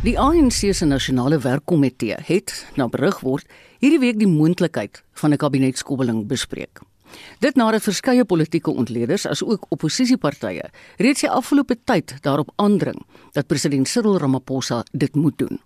Die 0.00 0.14
ANC 0.16 0.70
se 0.72 0.86
nasionale 0.88 1.36
werkkomitee 1.44 2.16
het, 2.24 2.54
na 2.80 2.86
berig 2.88 3.18
word, 3.20 3.44
hierdie 3.84 3.98
week 4.00 4.16
die 4.16 4.28
moontlikheid 4.28 5.02
van 5.20 5.32
'n 5.32 5.36
kabinetskobbeling 5.36 6.26
bespreek. 6.26 6.80
Dit 7.40 7.54
nadat 7.54 7.82
verskeie 7.82 8.24
politieke 8.24 8.70
ontleeders 8.70 9.26
as 9.26 9.42
ook 9.42 9.66
oppositiepartye 9.68 10.70
reeds 10.96 11.20
die 11.20 11.30
afgelope 11.30 11.76
tyd 11.84 12.14
daarop 12.22 12.52
aandring 12.56 12.96
dat 13.32 13.46
president 13.46 13.88
Cyril 13.88 14.18
Ramaphosa 14.18 14.84
dit 14.92 15.14
moet 15.14 15.38
doen. 15.38 15.60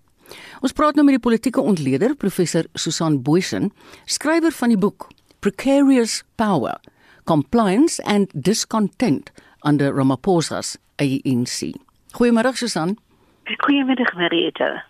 Ons 0.61 0.73
praat 0.73 0.95
nou 0.95 1.05
met 1.05 1.15
die 1.15 1.31
politieke 1.31 1.61
ontleder 1.61 2.17
professor 2.17 2.65
Susan 2.75 3.23
Boysen, 3.23 3.73
skrywer 4.05 4.53
van 4.53 4.69
die 4.69 4.79
boek 4.79 5.09
Precarious 5.39 6.23
Power: 6.35 6.81
Compliance 7.25 8.03
and 8.03 8.31
Discontent 8.35 9.31
under 9.63 9.95
Ramaphosa's 9.95 10.77
ANC. 10.97 11.75
Goeiemôre 12.11 12.53
Susan. 12.55 12.99
Goeiemiddag 13.45 14.15
Marieta. 14.17 14.85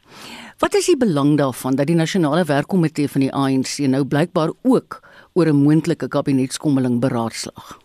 Wat 0.63 0.75
is 0.75 0.87
die 0.87 0.97
belang 0.97 1.33
daarvan 1.39 1.75
dat 1.75 1.87
die 1.91 1.97
nasionale 1.99 2.45
werkkomitee 2.47 3.09
van 3.11 3.25
die 3.25 3.33
ANC 3.35 3.79
nou 3.91 4.05
blykbaar 4.07 4.53
ook 4.63 5.01
oor 5.35 5.47
'n 5.47 5.63
moontlike 5.63 6.09
kabinetskommeling 6.09 7.01
beraadslaag? 7.01 7.79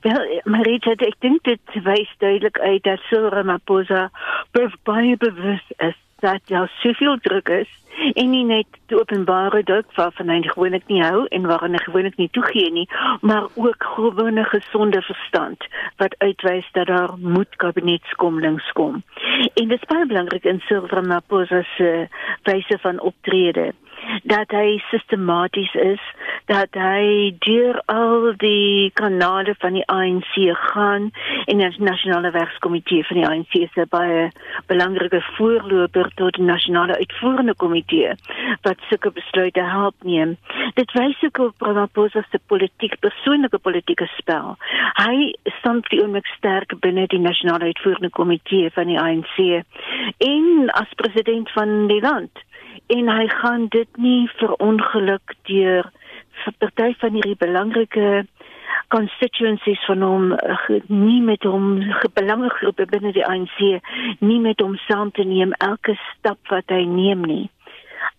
Wel, 0.00 0.40
Marieta, 0.44 0.90
ek 0.90 1.20
dink 1.20 1.44
dit 1.44 1.60
wys 1.84 2.14
duidelik 2.18 2.58
uit 2.58 2.82
dat 2.82 2.98
Cyril 2.98 3.28
Ramaphosa 3.28 4.10
baie 4.82 5.16
bewus 5.16 5.62
is 5.76 5.96
dat 6.16 6.40
daar 6.46 6.70
soveel 6.82 7.18
druk 7.18 7.48
is 7.48 7.68
en 8.12 8.30
nie 8.30 8.44
net 8.44 8.66
die 8.86 8.98
openbare 8.98 9.62
druk 9.62 9.92
waarvan 9.96 10.28
hy 10.28 10.42
gewoonlik 10.44 10.84
nie 10.92 11.00
hou 11.02 11.24
en 11.32 11.48
waaraan 11.48 11.76
hy 11.76 11.80
gewoonlik 11.84 12.18
nie 12.20 12.28
toegee 12.36 12.70
nie, 12.72 12.84
maar 13.20 13.48
ook 13.54 13.86
gewone 13.96 14.44
gesonde 14.44 15.02
verstand 15.02 15.64
wat 16.02 16.14
uitwys 16.18 16.68
dat 16.72 16.86
daar 16.92 17.16
moet 17.18 17.56
kabinetskomlings 17.56 18.68
kom. 18.72 19.02
En 19.54 19.68
dit 19.68 19.80
is 19.80 19.88
baie 19.88 20.06
belangrik 20.06 20.44
in 20.44 20.60
Silver 20.68 21.02
Maposa 21.04 21.62
se 21.76 22.08
wyse 22.44 22.78
van 22.84 23.00
optrede 23.00 23.72
dat 24.22 24.50
hy 24.54 24.78
sistematies 24.90 25.74
is, 25.74 26.02
dat 26.50 26.74
hy 26.78 27.34
deur 27.46 27.80
al 27.90 28.32
die 28.38 28.90
kanale 28.98 29.54
van 29.58 29.74
die 29.78 29.84
ANC 29.90 30.34
gaan 30.70 31.10
en 31.46 31.62
die 31.62 31.70
nasionale 31.82 32.30
werkskomitee 32.30 33.04
van 33.08 33.20
die 33.20 33.26
ANC 33.26 33.56
se 33.74 33.86
baie 33.90 34.28
belangrike 34.70 35.20
voorloper 35.36 36.10
tot 36.20 36.38
die 36.38 36.46
nasionale 36.46 36.98
uitvoerende 37.02 37.54
komitee 37.54 38.14
wat 38.66 38.82
sulke 38.90 39.10
besluite 39.10 39.62
help 39.62 39.94
neem. 40.04 40.36
Dit 40.78 40.92
wys 40.98 41.22
ook 41.26 41.42
op 41.48 41.66
Ramaphosa 41.66 42.22
se 42.30 42.40
politiek 42.46 42.98
persoonlike 43.00 43.58
politieke 43.58 44.08
spel. 44.16 44.54
Hy 45.02 45.32
staan 45.58 45.82
vir 45.88 46.04
oomblik 46.04 46.28
sterk 46.36 46.76
binne 46.80 47.06
die 47.10 47.22
nasionale 47.22 47.72
uitvoerende 47.72 48.10
komitee 48.10 48.70
van 48.74 48.90
die 48.90 49.00
ANC 49.00 49.38
en 50.18 50.70
as 50.78 50.98
president 51.02 51.50
van 51.56 51.86
die 51.90 52.00
land 52.00 52.44
en 52.86 53.08
hy 53.10 53.26
gaan 53.28 53.66
dit 53.74 53.96
nie 53.96 54.28
verongeluk 54.38 55.34
deur 55.50 55.90
party 56.58 56.92
van 57.00 57.16
hierdie 57.16 57.38
belangrike 57.40 58.26
constituencies 58.94 59.82
van 59.88 60.02
hom 60.02 60.32
eh, 60.32 60.68
nie 60.86 61.20
met 61.22 61.42
hom 61.42 61.80
belangegroepe 62.14 62.86
binne 62.92 63.12
die 63.16 63.26
ANC 63.26 63.58
nie 64.20 64.38
met 64.40 64.62
hom 64.62 64.76
saam 64.86 65.10
te 65.10 65.26
neem 65.26 65.54
elke 65.58 65.96
stap 66.12 66.38
wat 66.52 66.70
hy 66.70 66.84
neem 66.86 67.24
nie. 67.26 67.44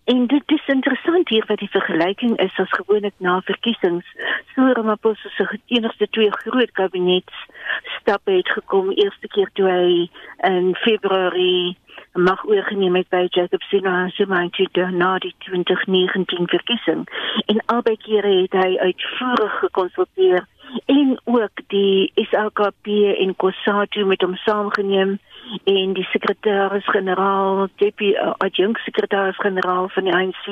En 0.04 0.26
dit 0.26 0.42
is 0.46 0.66
interessant 0.66 1.28
hier 1.28 1.44
wat 1.46 1.58
die 1.58 1.70
vergelyking 1.70 2.38
is 2.38 2.58
as 2.58 2.70
gewoonlik 2.70 3.14
na 3.18 3.40
verkiesings. 3.44 4.06
So 4.54 4.72
Ramaphosa 4.72 5.28
se 5.28 5.60
enigste 5.66 6.08
twee 6.10 6.30
groot 6.30 6.70
kabinets 6.72 7.44
stappe 7.98 8.32
het 8.32 8.48
gekom. 8.48 8.90
Eerste 8.90 9.28
keer 9.28 9.50
toe 9.52 9.68
hy 9.68 10.08
in 10.48 10.74
Februarie 10.74 11.76
mag 12.12 12.44
oorgeneem 12.46 12.96
het 12.96 13.08
by 13.08 13.26
Jacob 13.30 13.62
Zuma 13.62 14.08
se 14.08 14.26
mandaat 14.26 14.92
na 14.92 15.18
die 15.18 15.34
2019 15.38 16.48
verkiesing. 16.48 17.04
En 17.46 17.62
albei 17.66 17.96
kere 17.96 18.32
het 18.42 18.52
hy 18.52 18.78
uitvoerig 18.78 19.58
gekonsulteer 19.58 20.46
en 20.86 21.20
ook 21.24 21.60
die 21.66 22.12
SLKP 22.14 22.86
en 23.18 23.36
COSATU 23.36 24.04
met 24.04 24.22
hom 24.22 24.36
saamgeneem 24.36 25.18
en 25.64 25.94
die 25.96 26.06
sekretaris-generaal, 26.12 27.68
deputy 27.76 28.14
uh, 28.16 28.34
adjunct 28.44 28.80
sekretaris-generaal 28.84 29.88
van 29.88 30.04
die 30.04 30.14
ANC, 30.14 30.44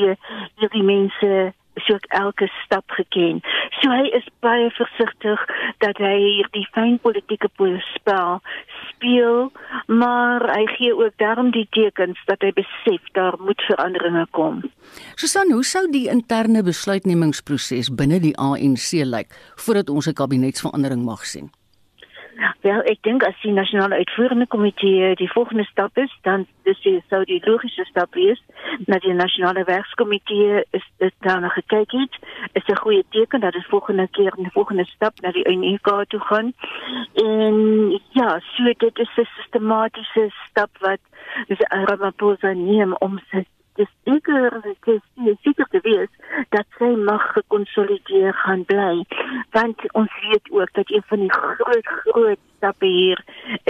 hierdie 0.61 0.83
mense 0.87 1.53
so 1.85 1.97
ek 1.99 2.07
elke 2.17 2.49
stap 2.65 2.89
geken. 2.97 3.43
So 3.81 3.93
hy 3.93 4.09
is 4.17 4.25
baie 4.45 4.69
versigtig 4.77 5.43
dat 5.85 6.01
hy 6.01 6.15
hierdie 6.23 6.65
fyn 6.75 6.97
politieke 7.03 7.51
spel 7.93 8.41
speel, 8.89 9.51
maar 9.87 10.45
hy 10.55 10.65
gee 10.77 10.95
ook 10.95 11.17
daarom 11.21 11.53
die 11.53 11.67
tekens 11.77 12.19
dat 12.31 12.41
hy 12.41 12.53
besef 12.57 13.05
daar 13.13 13.37
moet 13.41 13.61
veranderinge 13.69 14.27
kom. 14.31 14.63
Susan, 15.17 15.53
hoe 15.53 15.65
sou 15.65 15.85
die 15.91 16.09
interne 16.09 16.63
besluitnemingsproses 16.63 17.93
binne 17.93 18.21
die 18.21 18.37
ANC 18.39 19.05
lyk 19.05 19.29
voordat 19.57 19.91
ons 19.91 20.09
'n 20.09 20.15
kabinetsverandering 20.15 21.05
mag 21.05 21.27
sien? 21.27 21.51
Wel, 22.61 22.83
ek 22.85 22.99
dink 23.07 23.25
as 23.25 23.37
die 23.41 23.53
nasionale 23.53 23.97
uitvoerende 24.03 24.47
komitee 24.53 25.15
die 25.17 25.31
volgende 25.33 25.65
stap 25.65 25.97
is, 25.97 26.13
dan 26.23 26.45
dis 26.69 26.81
die 26.85 26.99
sou 27.09 27.23
die 27.25 27.41
logiese 27.45 27.85
stap 27.89 28.15
wees 28.19 28.43
na 28.91 28.99
die 29.01 29.15
nasionale 29.17 29.65
werkskomitee 29.65 30.61
is 30.77 30.85
dit 31.01 31.15
dan 31.25 31.49
gekyk 31.55 31.97
het. 31.97 32.19
Is 32.53 32.69
'n 32.69 32.83
goeie 32.83 33.05
teken 33.11 33.41
dat 33.41 33.53
dit 33.53 33.73
volgende 33.73 34.09
keer 34.09 34.33
'n 34.37 34.51
volgende 34.53 34.85
stap 34.85 35.21
na 35.21 35.33
die 35.33 35.49
UNK 35.49 36.05
toe 36.09 36.21
gaan. 36.21 36.53
En 37.15 37.57
ja, 38.13 38.41
so 38.55 38.65
dit 38.65 38.99
is 38.99 39.17
'n 39.17 39.29
sistematiese 39.37 40.31
stap 40.49 40.71
wat 40.81 41.01
Ramaphosa 41.71 42.53
neem 42.53 42.95
om 42.99 43.19
sy 43.31 43.47
dis 43.77 43.93
seker 44.09 44.61
dit 44.65 44.91
is 44.95 45.39
seker 45.45 45.69
te 45.71 45.81
wees 45.85 46.43
dat 46.55 46.67
sy 46.79 46.93
mag 47.09 47.25
gekonsolideer 47.37 48.33
gaan 48.45 48.65
bly 48.71 49.05
want 49.57 49.85
ons 50.01 50.19
weet 50.25 50.51
ook 50.51 50.73
dat 50.79 50.91
een 50.91 51.05
van 51.13 51.25
die 51.25 51.33
groot 51.33 51.87
groot 51.87 52.43
stappe 52.57 52.87
hier 52.87 53.21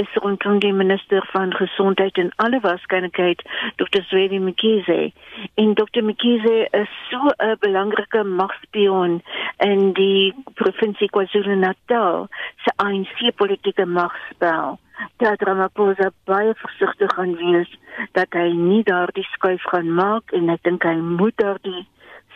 is 0.03 0.15
rondom 0.15 0.59
die 0.63 0.73
minister 0.73 1.27
van 1.33 1.55
gesondheid 1.55 2.19
en 2.23 2.33
alle 2.37 2.61
waarskynlikheid 2.61 3.43
Dr. 3.83 4.03
Zweli 4.09 4.39
Mkhize 4.39 5.13
en 5.55 5.75
Dr. 5.75 6.03
Mkhize 6.03 6.57
is 6.71 6.93
so 7.11 7.21
'n 7.39 7.57
belangrike 7.61 8.25
magspion 8.25 9.23
in 9.59 9.93
die 9.93 10.35
provinsie 10.55 11.11
KwaZulu-Natal 11.11 12.29
se 12.65 12.73
ANC 12.77 13.35
politieke 13.37 13.87
magspel 13.87 14.79
dat 15.17 15.43
Ramaphosa 15.43 16.11
baie 16.25 16.55
versigtig 16.55 17.15
gaan 17.15 17.35
wees 17.37 17.79
dat 18.13 18.33
hy 18.39 18.49
nie 18.53 18.83
daardie 18.83 19.27
skuif 19.33 19.63
gaan 19.73 19.93
maak 19.95 20.33
en 20.33 20.49
ek 20.55 20.63
dink 20.69 20.85
hy 20.85 20.97
moet 20.97 21.37
daardie 21.43 21.87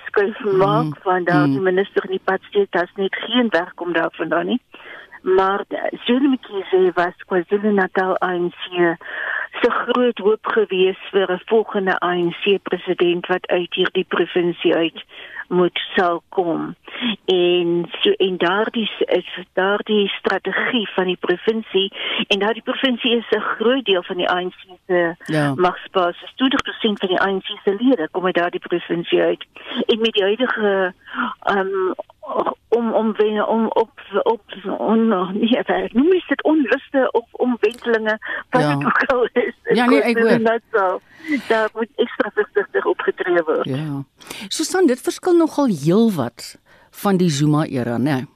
skuif 0.06 0.38
maak 0.44 0.92
mm. 0.92 1.02
want 1.04 1.26
daar 1.26 1.46
mm. 1.46 1.56
die 1.56 1.66
minister 1.70 2.06
nie 2.08 2.22
pad 2.24 2.42
steek 2.48 2.70
dat 2.76 2.88
net 2.96 3.16
geen 3.26 3.48
werk 3.50 3.80
om 3.80 3.92
daarvan 3.92 4.46
nie 4.46 4.60
maar 5.22 5.64
Zulumkise 6.04 6.92
was 6.94 7.16
KwaZulu-Natal 7.26 8.16
ANC 8.24 8.62
se 9.60 9.70
groot 9.70 10.18
hoop 10.18 10.46
gewees 10.46 11.00
vir 11.12 11.32
'n 11.32 11.42
volgende 11.44 11.98
ANC 11.98 12.62
president 12.62 13.26
wat 13.26 13.46
uit 13.46 13.74
hierdie 13.74 14.06
provinsie 14.08 14.74
uit 14.74 15.04
moet 15.50 15.80
sal 15.96 16.22
kom. 16.28 16.76
En 17.24 17.88
so 18.00 18.10
en 18.10 18.36
daardie 18.38 18.90
is 18.98 19.38
daardie 19.52 20.08
strategie 20.08 20.88
van 20.94 21.04
die 21.04 21.16
provinsie 21.20 21.92
en 22.26 22.38
daardie 22.38 22.62
provinsie 22.62 23.16
is 23.16 23.30
'n 23.30 23.40
groot 23.40 23.84
deel 23.84 24.02
van 24.02 24.16
die 24.16 24.28
ANC 24.28 24.54
se 24.86 25.14
ja. 25.24 25.54
magsbasis. 25.54 26.32
20% 26.34 26.98
van 27.02 27.08
die 27.08 27.20
ANC 27.20 27.46
se 27.64 27.76
lede 27.78 28.08
kom 28.10 28.24
uit 28.24 28.34
daardie 28.34 28.60
provinsie 28.60 29.20
uit. 29.20 29.46
En 29.86 29.98
met 29.98 30.12
die 30.12 30.22
huidige 30.22 30.94
um 31.56 31.94
om 32.68 32.92
om 32.92 33.16
wen 33.16 33.48
om 33.48 33.66
op 33.66 33.90
op 34.22 34.42
on 34.78 35.08
nie 35.32 35.56
ek 35.58 35.92
noem 35.92 36.10
dit 36.10 36.42
onluste 36.42 37.08
of 37.12 37.24
omwentelinge 37.30 38.18
wat 38.50 38.62
ja. 38.62 38.74
ook 38.74 39.02
al 39.06 39.28
is. 39.32 39.54
Ja, 39.62 39.84
nee, 39.86 40.02
ek 40.02 40.18
weet. 40.18 40.62
So, 40.72 41.00
daar 41.48 41.68
moet 41.74 41.88
opgetree 43.30 43.44
word. 43.44 43.66
Ja. 43.66 44.04
Susan, 44.48 44.86
dit 44.86 45.00
verskil 45.00 45.36
nogal 45.36 45.66
heelwat 45.66 46.56
van 46.90 47.16
die 47.16 47.30
Zuma 47.30 47.66
era, 47.66 47.98
né? 47.98 48.02
Nee 48.02 48.26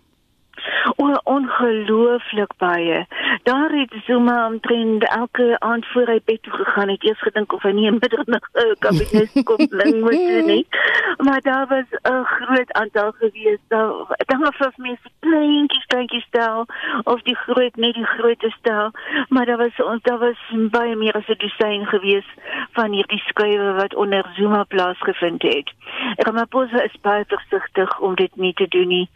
ongelooflik 1.24 2.52
baie. 2.58 3.06
Daar 3.42 3.70
het 3.70 3.94
Zuma 4.06 4.46
omtrent 4.46 5.08
elke 5.08 5.56
aand 5.58 5.86
voor 5.86 6.06
hy 6.06 6.20
bed 6.24 6.42
toe 6.42 6.52
gegaan 6.52 6.88
het, 6.88 7.04
eers 7.04 7.20
gedink 7.20 7.52
of 7.52 7.62
hy 7.62 7.70
nie 7.70 7.90
'n 7.90 7.98
middernag 8.00 8.48
uh, 8.52 8.74
kabinet 8.78 9.42
kom 9.44 9.68
bling 9.68 10.00
moet 10.00 10.26
doen 10.28 10.46
nie. 10.46 10.66
Maar 11.24 11.40
daar 11.40 11.66
was 11.66 11.88
'n 12.02 12.24
groot 12.24 12.72
aantal 12.72 13.12
gewees. 13.12 13.58
Daar 13.68 13.92
dan 14.26 14.40
was 14.40 14.56
vir 14.56 14.72
mense 14.76 15.08
kleintjies, 15.20 15.86
kleintjies 15.86 16.24
stel 16.24 16.66
of 17.04 17.22
die 17.22 17.36
groot 17.36 17.76
net 17.76 17.94
die 17.94 18.06
groot 18.06 18.44
stel, 18.58 18.90
maar 19.28 19.46
daar 19.46 19.56
was 19.56 19.82
ons 19.86 20.02
daar 20.02 20.18
was 20.18 20.40
baie 20.70 20.96
meer 20.96 21.12
as 21.12 21.28
'n 21.28 21.38
dosyn 21.38 21.86
gewees 21.86 22.28
van 22.72 22.92
hierdie 22.92 23.22
skuwe 23.26 23.72
wat 23.72 23.94
onder 23.94 24.24
Zuma 24.36 24.64
plaasgevind 24.64 25.42
het. 25.42 25.72
Ramaphosa 26.16 26.82
is 26.82 27.00
baie 27.00 27.24
versigtig 27.26 28.00
om 28.00 28.14
dit 28.14 28.36
nie 28.36 28.52
te 28.52 28.68
doen 28.68 28.88
nie, 28.88 29.08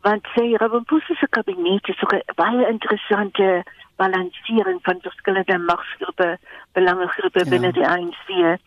want 0.00 0.26
sy 0.34 0.54
Ramaphosa 0.56 1.13
se 1.14 1.26
kabinet 1.28 1.88
is 1.88 2.02
ook 2.02 2.14
'n 2.14 2.22
baie 2.34 2.68
interessante 2.68 3.62
balansering 3.96 4.78
van 4.82 4.98
verskillende 5.00 5.58
magsgroepe, 5.58 6.38
belangegroepe 6.72 7.38
ja. 7.38 7.50
binne 7.50 7.72
die 7.72 7.86
ANC 7.86 8.58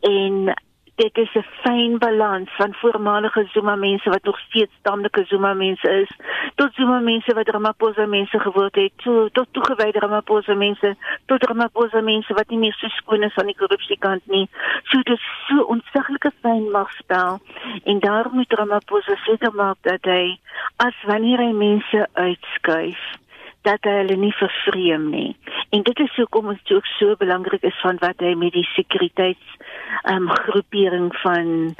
en 0.00 0.54
dit 1.00 1.16
is 1.16 1.34
'n 1.34 1.46
fyn 1.62 1.98
balans 1.98 2.50
van 2.56 2.74
voormalige 2.74 3.48
Zuma 3.52 3.74
mense 3.76 4.10
wat 4.10 4.22
nog 4.22 4.38
steeds 4.38 4.74
stammelike 4.78 5.24
Zuma 5.24 5.54
mense 5.54 5.88
is 6.02 6.10
tot 6.54 6.74
Zuma 6.74 6.98
mense 6.98 7.34
wat 7.34 7.48
Ramaphosa 7.48 8.06
mense 8.06 8.38
geword 8.38 8.74
het 8.74 8.92
tot 8.96 9.34
tot 9.34 9.46
toegewyde 9.50 9.98
Ramaphosa 9.98 10.54
mense 10.54 10.96
tot 11.26 11.44
Ramaphosa 11.44 12.00
mense 12.00 12.34
wat 12.34 12.48
nie 12.48 12.58
meer 12.58 12.72
so 12.72 12.88
skoon 12.88 13.22
is 13.22 13.36
aan 13.36 13.46
die 13.46 13.56
korrupsiekant 13.56 14.26
nie. 14.26 14.48
So 14.82 14.96
dit 15.02 15.16
is 15.16 15.24
so 15.48 15.62
ontsaglike 15.62 16.32
fyn 16.40 16.70
magspel 16.70 17.40
en 17.84 17.98
daar 17.98 18.28
moet 18.32 18.52
Ramaphosa 18.52 19.16
seker 19.24 19.52
maak 19.54 19.76
dat 19.80 20.04
hy 20.04 20.38
as 20.76 20.96
wanneer 21.06 21.38
hy 21.38 21.52
mense 21.52 22.06
uitskuif 22.12 23.19
dat 23.68 23.84
hy 23.84 23.94
hulle 24.00 24.16
nie 24.16 24.32
vervreem 24.38 25.10
nie. 25.12 25.36
En 25.70 25.82
dit 25.86 25.98
is 26.00 26.14
hoekom 26.16 26.48
dit 26.48 26.72
ook 26.74 26.86
so 26.96 27.16
belangrik 27.20 27.62
is 27.62 27.80
van 27.82 27.98
wat 28.00 28.22
hy 28.24 28.34
met 28.38 28.54
die 28.56 28.66
sekuriteits 28.74 29.56
ehm 30.02 30.28
um, 30.28 30.30
groepering 30.30 31.10
van 31.22 31.74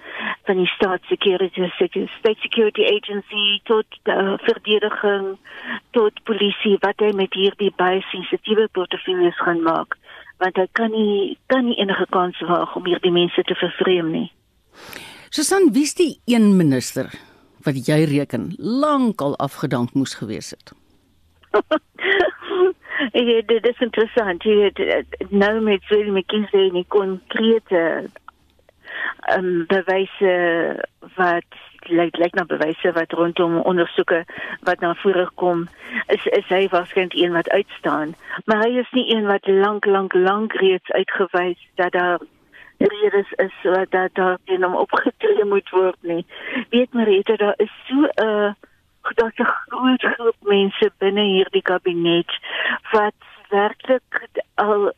van 0.49 0.57
die 0.57 0.71
State 0.75 1.07
Security 1.09 1.71
State 1.77 2.41
Security 2.41 2.85
Agency 2.85 3.61
tot 3.65 3.87
uh, 4.05 4.35
verdediging 4.45 5.37
tot 5.97 6.23
polisie 6.25 6.77
wat 6.85 7.01
hy 7.01 7.13
met 7.17 7.35
hierdie 7.35 7.73
baie 7.77 8.03
sensitiewe 8.11 8.69
portefeuilles 8.73 9.39
gaan 9.41 9.63
maak 9.63 9.97
want 10.41 10.57
hy 10.57 10.67
kan 10.73 10.93
nie 10.93 11.39
kan 11.53 11.65
nie 11.69 11.79
enige 11.81 12.07
kans 12.11 12.41
waag 12.49 12.77
om 12.77 12.89
hierdie 12.89 13.15
mense 13.15 13.43
te 13.47 13.57
vervreem 13.63 14.13
nie. 14.13 14.29
Susan, 15.31 15.71
wie 15.73 15.87
is 15.87 15.95
die 15.95 16.13
een 16.27 16.57
minister 16.57 17.11
wat 17.65 17.77
jy 17.87 18.03
reken 18.09 18.51
lankal 18.59 19.37
afgedank 19.39 19.95
moes 19.95 20.17
gewees 20.19 20.51
het? 20.57 20.73
Ja, 23.13 23.41
dit 23.47 23.67
is 23.67 23.79
interessant. 23.81 24.43
Jy 24.45 24.71
het 24.75 25.31
nou 25.33 25.61
met 25.61 25.87
Willie 25.89 26.13
McKinsey 26.13 26.69
nie 26.75 26.85
konkrete 26.89 28.11
um, 29.37 29.65
bewyse 29.67 30.33
wat 31.17 31.61
lyk 31.89 32.19
lyk 32.21 32.35
na 32.37 32.45
bewyse 32.45 32.93
wat 32.93 33.13
rondom 33.17 33.57
ondersoeke 33.61 34.25
wat 34.69 34.81
na 34.81 34.93
vore 35.03 35.27
kom 35.41 35.67
is 36.15 36.27
is 36.27 36.49
hy 36.53 36.67
waarskynlik 36.73 37.17
een 37.17 37.33
wat 37.33 37.49
uitstaan 37.49 38.15
maar 38.45 38.65
hy 38.65 38.83
is 38.83 38.91
nie 38.97 39.07
een 39.15 39.27
wat 39.31 39.49
lank 39.49 39.89
lank 39.89 40.15
lank 40.15 40.53
reeds 40.61 40.91
uitgewys 40.91 41.63
dat 41.81 41.93
daar 41.97 42.21
redes 42.79 43.33
is 43.47 43.57
wat 43.63 43.91
dat 43.91 44.15
daar 44.15 44.39
teen 44.45 44.63
hom 44.63 44.77
opgetree 44.77 45.45
moet 45.45 45.71
word 45.71 45.97
nie 46.13 46.25
weet 46.71 46.93
maar 46.93 47.09
dit 47.09 47.33
daar 47.37 47.57
is 47.57 47.73
so 47.89 48.05
'n 48.05 48.29
uh, 48.29 48.53
dat 49.15 49.33
'n 49.39 49.45
groot 49.45 50.03
groep 50.03 50.37
mense 50.41 50.91
binne 50.99 51.23
hierdie 51.23 51.63
kabinet 51.63 52.31
wat 52.93 53.15
werklik 53.49 54.29
al 54.55 54.93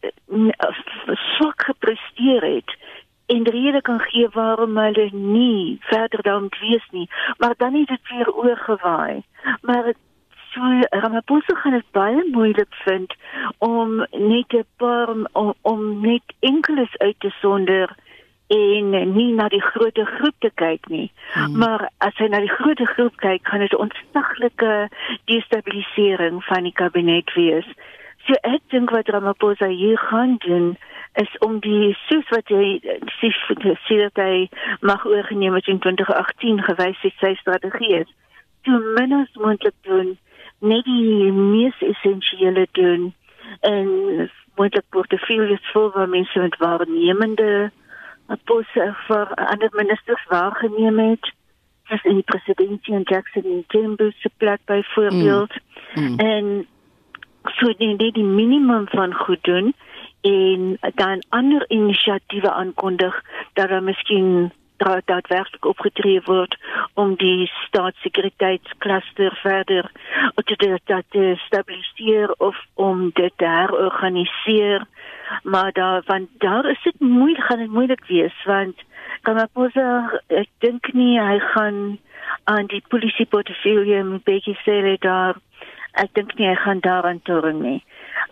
swak 1.15 1.63
gepresteer 1.65 2.43
het 2.43 2.77
en 3.27 3.49
rede 3.49 3.81
kan 3.81 4.01
gee 4.01 4.29
waarom 4.29 4.77
hulle 4.77 5.09
nie 5.13 5.79
verder 5.81 6.23
dan 6.23 6.53
wees 6.61 6.87
nie. 6.91 7.11
Maar 7.39 7.55
dan 7.57 7.75
het 7.75 7.87
dit 7.87 8.09
weer 8.09 8.35
oorgewaai. 8.35 9.23
Maar 9.61 9.93
so 10.53 10.61
Ramaphosa 10.91 11.55
gaan 11.55 11.73
dit 11.73 11.91
baie 11.91 12.29
moeilik 12.31 12.75
vind 12.85 13.15
om 13.59 13.97
net 14.11 14.53
'n 14.53 14.67
paar 14.77 15.09
om, 15.33 15.55
om 15.61 16.01
net 16.01 16.23
enkeles 16.41 16.99
uit 16.99 17.15
te 17.19 17.31
sonder 17.41 17.97
en 18.53 19.15
nie 19.15 19.31
na 19.33 19.49
die 19.53 19.63
groot 19.63 19.99
groep 20.17 20.35
te 20.45 20.51
kyk 20.61 20.89
nie. 20.93 21.09
Hmm. 21.33 21.59
Maar 21.63 21.89
as 22.05 22.17
hy 22.21 22.29
na 22.33 22.43
die 22.45 22.53
groot 22.53 22.81
groep 22.95 23.17
kyk, 23.25 23.47
gaan 23.49 23.65
dit 23.65 23.77
ontsaglike 23.77 24.73
destabilisering 25.31 26.43
van 26.49 26.69
die 26.69 26.77
kabinet 26.77 27.33
wees. 27.39 27.69
So 28.27 28.39
ek 28.47 28.63
dink 28.75 28.93
wat 28.95 29.11
Ramaphosa 29.11 29.71
hier 29.73 29.99
gaan 29.99 30.37
doen 30.45 30.75
is 31.21 31.33
om 31.45 31.59
die 31.61 31.93
soos 32.07 32.29
wat 32.33 32.49
hy 32.49 32.79
sê 33.21 33.97
dat 34.01 34.21
hy 34.21 34.49
mag 34.81 35.05
oorgeneem 35.07 35.57
het 35.59 35.69
in 35.69 35.81
2018 35.85 36.63
gewys 36.69 37.03
het 37.05 37.17
sy 37.21 37.35
strategie 37.41 38.03
is. 38.03 38.13
So 38.65 38.79
min 38.97 39.13
as 39.17 39.33
moontlik 39.37 39.77
doen, 39.89 40.15
net 40.63 40.87
die 40.87 41.33
mees 41.33 41.77
essensiële 41.83 42.69
doen 42.79 43.11
en 43.61 43.91
moontlik 44.57 44.87
portefeuilles 44.95 45.71
vol 45.73 45.91
waar 45.97 46.09
mense 46.09 46.39
met 46.39 46.57
waarnemende 46.63 47.71
'n 48.33 48.41
pos 48.45 48.67
vir 49.09 49.35
ander 49.35 49.71
ministers 49.73 50.25
waargeneem 50.29 50.99
het 50.99 51.33
as 51.93 52.05
in 52.05 52.15
die 52.21 52.31
presidentsie 52.33 52.95
en 52.95 53.03
Jackson 53.05 53.45
in 53.45 53.65
Chambers 53.69 54.21
se 54.21 54.31
plek 54.37 54.61
byvoorbeeld 54.65 55.53
mm. 55.95 56.03
mm. 56.03 56.19
en 56.19 56.67
so 57.43 57.75
die 57.77 57.97
die, 57.97 58.13
die 58.13 58.25
minimum 58.25 58.89
van 58.89 59.15
goed 59.15 59.45
doen 59.45 59.75
en 60.21 60.79
dan 60.95 61.23
ander 61.29 61.65
inisiatiewe 61.69 62.53
aankondig 62.53 63.23
dat 63.53 63.69
daar 63.69 63.83
miskien 63.83 64.53
daadwerklik 65.05 65.65
opgetree 65.65 66.21
word 66.27 66.57
om 66.95 67.15
die 67.17 67.51
staatssekuriteitskluster 67.67 69.39
verder 69.43 69.91
te, 70.35 70.79
te, 70.85 71.03
te 71.09 71.35
stabiliseer 71.47 72.35
of 72.39 72.57
om 72.75 73.11
dit 73.15 73.33
te 73.37 73.45
herorganiseer. 73.45 74.87
Maar 75.43 75.73
daar 75.73 76.03
want 76.07 76.29
daar 76.39 76.71
is 76.71 76.83
dit 76.83 77.01
moeilik 77.01 77.45
gaan 77.45 77.59
dit 77.59 77.71
moeilik 77.71 78.05
wees 78.07 78.45
want 78.45 78.83
kan 79.23 79.39
ek 80.27 80.49
dink 80.59 80.93
nie 80.93 81.21
hy 81.21 81.39
gaan 81.55 81.99
aan 82.45 82.67
die 82.67 82.83
polisie 82.89 83.27
portefeulje 83.27 84.03
met 84.05 84.25
Becky 84.25 84.55
Cele 84.65 84.97
daar 85.01 85.39
ek 86.01 86.15
dink 86.17 86.35
nie 86.39 86.49
hy 86.49 86.55
gaan 86.65 86.81
daaraan 86.81 87.21
toring 87.29 87.61
nie. 87.63 87.81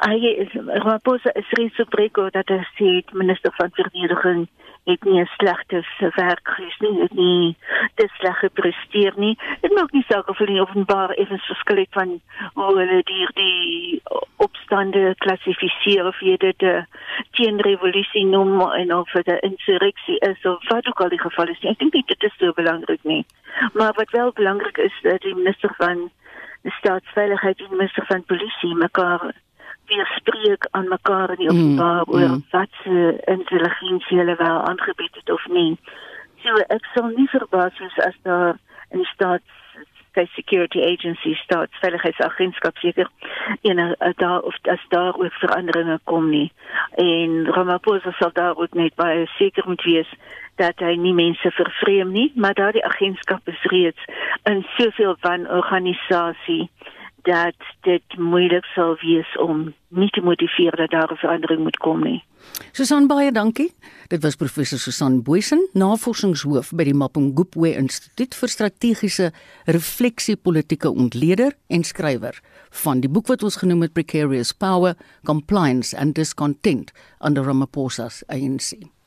Hy 0.01 0.17
is 0.45 0.53
Ramaphosa 0.55 1.33
is 1.37 1.51
reeds 1.59 1.77
so 1.77 1.85
preko 1.93 2.29
dat 2.33 2.49
hy 2.49 2.61
sê 2.79 2.93
minister 3.13 3.53
van 3.59 3.73
verdediging 3.77 4.47
het 4.85 5.05
nie 5.05 5.21
'n 5.21 5.31
slegte 5.37 5.85
werk 6.15 6.49
gedoen 6.49 6.95
nie, 6.95 7.03
het 7.03 7.13
nie 7.13 7.57
te 7.95 8.09
sleg 8.19 8.39
gepresteer 8.39 9.13
nie. 9.17 9.39
Dit 9.61 9.73
maak 9.73 9.91
nie 9.93 10.05
saak 10.09 10.29
of 10.29 10.39
hulle 10.39 10.61
openbaar 10.61 11.11
effens 11.11 11.47
verskil 11.47 11.77
het 11.77 11.89
van 11.91 12.21
hoe 12.55 12.79
hulle 12.79 13.03
die 13.03 13.27
die 13.35 14.03
opstande 14.37 15.15
klassifiseer 15.19 16.07
of 16.07 16.21
jy 16.21 16.37
dit 16.37 16.63
'n 16.63 16.67
uh, 16.67 16.83
teenrevolusie 17.31 18.27
noem 18.27 18.61
en 18.61 18.95
of 18.95 19.11
dit 19.11 19.27
'n 19.27 19.47
insurreksie 19.51 20.19
is 20.19 20.45
of 20.45 20.69
wat 20.69 20.87
ook 20.87 21.01
al 21.01 21.09
die 21.09 21.21
geval 21.21 21.49
is. 21.49 21.61
Ek 21.61 21.79
dink 21.79 22.07
dit 22.07 22.23
is 22.23 22.37
so 22.39 22.53
belangrik 22.53 23.03
nie. 23.03 23.27
Maar 23.73 23.93
wat 23.95 24.11
wel 24.11 24.33
belangrik 24.33 24.79
is 24.79 24.99
dat 25.03 25.21
die 25.21 25.35
minister 25.35 25.75
van 25.77 26.11
die 26.63 26.73
staatsveiligheid 26.73 27.59
en 27.59 27.67
die 27.69 27.77
minister 27.77 28.07
van 28.07 28.25
polisie 28.25 28.75
mekaar 28.75 29.33
weerspreek 29.91 30.69
aan 30.71 30.89
mekaar 30.89 31.35
in 31.35 31.43
die 31.43 31.51
openbaar 31.51 32.05
mm, 32.07 32.15
oor 32.15 32.29
mm. 32.35 32.45
wat 32.51 32.83
se 32.83 33.07
intelligensie 33.37 34.19
hulle 34.19 34.37
wel 34.39 34.61
aangebied 34.73 35.15
het 35.21 35.31
of 35.31 35.47
nie. 35.53 35.79
So 36.45 36.57
ek 36.73 36.87
sal 36.95 37.13
nie 37.17 37.29
verbaas 37.33 37.79
wees 37.83 37.99
as 38.07 38.19
daar 38.27 38.57
in 38.91 39.05
die 39.05 39.11
staat 39.15 39.43
die 40.13 40.27
security 40.35 40.83
agency 40.83 41.35
staats 41.35 41.79
veiligheidsagentskap 41.81 42.77
seker 42.83 43.11
en 43.63 43.79
uh, 43.79 43.93
daar 44.17 44.41
of 44.41 44.57
as 44.63 44.83
daar 44.89 45.15
ook 45.15 45.33
veranderinge 45.33 45.99
kom 46.05 46.31
nie 46.31 46.53
en 46.99 47.47
Ramaphosa 47.47 48.13
sal 48.19 48.33
daar 48.33 48.57
ook 48.57 48.75
net 48.75 48.95
baie 48.95 49.27
seker 49.39 49.65
moet 49.67 49.83
wees 49.87 50.11
dat 50.59 50.83
hy 50.83 50.97
nie 50.99 51.15
mense 51.15 51.51
vervreem 51.55 52.11
nie 52.13 52.33
maar 52.35 52.55
daardie 52.59 52.85
agentskap 52.85 53.49
is 53.49 53.63
reeds 53.73 54.11
in 54.51 54.65
soveel 54.79 55.17
van 55.21 55.49
organisasie 55.49 56.71
dat 57.23 57.57
dit 57.81 58.19
moeilik 58.19 58.65
sal 58.75 58.97
wees 59.01 59.37
om 59.39 59.75
nie 59.89 60.11
te 60.11 60.21
motiveer 60.21 60.77
dat 60.77 60.91
daar 60.91 61.13
'n 61.13 61.17
verandering 61.17 61.63
moet 61.63 61.77
kom 61.77 62.03
nie. 62.03 62.23
Susan 62.73 63.07
baie 63.07 63.33
dankie. 63.33 63.73
Dit 64.09 64.23
was 64.23 64.37
professor 64.37 64.79
Susan 64.79 65.23
Boysen, 65.23 65.69
navorsingshoof 65.73 66.71
by 66.71 66.85
die 66.85 66.95
Mapungubwe 66.95 67.75
Instituut 67.77 68.35
vir 68.35 68.49
Strategiese 68.49 69.33
Refleksie 69.65 70.37
Politieke 70.37 70.91
Ontleder 70.91 71.53
en 71.69 71.85
skrywer 71.85 72.41
van 72.71 73.01
die 73.01 73.11
boek 73.11 73.27
wat 73.27 73.43
ons 73.43 73.57
genoem 73.57 73.83
het 73.83 73.93
Precarious 73.93 74.53
Power, 74.53 74.95
Compliance 75.25 75.97
and 75.97 76.15
Discontent 76.15 76.93
under 77.21 77.45
Ramaphosa's 77.45 78.23
ANC. 78.29 79.00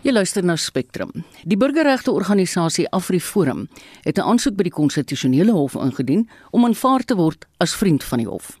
Jy 0.00 0.14
luister 0.14 0.40
na 0.44 0.54
Spectrum. 0.56 1.10
Die 1.44 1.58
burgerregte 1.60 2.14
organisasie 2.16 2.86
AfriForum 2.88 3.66
het 4.02 4.16
'n 4.16 4.24
aansoek 4.24 4.56
by 4.56 4.62
die 4.62 4.72
konstitusionele 4.72 5.52
hof 5.52 5.74
ingedien 5.74 6.28
om 6.50 6.64
aanvaar 6.64 7.04
te 7.04 7.14
word 7.14 7.46
as 7.58 7.74
vriend 7.76 8.04
van 8.04 8.18
die 8.18 8.26
hof. 8.26 8.58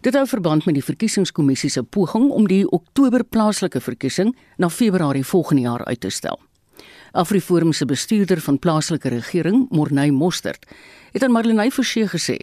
Dit 0.00 0.14
hou 0.14 0.26
verband 0.26 0.64
met 0.64 0.74
die 0.74 0.84
verkiesingskommissie 0.84 1.70
se 1.70 1.82
poging 1.82 2.30
om 2.30 2.46
die 2.46 2.70
Oktober 2.70 3.24
plaaslike 3.24 3.80
verkiesing 3.80 4.36
na 4.56 4.68
Februarie 4.68 5.24
volgende 5.24 5.62
jaar 5.62 5.84
uit 5.84 6.00
te 6.00 6.10
stel. 6.10 6.40
Afriforum 7.12 7.72
se 7.72 7.84
bestuurder 7.84 8.40
van 8.40 8.58
plaaslike 8.58 9.08
regering, 9.08 9.66
Morney 9.70 10.10
Mostert, 10.10 10.64
het 11.12 11.22
aan 11.22 11.32
Marlenae 11.32 11.70
Forsie 11.70 12.06
gesê, 12.08 12.38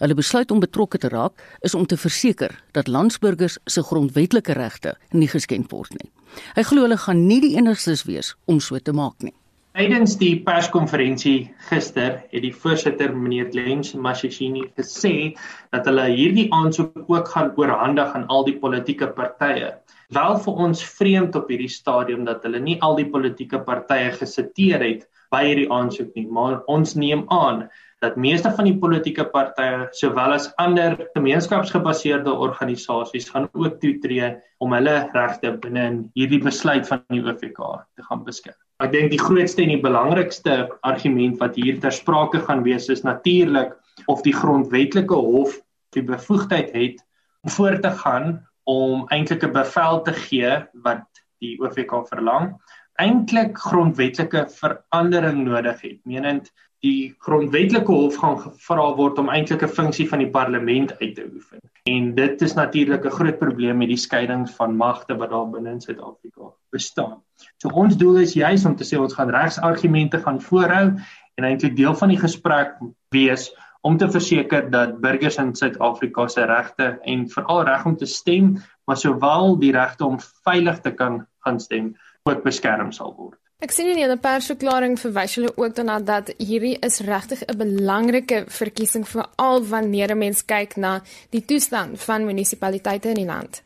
hulle 0.00 0.16
besluit 0.16 0.50
om 0.50 0.62
betrokke 0.64 0.98
te 0.98 1.10
raak 1.12 1.42
is 1.60 1.74
om 1.76 1.84
te 1.86 1.98
verseker 2.00 2.54
dat 2.72 2.88
landsburgers 2.88 3.58
se 3.68 3.84
grondwetlike 3.84 4.56
regte 4.56 4.94
nie 5.12 5.28
geskend 5.28 5.68
word 5.76 5.92
nie. 5.98 6.08
Hy 6.56 6.64
glo 6.64 6.86
hulle 6.86 6.96
gaan 6.96 7.26
nie 7.28 7.42
die 7.44 7.52
enigstes 7.58 8.06
wees 8.08 8.32
om 8.48 8.62
so 8.64 8.80
te 8.80 8.96
maak 8.96 9.20
nie. 9.20 9.34
Tydens 9.76 10.16
die 10.16 10.38
perskonferensie 10.46 11.50
gister 11.68 12.22
het 12.30 12.42
die 12.46 12.54
voorsitter 12.54 13.12
meneer 13.12 13.52
Lens 13.52 13.92
Mashishini 13.92 14.68
gesê 14.78 15.34
dat 15.74 15.84
hulle 15.90 16.08
hierdie 16.14 16.46
aansoek 16.54 17.10
ook 17.10 17.28
gaan 17.28 17.52
oorhandig 17.60 18.16
aan 18.16 18.28
al 18.32 18.48
die 18.48 18.56
politieke 18.56 19.10
partye 19.18 19.74
wel 20.12 20.38
vir 20.44 20.60
ons 20.66 20.84
vreemd 20.98 21.36
op 21.36 21.48
hierdie 21.48 21.72
stadium 21.72 22.24
dat 22.24 22.44
hulle 22.44 22.60
nie 22.60 22.76
al 22.82 22.96
die 22.98 23.08
politieke 23.10 23.60
partye 23.64 24.12
gesiteer 24.12 24.82
het 24.84 25.08
by 25.32 25.42
hierdie 25.48 25.70
aansoek 25.72 26.12
nie, 26.14 26.26
maar 26.30 26.60
ons 26.70 26.94
neem 26.94 27.24
aan 27.32 27.64
dat 28.04 28.18
meeste 28.20 28.50
van 28.52 28.68
die 28.68 28.76
politieke 28.76 29.24
partye 29.32 29.86
sowel 29.96 30.36
as 30.36 30.50
ander 30.60 30.98
gemeenskapsgebaseerde 31.14 32.32
organisasies 32.46 33.30
gaan 33.32 33.48
ook 33.52 33.80
toetree 33.80 34.34
om 34.60 34.76
hulle 34.76 34.96
regte 35.14 35.54
binne 35.64 35.86
in 35.90 35.98
hierdie 36.18 36.42
besluit 36.44 36.86
van 36.90 37.02
die 37.08 37.22
OVK 37.24 37.62
te 37.96 38.04
gaan 38.10 38.24
beskerm. 38.26 38.58
Ek 38.82 38.92
dink 38.92 39.12
die 39.14 39.22
grootste 39.22 39.62
en 39.64 39.72
die 39.72 39.82
belangrikste 39.82 40.54
argument 40.82 41.38
wat 41.40 41.56
hier 41.56 41.78
ter 41.80 41.94
sprake 41.94 42.42
gaan 42.44 42.64
wees 42.66 42.90
is 42.92 43.04
natuurlik 43.06 43.72
of 44.10 44.24
die 44.26 44.34
grondwetlike 44.34 45.14
hof 45.14 45.56
die 45.94 46.02
bevoegdheid 46.04 46.74
het 46.74 47.00
om 47.46 47.54
voort 47.54 47.84
te 47.86 47.92
gaan 48.02 48.42
om 48.64 49.04
eintlik 49.08 49.44
'n 49.44 49.52
bevel 49.52 50.02
te 50.02 50.12
gee 50.12 50.66
wat 50.72 51.06
die 51.38 51.56
OVK 51.60 52.06
verlang, 52.08 52.54
eintlik 53.00 53.58
grondwetlike 53.58 54.46
verandering 54.48 55.44
nodig 55.44 55.80
het. 55.80 55.98
Menend 56.04 56.52
die 56.84 57.14
grondwetlike 57.24 57.92
hof 57.92 58.16
gaan 58.20 58.38
gevra 58.38 58.86
word 58.98 59.18
om 59.18 59.30
eintlik 59.32 59.62
'n 59.62 59.76
funksie 59.78 60.08
van 60.08 60.18
die 60.18 60.30
parlement 60.30 60.92
uit 61.00 61.14
te 61.14 61.24
oefen. 61.32 61.60
En 61.88 62.14
dit 62.14 62.42
is 62.42 62.54
natuurlik 62.54 63.04
'n 63.04 63.16
groot 63.18 63.38
probleem 63.38 63.78
met 63.78 63.88
die 63.88 63.96
skeiding 63.96 64.50
van 64.50 64.76
magte 64.76 65.16
wat 65.16 65.30
daar 65.30 65.50
binne 65.50 65.70
in 65.70 65.80
Suid-Afrika 65.80 66.52
bestaan. 66.70 67.22
So 67.56 67.68
ons 67.68 67.96
doel 67.96 68.18
is 68.18 68.32
juis 68.32 68.64
om 68.64 68.76
te 68.76 68.84
sê 68.84 68.98
ons 68.98 69.14
gaan 69.14 69.30
regsargumente 69.30 70.18
gaan 70.18 70.40
voorhou 70.40 70.96
en 71.34 71.44
eintlik 71.44 71.76
deel 71.76 71.94
van 71.94 72.08
die 72.08 72.20
gesprek 72.20 72.78
wees 73.08 73.50
om 73.84 73.96
te 74.00 74.08
verseker 74.10 74.70
dat 74.72 74.96
burgers 75.00 75.36
in 75.42 75.52
Suid-Afrika 75.54 76.28
se 76.32 76.44
regte 76.48 76.86
en 77.04 77.28
veral 77.28 77.64
reg 77.68 77.84
om 77.84 77.96
te 78.00 78.06
stem, 78.08 78.54
maar 78.88 78.96
sowel 78.96 79.58
die 79.60 79.72
regte 79.76 80.06
om 80.06 80.16
veilig 80.48 80.80
te 80.80 80.92
kan 80.96 81.26
gaan 81.44 81.60
stem, 81.60 81.92
ook 82.24 82.42
beskerm 82.46 82.92
sal 82.96 83.12
word. 83.18 83.36
Ek 83.64 83.72
sien 83.72 83.86
in 83.92 84.10
'n 84.10 84.20
persverklaring 84.20 84.98
verwys 85.00 85.36
hulle 85.36 85.52
ook 85.56 85.74
daarna 85.76 86.00
dat 86.00 86.32
hierdie 86.38 86.76
is 86.80 87.00
regtig 87.00 87.44
'n 87.44 87.56
belangrike 87.56 88.44
verkiesing 88.48 89.04
vir 89.08 89.26
al 89.36 89.62
wanneer 89.62 90.10
'n 90.12 90.18
mens 90.18 90.44
kyk 90.44 90.76
na 90.76 91.00
die 91.30 91.44
toestand 91.44 92.00
van 92.00 92.24
munisipaliteite 92.24 93.08
in 93.08 93.14
die 93.14 93.32
land. 93.32 93.62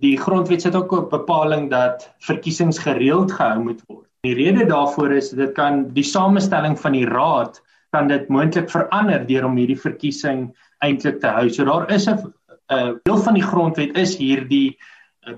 Die 0.00 0.16
grondwet 0.18 0.62
sê 0.62 0.74
ook 0.74 0.92
'n 0.92 1.08
bepaling 1.08 1.70
dat 1.70 2.14
verkiesings 2.18 2.78
gereeld 2.78 3.32
gehou 3.32 3.62
moet 3.62 3.82
word. 3.86 4.08
Die 4.20 4.34
rede 4.34 4.66
daarvoor 4.66 5.12
is 5.12 5.30
dit 5.30 5.52
kan 5.52 5.92
die 5.92 6.04
samestelling 6.04 6.78
van 6.78 6.92
die 6.92 7.06
raad 7.06 7.62
kan 7.94 8.10
dit 8.10 8.28
moontlik 8.32 8.70
verander 8.72 9.22
deur 9.28 9.46
om 9.46 9.56
hierdie 9.60 9.78
verkiesing 9.78 10.48
eintlik 10.84 11.20
te 11.22 11.30
hou. 11.30 11.48
So 11.48 11.64
daar 11.64 11.90
is 11.94 12.08
'n 12.08 12.18
'n 12.70 13.00
deel 13.04 13.20
van 13.22 13.34
die 13.34 13.48
grondwet 13.50 13.96
is 13.96 14.16
hierdie 14.16 14.76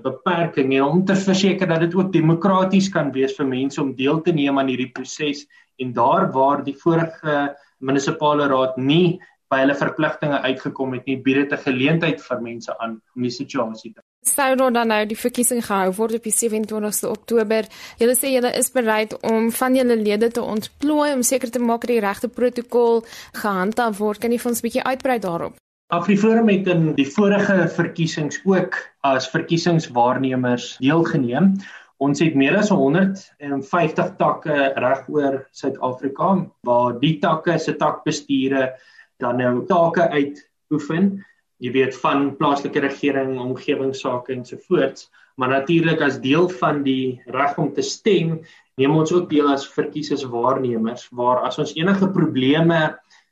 beperking 0.03 0.73
en 0.75 0.83
om 0.83 1.05
te 1.05 1.15
verseker 1.15 1.67
dat 1.67 1.79
dit 1.79 1.95
ook 1.95 2.11
demokraties 2.11 2.89
kan 2.89 3.11
wees 3.11 3.35
vir 3.37 3.47
mense 3.47 3.81
om 3.81 3.95
deel 3.95 4.21
te 4.21 4.31
neem 4.31 4.59
aan 4.59 4.67
hierdie 4.67 4.91
proses 4.91 5.45
en 5.79 5.93
daar 5.93 6.31
waar 6.31 6.63
die 6.63 6.75
vorige 6.75 7.55
munisipale 7.79 8.47
raad 8.47 8.77
nie 8.77 9.19
by 9.49 9.63
hulle 9.63 9.75
verpligtinge 9.75 10.41
uitgekom 10.41 10.93
het 10.93 11.05
nie, 11.05 11.17
bied 11.17 11.35
dit 11.35 11.51
'n 11.53 11.63
geleentheid 11.69 12.21
vir 12.21 12.41
mense 12.41 12.79
aan 12.79 13.01
om 13.15 13.21
die 13.21 13.31
situasie 13.31 13.93
te 13.93 14.01
sou 14.27 14.55
dan 14.55 14.87
nou 14.91 15.03
die 15.07 15.17
verkiesing 15.17 15.63
gehou 15.65 15.91
word 15.97 16.17
op 16.19 16.27
die 16.27 16.33
27ste 16.35 17.09
Oktober. 17.09 17.67
Julle 18.01 18.15
sê 18.17 18.33
julle 18.33 18.51
is 18.59 18.71
bereid 18.73 19.15
om 19.23 19.51
van 19.51 19.77
julle 19.77 19.97
lede 19.99 20.29
te 20.33 20.43
ontplooi 20.43 21.13
om 21.13 21.23
seker 21.23 21.51
te 21.51 21.59
maak 21.63 21.85
dat 21.85 21.93
die 21.95 22.03
regte 22.03 22.29
protokol 22.29 23.03
gehandhaaf 23.41 23.97
word. 24.01 24.21
Kan 24.21 24.31
jy 24.31 24.39
vir 24.43 24.51
ons 24.51 24.61
'n 24.61 24.67
bietjie 24.67 24.83
uitbrei 24.83 25.19
daarop? 25.19 25.55
Afriforum 25.89 26.49
het 26.49 26.67
in 26.67 26.95
die 26.95 27.07
vorige 27.07 27.67
verkiesings 27.67 28.41
ook 28.43 28.75
as 29.03 29.29
verkiesingswaarnemers 29.29 30.77
deelgeneem. 30.79 31.55
Ons 31.97 32.19
het 32.19 32.35
meer 32.35 32.57
as 32.57 32.69
150 32.69 34.17
takke 34.17 34.73
regoor 34.75 35.47
Suid-Afrika 35.51 36.45
waar 36.61 36.99
die 36.99 37.19
takke 37.19 37.57
se 37.57 37.75
takbesture 37.75 38.75
dan 39.23 39.41
nou 39.41 39.65
take 39.69 40.09
uitoefen 40.13 41.17
jy 41.63 41.71
weet 41.73 41.95
van 42.03 42.29
plaaslike 42.37 42.81
regering, 42.83 43.37
omgewingsake 43.41 44.33
en 44.33 44.45
so 44.45 44.59
voort, 44.67 45.07
maar 45.37 45.49
natuurlik 45.49 46.01
as 46.05 46.19
deel 46.21 46.49
van 46.59 46.83
die 46.85 47.17
reg 47.33 47.57
om 47.57 47.71
te 47.73 47.85
stem, 47.85 48.37
neem 48.77 48.93
ons 48.93 49.13
ook 49.13 49.29
deel 49.29 49.49
as 49.49 49.65
verkiesingswaarnemers 49.73 51.07
waar 51.17 51.43
as 51.47 51.57
ons 51.61 51.73
enige 51.77 52.09
probleme 52.13 52.81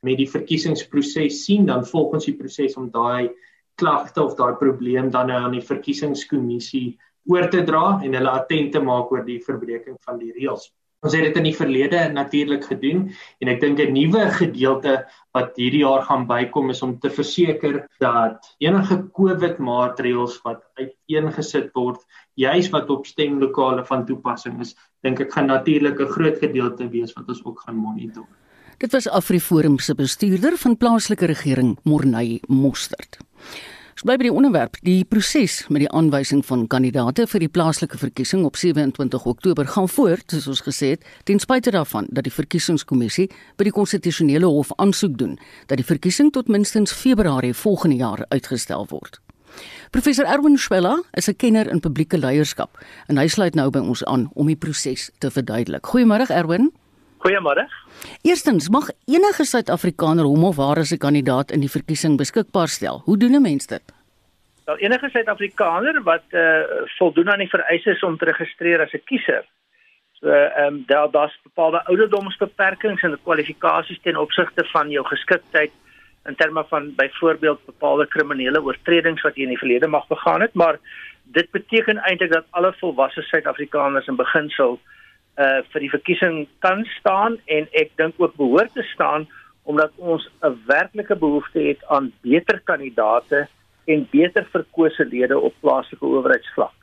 met 0.06 0.18
die 0.18 0.28
verkiesingsproses 0.30 1.44
sien, 1.46 1.66
dan 1.70 1.86
volg 1.86 2.18
ons 2.18 2.26
die 2.26 2.36
proses 2.38 2.74
om 2.78 2.90
daai 2.90 3.30
klagte 3.78 4.22
of 4.24 4.34
daai 4.38 4.56
probleem 4.58 5.10
dan 5.12 5.30
nou 5.30 5.38
aan 5.46 5.54
die 5.58 5.64
verkiesingskommissie 5.64 6.96
oor 7.30 7.46
te 7.52 7.62
dra 7.66 7.98
en 8.02 8.14
hulle 8.14 8.32
attent 8.32 8.72
te 8.74 8.82
maak 8.82 9.10
oor 9.12 9.24
die 9.26 9.38
verbreeking 9.42 9.98
van 10.06 10.18
die 10.22 10.32
reëls. 10.34 10.70
Ons 11.04 11.12
het 11.12 11.26
dit 11.28 11.36
in 11.36 11.44
die 11.44 11.56
verlede 11.56 12.06
natuurlik 12.08 12.64
gedoen 12.64 13.02
en 13.44 13.50
ek 13.52 13.60
dink 13.60 13.80
'n 13.84 13.92
nuwe 13.92 14.22
gedeelte 14.38 14.94
wat 15.36 15.52
hierdie 15.60 15.82
jaar 15.84 16.02
gaan 16.08 16.24
bykom 16.26 16.70
is 16.72 16.80
om 16.82 16.98
te 16.98 17.10
verseker 17.10 17.84
dat 18.00 18.48
enige 18.58 18.96
COVID 19.12 19.58
maatreëls 19.58 20.40
wat 20.44 20.64
uiteengesit 20.80 21.68
word, 21.74 22.00
juis 22.34 22.70
wat 22.72 22.90
op 22.90 23.06
stemlokale 23.06 23.84
van 23.84 24.06
toepassing 24.06 24.60
is, 24.60 24.74
dink 25.02 25.20
ek 25.20 25.32
gaan 25.32 25.46
natuurlik 25.46 26.00
'n 26.00 26.14
groot 26.16 26.38
gedeelte 26.38 26.88
wees 26.88 27.12
wat 27.12 27.28
ons 27.28 27.44
ook 27.44 27.60
gaan 27.60 27.76
monitor. 27.76 28.26
Dit 28.78 28.92
was 28.92 29.08
Afriforum 29.08 29.78
se 29.78 29.94
bestuurder 29.94 30.56
van 30.56 30.76
plaaslike 30.76 31.26
regering 31.26 31.78
Morney 31.84 32.40
Mostert. 32.48 33.18
Ons 33.96 34.04
bly 34.04 34.18
by 34.20 34.26
die 34.26 34.34
onderwerp. 34.36 34.74
Die 34.84 35.06
proses 35.08 35.62
met 35.72 35.80
die 35.80 35.88
aanwysing 35.88 36.42
van 36.44 36.66
kandidaate 36.68 37.24
vir 37.32 37.40
die 37.40 37.48
plaaslike 37.48 37.96
verkiesing 37.96 38.42
op 38.44 38.58
27 38.60 39.24
Oktober 39.24 39.64
gaan 39.72 39.88
voort, 39.88 40.34
soos 40.34 40.50
ons 40.52 40.60
gesê 40.66 40.90
het, 40.92 41.06
ten 41.24 41.40
spyte 41.40 41.72
daarvan 41.72 42.04
dat 42.12 42.28
die 42.28 42.34
verkiesingskommissie 42.34 43.30
by 43.56 43.64
die 43.64 43.72
konstitusionele 43.72 44.52
hof 44.52 44.74
aansoek 44.76 45.16
doen 45.16 45.38
dat 45.72 45.80
die 45.80 45.88
verkiesing 45.88 46.28
tot 46.36 46.52
minstens 46.52 46.92
Februarie 46.92 47.54
volgende 47.56 47.96
jaar 47.96 48.26
uitgestel 48.28 48.84
word. 48.92 49.16
Professor 49.96 50.28
Erwin 50.28 50.60
Schwella 50.60 50.98
is 51.16 51.30
'n 51.30 51.36
kenner 51.40 51.66
in 51.66 51.80
publieke 51.80 52.18
leierskap 52.18 52.76
en 53.08 53.16
hy 53.16 53.28
sluit 53.28 53.54
nou 53.54 53.70
by 53.70 53.78
ons 53.80 54.04
aan 54.04 54.28
om 54.34 54.46
die 54.46 54.60
proses 54.60 55.10
te 55.20 55.30
verduidelik. 55.30 55.86
Goeiemôre 55.86 56.28
Erwin. 56.28 56.70
Goeiemôre. 57.26 57.66
Eerstens, 58.22 58.68
mag 58.70 58.86
enige 59.10 59.44
Suid-Afrikaner 59.44 60.26
hom 60.30 60.44
of 60.46 60.60
haar 60.62 60.78
as 60.78 60.92
'n 60.94 61.02
kandidaat 61.06 61.50
in 61.50 61.60
die 61.60 61.74
verkiesing 61.76 62.14
beskikbaar 62.16 62.68
stel? 62.68 63.02
Hoe 63.06 63.18
doen 63.18 63.34
'n 63.34 63.42
mens 63.42 63.66
dit? 63.66 63.82
Wel, 64.64 64.78
enige 64.78 65.08
Suid-Afrikaner 65.10 66.02
wat 66.02 66.26
eh 66.30 66.40
uh, 66.40 66.62
voldoen 66.98 67.30
aan 67.30 67.42
die 67.44 67.54
vereistes 67.56 68.02
om 68.02 68.16
te 68.16 68.24
registreer 68.24 68.80
as 68.80 68.92
'n 68.92 69.02
kiezer. 69.04 69.44
So, 70.12 70.28
ehm 70.28 70.66
um, 70.66 70.84
daar 70.86 71.10
daar's 71.10 71.38
bepaalde 71.42 71.84
ouderdomsbeperkings 71.84 73.02
en 73.02 73.18
kwalifikasies 73.22 74.00
ten 74.02 74.16
opsigte 74.16 74.64
van 74.64 74.90
jou 74.90 75.06
geskiktheid 75.06 75.72
in 76.24 76.34
terme 76.36 76.64
van 76.68 76.94
byvoorbeeld 76.94 77.66
bepaalde 77.66 78.06
kriminele 78.06 78.62
oortredings 78.62 79.22
wat 79.22 79.34
jy 79.36 79.42
in 79.42 79.54
die 79.54 79.64
verlede 79.64 79.86
mag 79.86 80.06
begaan 80.06 80.40
het, 80.40 80.54
maar 80.54 80.78
dit 81.22 81.50
beteken 81.50 81.98
eintlik 81.98 82.32
dat 82.32 82.44
alle 82.50 82.72
volwasse 82.72 83.22
Suid-Afrikaners 83.22 84.06
in 84.06 84.16
beginsel 84.16 84.72
uh 84.72 84.96
vir 85.36 85.80
die 85.80 85.90
verkiesing 85.90 86.46
kan 86.64 86.84
staan 86.98 87.36
en 87.46 87.68
ek 87.72 87.90
dink 87.96 88.14
ook 88.16 88.36
behoort 88.36 88.72
te 88.72 88.82
staan 88.94 89.28
omdat 89.66 89.92
ons 89.96 90.28
'n 90.42 90.56
werklike 90.66 91.16
behoefte 91.16 91.60
het 91.60 91.84
aan 91.88 92.12
beter 92.22 92.60
kandidate 92.64 93.48
en 93.84 94.08
beter 94.10 94.46
verkose 94.50 95.04
lede 95.04 95.38
op 95.38 95.54
plaaslike 95.60 96.04
owerheidsvlak. 96.04 96.74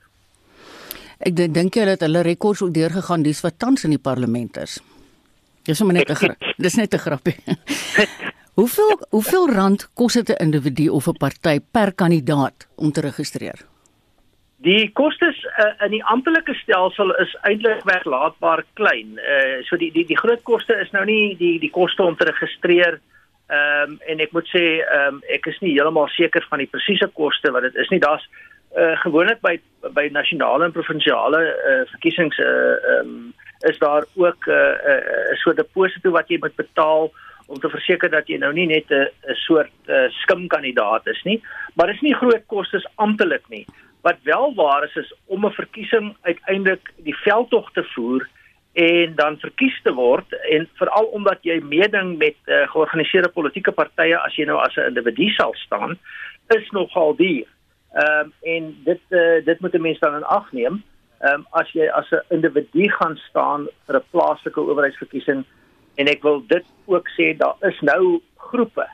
Ek 1.20 1.36
dink 1.36 1.76
jy 1.76 1.86
dat 1.86 2.02
hulle 2.02 2.22
rekords 2.22 2.62
ook 2.62 2.74
deurgegaan 2.74 3.24
dis 3.24 3.42
wat 3.42 3.60
tans 3.60 3.84
in 3.84 3.96
die 3.96 4.02
parlement 4.02 4.58
is. 4.58 4.82
Dis 5.64 5.78
sommer 5.78 5.96
net 5.96 6.10
'n 6.10 6.36
dis 6.66 6.76
net 6.76 6.94
'n 6.94 6.98
grappie. 6.98 7.36
hoeveel 8.60 9.00
hoeveel 9.10 9.50
rand 9.50 9.88
kos 9.94 10.14
dit 10.14 10.30
'n 10.30 10.44
individu 10.44 10.88
of 10.90 11.08
'n 11.08 11.18
party 11.18 11.60
per 11.72 11.94
kandidaat 11.94 12.68
om 12.76 12.92
te 12.92 13.02
registreer? 13.02 13.73
Die 14.64 14.92
kostes 14.96 15.40
uh, 15.60 15.74
in 15.84 15.92
die 15.92 16.04
amptelike 16.08 16.54
stelsel 16.56 17.12
is 17.20 17.34
eintlik 17.44 17.82
weglaatbaar 17.90 18.64
klein. 18.80 19.18
Uh 19.20 19.60
so 19.68 19.80
die 19.80 19.92
die 19.92 20.06
die 20.08 20.20
groot 20.20 20.44
koste 20.48 20.78
is 20.80 20.92
nou 20.96 21.04
nie 21.10 21.36
die 21.40 21.58
die 21.60 21.72
koste 21.74 22.04
om 22.04 22.16
te 22.16 22.30
registreer. 22.30 23.00
Ehm 23.52 23.92
um, 23.92 23.98
en 24.08 24.24
ek 24.24 24.32
moet 24.32 24.48
sê 24.54 24.64
ehm 24.80 25.18
um, 25.18 25.22
ek 25.36 25.52
is 25.52 25.60
nie 25.60 25.74
heeltemal 25.74 26.08
seker 26.16 26.48
van 26.50 26.64
die 26.64 26.70
presiese 26.72 27.10
koste 27.20 27.52
wat 27.52 27.68
dit 27.68 27.76
is 27.84 27.92
nie. 27.92 28.00
Daar's 28.00 28.24
uh, 28.78 28.96
gewoonlik 29.04 29.44
by 29.44 29.58
by 30.00 30.08
nasionale 30.16 30.70
en 30.70 30.78
provinsiale 30.80 31.44
uh, 31.44 31.84
verkiesings 31.92 32.40
uh, 32.40 32.80
um, 32.96 33.34
is 33.68 33.78
daar 33.84 34.08
ook 34.16 34.48
'n 34.48 34.52
uh, 34.52 34.96
uh, 34.96 35.36
soort 35.44 35.60
deposito 35.60 36.12
wat 36.12 36.30
jy 36.30 36.40
moet 36.40 36.56
betaal 36.56 37.12
om 37.48 37.60
te 37.60 37.70
verseker 37.70 38.10
dat 38.10 38.28
jy 38.28 38.38
nou 38.38 38.54
nie 38.54 38.68
net 38.68 38.88
'n 38.90 39.10
soort 39.46 39.76
uh, 39.88 40.08
skimkandidaat 40.24 41.08
is 41.08 41.24
nie, 41.24 41.42
maar 41.76 41.88
dis 41.88 42.02
nie 42.02 42.16
groot 42.16 42.46
kostes 42.48 42.88
amptelik 42.96 43.44
nie. 43.50 43.66
Wat 44.04 44.20
wel 44.24 44.54
waar 44.56 44.84
is 44.84 44.96
is 44.96 45.14
om 45.26 45.46
'n 45.46 45.52
verkiesing 45.52 46.16
uiteindelik 46.22 46.94
die 46.98 47.16
veldtog 47.16 47.72
te 47.72 47.84
voer 47.84 48.28
en 48.74 49.16
dan 49.16 49.38
verkies 49.38 49.82
te 49.84 49.94
word 49.94 50.34
en 50.50 50.70
veral 50.74 51.06
omdat 51.06 51.38
jy 51.42 51.60
meeding 51.62 52.18
met 52.18 52.36
uh, 52.46 52.68
georganiseerde 52.74 53.30
politieke 53.30 53.72
partye 53.72 54.18
as 54.18 54.36
jy 54.36 54.46
nou 54.50 54.58
as 54.60 54.76
'n 54.76 54.90
individu 54.92 55.30
sal 55.30 55.54
staan 55.54 55.98
is 56.48 56.70
nogal 56.70 57.16
duur. 57.16 57.48
Ehm 57.94 58.20
um, 58.20 58.34
en 58.42 58.76
dit 58.84 59.02
uh, 59.10 59.46
dit 59.46 59.60
moet 59.60 59.74
'n 59.74 59.82
mens 59.82 60.00
dan 60.00 60.16
in 60.16 60.24
ag 60.24 60.52
neem. 60.52 60.84
Ehm 61.20 61.34
um, 61.34 61.46
as 61.52 61.72
jy 61.72 61.88
as 61.88 62.12
'n 62.12 62.26
individu 62.30 62.90
gaan 62.90 63.18
staan 63.30 63.68
vir 63.86 63.96
'n 63.96 64.10
plaaslike 64.12 64.62
owerheidsverkiesing 64.62 65.46
en 65.96 66.08
ek 66.08 66.22
wil 66.22 66.44
dit 66.48 66.66
ook 66.86 67.08
sê 67.10 67.38
daar 67.38 67.56
is 67.62 67.80
nou 67.82 68.22
groepe 68.36 68.88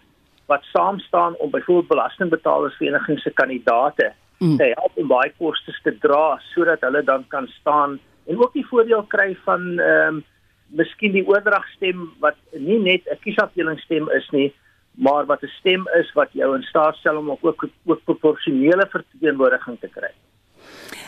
wat 0.46 0.64
saam 0.74 1.00
staan 1.00 1.36
om 1.36 1.50
byvoorbeeld 1.50 1.88
belastingbetalersverenigings 1.88 3.24
se 3.24 3.32
kandidaate 3.32 4.14
mm. 4.40 4.58
te 4.58 4.74
help 4.76 4.98
om 4.98 5.08
baie 5.08 5.32
kostes 5.38 5.80
te 5.84 5.94
dra 6.00 6.40
sodat 6.54 6.82
hulle 6.82 7.04
dan 7.04 7.26
kan 7.28 7.48
staan 7.60 8.00
en 8.30 8.38
ook 8.38 8.54
die 8.54 8.68
voordeel 8.68 9.04
kry 9.04 9.36
van 9.46 9.80
ehm 9.80 10.20
um, 10.20 10.26
miskien 10.70 11.16
die 11.16 11.26
oordragstem 11.26 12.10
wat 12.24 12.38
nie 12.54 12.80
net 12.80 13.02
'n 13.10 13.18
kiesafdelingsstem 13.24 14.10
is 14.10 14.30
nie, 14.32 14.54
maar 14.94 15.26
wat 15.26 15.44
'n 15.44 15.52
stem 15.60 15.88
is 16.00 16.12
wat 16.14 16.30
jou 16.32 16.56
in 16.56 16.64
staat 16.64 16.96
stel 16.96 17.18
om 17.18 17.30
ook 17.30 17.68
ook 17.86 18.04
proporsionele 18.04 18.88
verteenwoordiging 18.90 19.80
te 19.80 19.88
kry. 19.88 20.12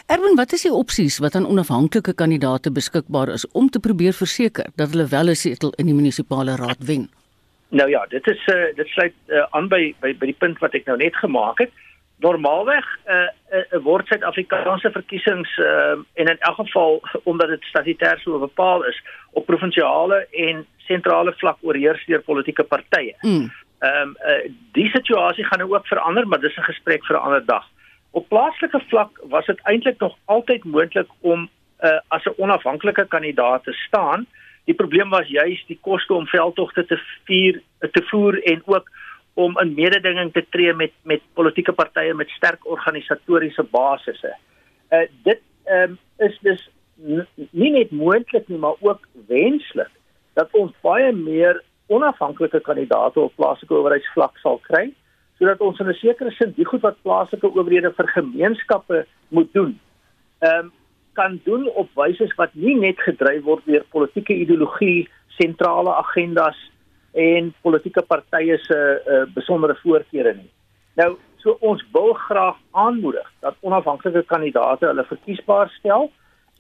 Erwin, 0.07 0.35
wat 0.35 0.51
is 0.51 0.61
die 0.61 0.73
opsies 0.73 1.19
wat 1.19 1.35
aan 1.35 1.47
onafhanklike 1.47 2.13
kandidaate 2.13 2.71
beskikbaar 2.71 3.29
is 3.29 3.47
om 3.51 3.69
te 3.69 3.79
probeer 3.79 4.13
verseker 4.13 4.65
dat 4.75 4.89
hulle 4.89 5.07
wel 5.07 5.29
'n 5.29 5.35
setel 5.35 5.73
in 5.77 5.85
die 5.85 5.95
munisipale 5.95 6.55
raad 6.55 6.83
wen? 6.85 7.09
Nou 7.69 7.89
ja, 7.89 8.05
dit 8.09 8.27
is 8.27 8.47
uh, 8.47 8.75
dit 8.75 8.87
sluit 8.87 9.13
uh, 9.27 9.45
aan 9.49 9.67
by, 9.67 9.95
by 9.99 10.17
by 10.17 10.25
die 10.25 10.39
punt 10.39 10.59
wat 10.59 10.73
ek 10.73 10.85
nou 10.85 10.97
net 10.97 11.15
gemaak 11.15 11.59
het 11.59 11.71
normaalweg 12.21 12.85
uh, 13.05 13.15
uh, 13.17 13.63
uh, 13.73 13.79
word 13.83 14.07
Suid-Afrikaanse 14.07 14.91
verkiesings 14.93 15.57
uh, 15.57 15.97
en 16.13 16.29
in 16.33 16.37
elk 16.39 16.59
geval 16.61 17.01
omdat 17.29 17.53
dit 17.55 17.63
statutêr 17.69 18.21
so 18.21 18.39
bepaal 18.39 18.85
is 18.85 19.01
op 19.31 19.45
provinsiale 19.45 20.25
en 20.31 20.65
sentrale 20.87 21.33
vlak 21.41 21.57
oorheers 21.61 22.05
deur 22.05 22.21
politieke 22.25 22.63
partye. 22.63 23.15
Mm. 23.21 23.49
Ehm 23.81 24.01
um, 24.01 24.15
uh, 24.29 24.51
die 24.77 24.89
situasie 24.93 25.45
gaan 25.45 25.63
nou 25.63 25.73
ook 25.73 25.87
verander, 25.87 26.27
maar 26.27 26.39
dis 26.39 26.57
'n 26.57 26.69
gesprek 26.69 27.05
vir 27.05 27.17
'n 27.17 27.25
ander 27.25 27.45
dag. 27.45 27.65
Op 28.11 28.27
plaaslike 28.29 28.81
vlak 28.89 29.19
was 29.29 29.45
dit 29.45 29.59
eintlik 29.63 29.99
nog 29.99 30.17
altyd 30.25 30.63
moontlik 30.63 31.09
om 31.21 31.49
uh, 31.83 31.99
as 32.07 32.25
'n 32.25 32.37
onafhanklike 32.37 33.05
kandidaat 33.07 33.63
te 33.63 33.73
staan. 33.73 34.27
Die 34.65 34.75
probleem 34.75 35.09
was 35.09 35.27
juis 35.27 35.63
die 35.67 35.79
koste 35.81 36.13
om 36.13 36.27
veldtogte 36.27 36.85
te 36.85 37.01
vier 37.23 37.61
te 37.79 38.03
voer 38.09 38.43
en 38.43 38.61
ook 38.65 38.89
om 39.33 39.57
in 39.59 39.73
mededinging 39.73 40.33
te 40.33 40.45
tree 40.49 40.73
met 40.73 40.91
met 41.03 41.21
politieke 41.33 41.73
partye 41.73 42.13
met 42.13 42.29
sterk 42.29 42.65
organisatoriese 42.65 43.63
basisse. 43.63 44.35
Uh 44.91 45.05
dit 45.23 45.41
um, 45.65 45.97
is 46.17 46.37
dus 46.41 46.69
nie 47.51 47.71
net 47.71 47.91
moontlik 47.91 48.47
nie, 48.47 48.57
maar 48.57 48.75
ook 48.79 49.07
wenslik 49.27 49.89
dat 50.33 50.51
ons 50.51 50.73
baie 50.81 51.11
meer 51.11 51.63
onafhanklike 51.87 52.59
kandidaate 52.59 53.19
op 53.19 53.35
plaaslike 53.35 53.73
owerheidsvlak 53.73 54.37
sal 54.37 54.59
kry 54.67 54.91
sodat 55.41 55.61
ons 55.65 55.79
in 55.79 55.89
'n 55.89 55.93
sekere 55.93 56.31
sin 56.31 56.53
die 56.55 56.65
goed 56.65 56.81
wat 56.81 57.01
plaaslike 57.01 57.47
owerhede 57.47 57.91
vir 57.97 58.07
gemeenskappe 58.07 59.05
moet 59.29 59.53
doen, 59.53 59.79
ehm 60.39 60.65
um, 60.65 60.71
kan 61.13 61.39
doen 61.43 61.67
op 61.67 61.89
wyse 61.95 62.33
wat 62.35 62.53
nie 62.53 62.75
net 62.79 62.99
gedryf 62.99 63.43
word 63.43 63.65
deur 63.65 63.83
politieke 63.89 64.33
ideologie, 64.33 65.09
sentrale 65.27 65.93
agendas 65.95 66.57
en 67.13 67.53
politieke 67.61 68.01
partye 68.07 68.57
se 68.63 68.77
uh, 68.77 69.23
besondere 69.35 69.75
voorkeure 69.81 70.33
nie. 70.35 70.49
Nou, 70.95 71.15
so 71.43 71.57
ons 71.59 71.83
wil 71.91 72.13
graag 72.27 72.57
aanmoedig 72.71 73.27
dat 73.39 73.57
onafhanklike 73.61 74.23
kandidaate 74.29 74.87
hulle 74.87 75.05
verkiesbaar 75.09 75.71
stel 75.79 76.11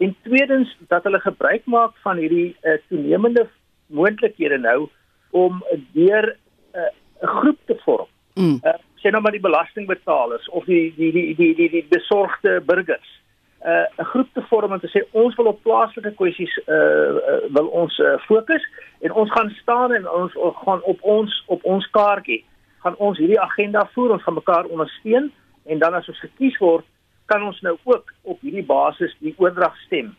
en 0.01 0.15
tweedens 0.25 0.71
dat 0.89 1.03
hulle 1.03 1.19
gebruik 1.19 1.65
maak 1.65 1.93
van 2.03 2.17
hierdie 2.17 2.55
uh, 2.63 2.77
toenemende 2.89 3.47
moontlikhede 3.87 4.57
nou 4.57 4.89
om 5.31 5.63
deur 5.93 6.35
'n 6.73 6.79
uh, 6.79 6.91
groep 7.21 7.59
te 7.65 7.77
vorm. 7.85 8.07
Mm. 8.35 8.59
Uh, 8.63 8.79
sê 9.01 9.11
nou 9.11 9.21
maar 9.21 9.35
die 9.35 9.47
belastingbetalers 9.47 10.49
of 10.49 10.65
die 10.65 10.93
die 10.95 11.11
die 11.11 11.35
die 11.35 11.55
die, 11.55 11.69
die 11.69 11.85
besorgde 11.89 12.61
burgers 12.61 13.20
uh, 13.65 13.85
'n 13.97 14.03
groep 14.03 14.29
te 14.33 14.41
vorm 14.49 14.73
en 14.73 14.79
te 14.79 14.87
sê 14.87 15.03
ons 15.11 15.35
wil 15.35 15.45
op 15.45 15.63
plaaslike 15.63 16.13
kwessies 16.15 16.53
uh, 16.67 16.75
uh 16.75 17.41
wil 17.57 17.67
ons 17.67 17.99
uh, 17.99 18.17
fokus 18.27 18.63
en 18.99 19.11
ons 19.11 19.31
gaan 19.31 19.49
staan 19.49 19.93
en 19.93 20.09
ons 20.09 20.31
gaan 20.65 20.81
op 20.83 21.01
ons 21.01 21.43
op 21.47 21.63
ons 21.63 21.89
kaartjie. 21.89 22.45
Gaan 22.83 22.95
ons 22.97 23.17
hierdie 23.17 23.39
agenda 23.39 23.89
voer 23.93 24.11
ons 24.11 24.23
gaan 24.23 24.39
mekaar 24.39 24.65
ondersteun. 24.65 25.31
En 25.65 25.79
dan 25.79 25.93
as 25.93 26.07
ons 26.09 26.19
gekies 26.19 26.57
word 26.57 26.85
kan 27.25 27.43
ons 27.43 27.61
nou 27.61 27.77
ook 27.83 28.13
op 28.21 28.41
hierdie 28.41 28.65
basis 28.65 29.13
die 29.19 29.35
oordrag 29.37 29.77
stem 29.85 30.15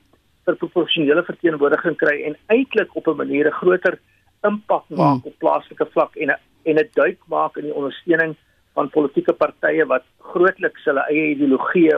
vir 0.47 0.57
proporsionele 0.57 1.23
verteenwoordiging 1.27 1.97
kry 1.97 2.23
en 2.27 2.39
eintlik 2.47 2.97
op 2.97 3.07
'n 3.09 3.17
manier 3.17 3.47
'n 3.47 3.59
groter 3.61 3.99
impak 4.43 4.85
maak 4.89 5.23
hmm. 5.23 5.29
op 5.31 5.39
plaaslike 5.39 5.87
vlak 5.95 6.17
en 6.17 6.31
'n 6.31 6.41
en 6.65 6.77
'n 6.79 6.89
duik 6.95 7.19
maak 7.27 7.57
in 7.57 7.65
die 7.65 7.75
ondersteuning 7.75 8.37
van 8.75 8.91
politieke 8.91 9.33
partye 9.33 9.87
wat 9.87 10.05
grootliks 10.19 10.85
hulle 10.85 11.05
eie 11.11 11.35
ideologie 11.35 11.91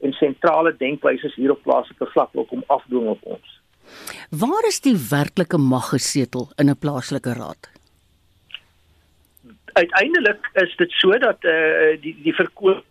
en 0.00 0.12
sentrale 0.12 0.74
denkwyses 0.76 1.34
hier 1.34 1.50
op 1.50 1.62
plaaslike 1.62 2.06
vlak 2.12 2.32
wil 2.32 2.44
kom 2.44 2.62
afdwing 2.66 3.08
op 3.08 3.24
ons. 3.36 3.60
Waar 4.30 4.66
is 4.68 4.80
die 4.80 4.96
werklike 5.10 5.58
mag 5.58 5.88
gesetel 5.88 6.50
in 6.56 6.70
'n 6.70 6.78
plaaslike 6.78 7.32
raad? 7.32 7.70
Uiteindelik 9.72 10.50
is 10.52 10.76
dit 10.76 10.90
so 10.90 11.18
dat 11.18 11.44
eh 11.44 11.50
uh, 11.50 12.00
die 12.02 12.16
die 12.22 12.34
verkoop 12.34 12.84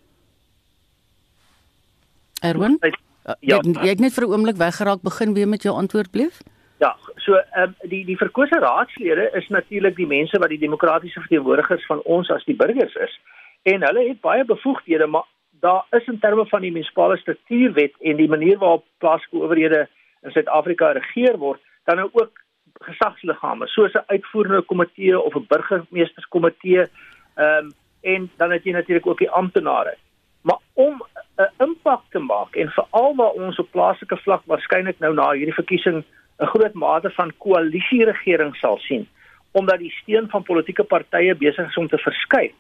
Erwin? 2.42 2.78
Uh, 2.82 2.92
ja, 3.24 3.36
jy, 3.40 3.74
jy 3.82 3.90
het 3.90 4.00
net 4.00 4.14
vir 4.14 4.24
'n 4.24 4.32
oomblik 4.32 4.58
weggeraak 4.58 5.02
begin 5.02 5.34
weer 5.34 5.48
met 5.48 5.64
jou 5.64 5.76
antwoord 5.76 6.12
bleef? 6.12 6.40
Ja, 6.78 6.96
so 7.16 7.34
ehm 7.34 7.62
um, 7.64 7.90
die 7.90 8.06
die 8.06 8.18
verkose 8.18 8.60
raadslede 8.60 9.30
is 9.34 9.48
natuurlik 9.48 9.96
die 9.96 10.08
mense 10.08 10.40
wat 10.40 10.50
die 10.50 10.60
demokratiese 10.60 11.20
verteenwoordigers 11.20 11.86
van 11.86 12.02
ons 12.02 12.30
as 12.30 12.46
die 12.46 12.56
burgers 12.56 12.96
is 12.96 13.20
en 13.64 13.84
hulle 13.84 14.08
het 14.08 14.22
baie 14.22 14.46
bevoegdhede 14.46 15.08
maar 15.08 15.28
daar 15.60 15.86
is 15.90 16.06
in 16.08 16.20
terme 16.20 16.46
van 16.46 16.62
die 16.62 16.72
munisipale 16.72 17.18
struktuurwet 17.18 17.94
en 18.00 18.16
die 18.16 18.30
manier 18.30 18.58
waarop 18.58 18.86
plaaslike 18.98 19.44
owerhede 19.44 19.88
in 20.22 20.32
Suid-Afrika 20.32 20.92
regeer 20.92 21.38
word, 21.38 21.62
dan 21.84 21.96
nou 21.96 22.10
ook 22.12 22.42
gesagsliggame 22.80 23.68
soos 23.68 23.94
'n 23.94 24.04
uitvoerende 24.08 24.62
komitee 24.62 25.20
of 25.20 25.36
'n 25.36 25.46
burgemeesterskomitee, 25.48 26.88
ehm 27.36 27.66
um, 27.66 27.72
en 28.02 28.32
dan 28.38 28.52
het 28.52 28.64
jy 28.64 28.72
natuurlik 28.72 29.08
ook 29.08 29.18
die 29.18 29.32
amptenare. 29.32 29.98
Maar 30.42 30.58
om 30.74 31.04
'n 31.38 31.64
impak 31.64 32.02
te 32.10 32.20
maak 32.20 32.56
en 32.56 32.70
veral 32.70 33.16
waar 33.16 33.32
ons 33.32 33.60
op 33.60 33.72
plaaslike 33.72 34.18
vlak 34.18 34.42
waarskynlik 34.46 35.00
nou 35.00 35.14
na 35.14 35.32
hierdie 35.32 35.54
verkiesing 35.62 36.04
'n 36.40 36.46
groot 36.46 36.74
mate 36.74 37.10
van 37.10 37.34
koalisieregering 37.38 38.56
sal 38.56 38.78
sien, 38.78 39.08
omdat 39.52 39.80
die 39.80 39.92
steun 39.92 40.30
van 40.30 40.44
politieke 40.44 40.84
partye 40.84 41.36
besig 41.36 41.68
is 41.68 41.78
om 41.78 41.88
te 41.88 41.98
verskuif 41.98 42.52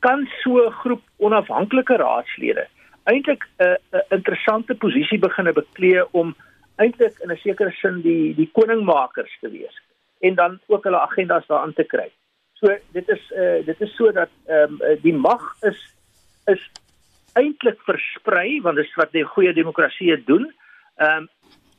kan 0.00 0.28
so 0.42 0.66
'n 0.66 0.72
groep 0.72 1.02
onafhanklike 1.16 1.96
raadslede 1.96 2.66
eintlik 3.04 3.44
'n 3.58 3.76
'n 3.92 4.04
interessante 4.08 4.74
posisie 4.74 5.18
beginne 5.18 5.52
beklee 5.52 6.12
om 6.12 6.34
eintlik 6.76 7.18
in 7.22 7.30
'n 7.30 7.36
sekere 7.36 7.70
sin 7.70 8.00
die 8.02 8.34
die 8.34 8.50
koningmakers 8.52 9.38
te 9.40 9.50
wees 9.50 9.76
en 10.20 10.34
dan 10.34 10.60
ook 10.66 10.84
hulle 10.84 11.00
agendas 11.00 11.46
daarin 11.46 11.74
te 11.74 11.84
kry. 11.84 12.10
So 12.54 12.76
dit 12.92 13.08
is 13.08 13.22
uh 13.30 13.64
dit 13.66 13.80
is 13.80 13.94
so 13.96 14.12
dat 14.12 14.30
ehm 14.46 14.80
um, 14.80 14.98
die 15.02 15.14
mag 15.14 15.42
is 15.60 15.80
is 16.46 16.70
eintlik 17.32 17.80
versprei 17.84 18.60
want 18.60 18.76
dit 18.76 18.84
is 18.84 18.94
wat 18.94 19.12
die 19.12 19.24
goeie 19.24 19.52
demokrasie 19.52 20.24
doen. 20.24 20.52
Ehm 20.96 21.16
um, 21.16 21.28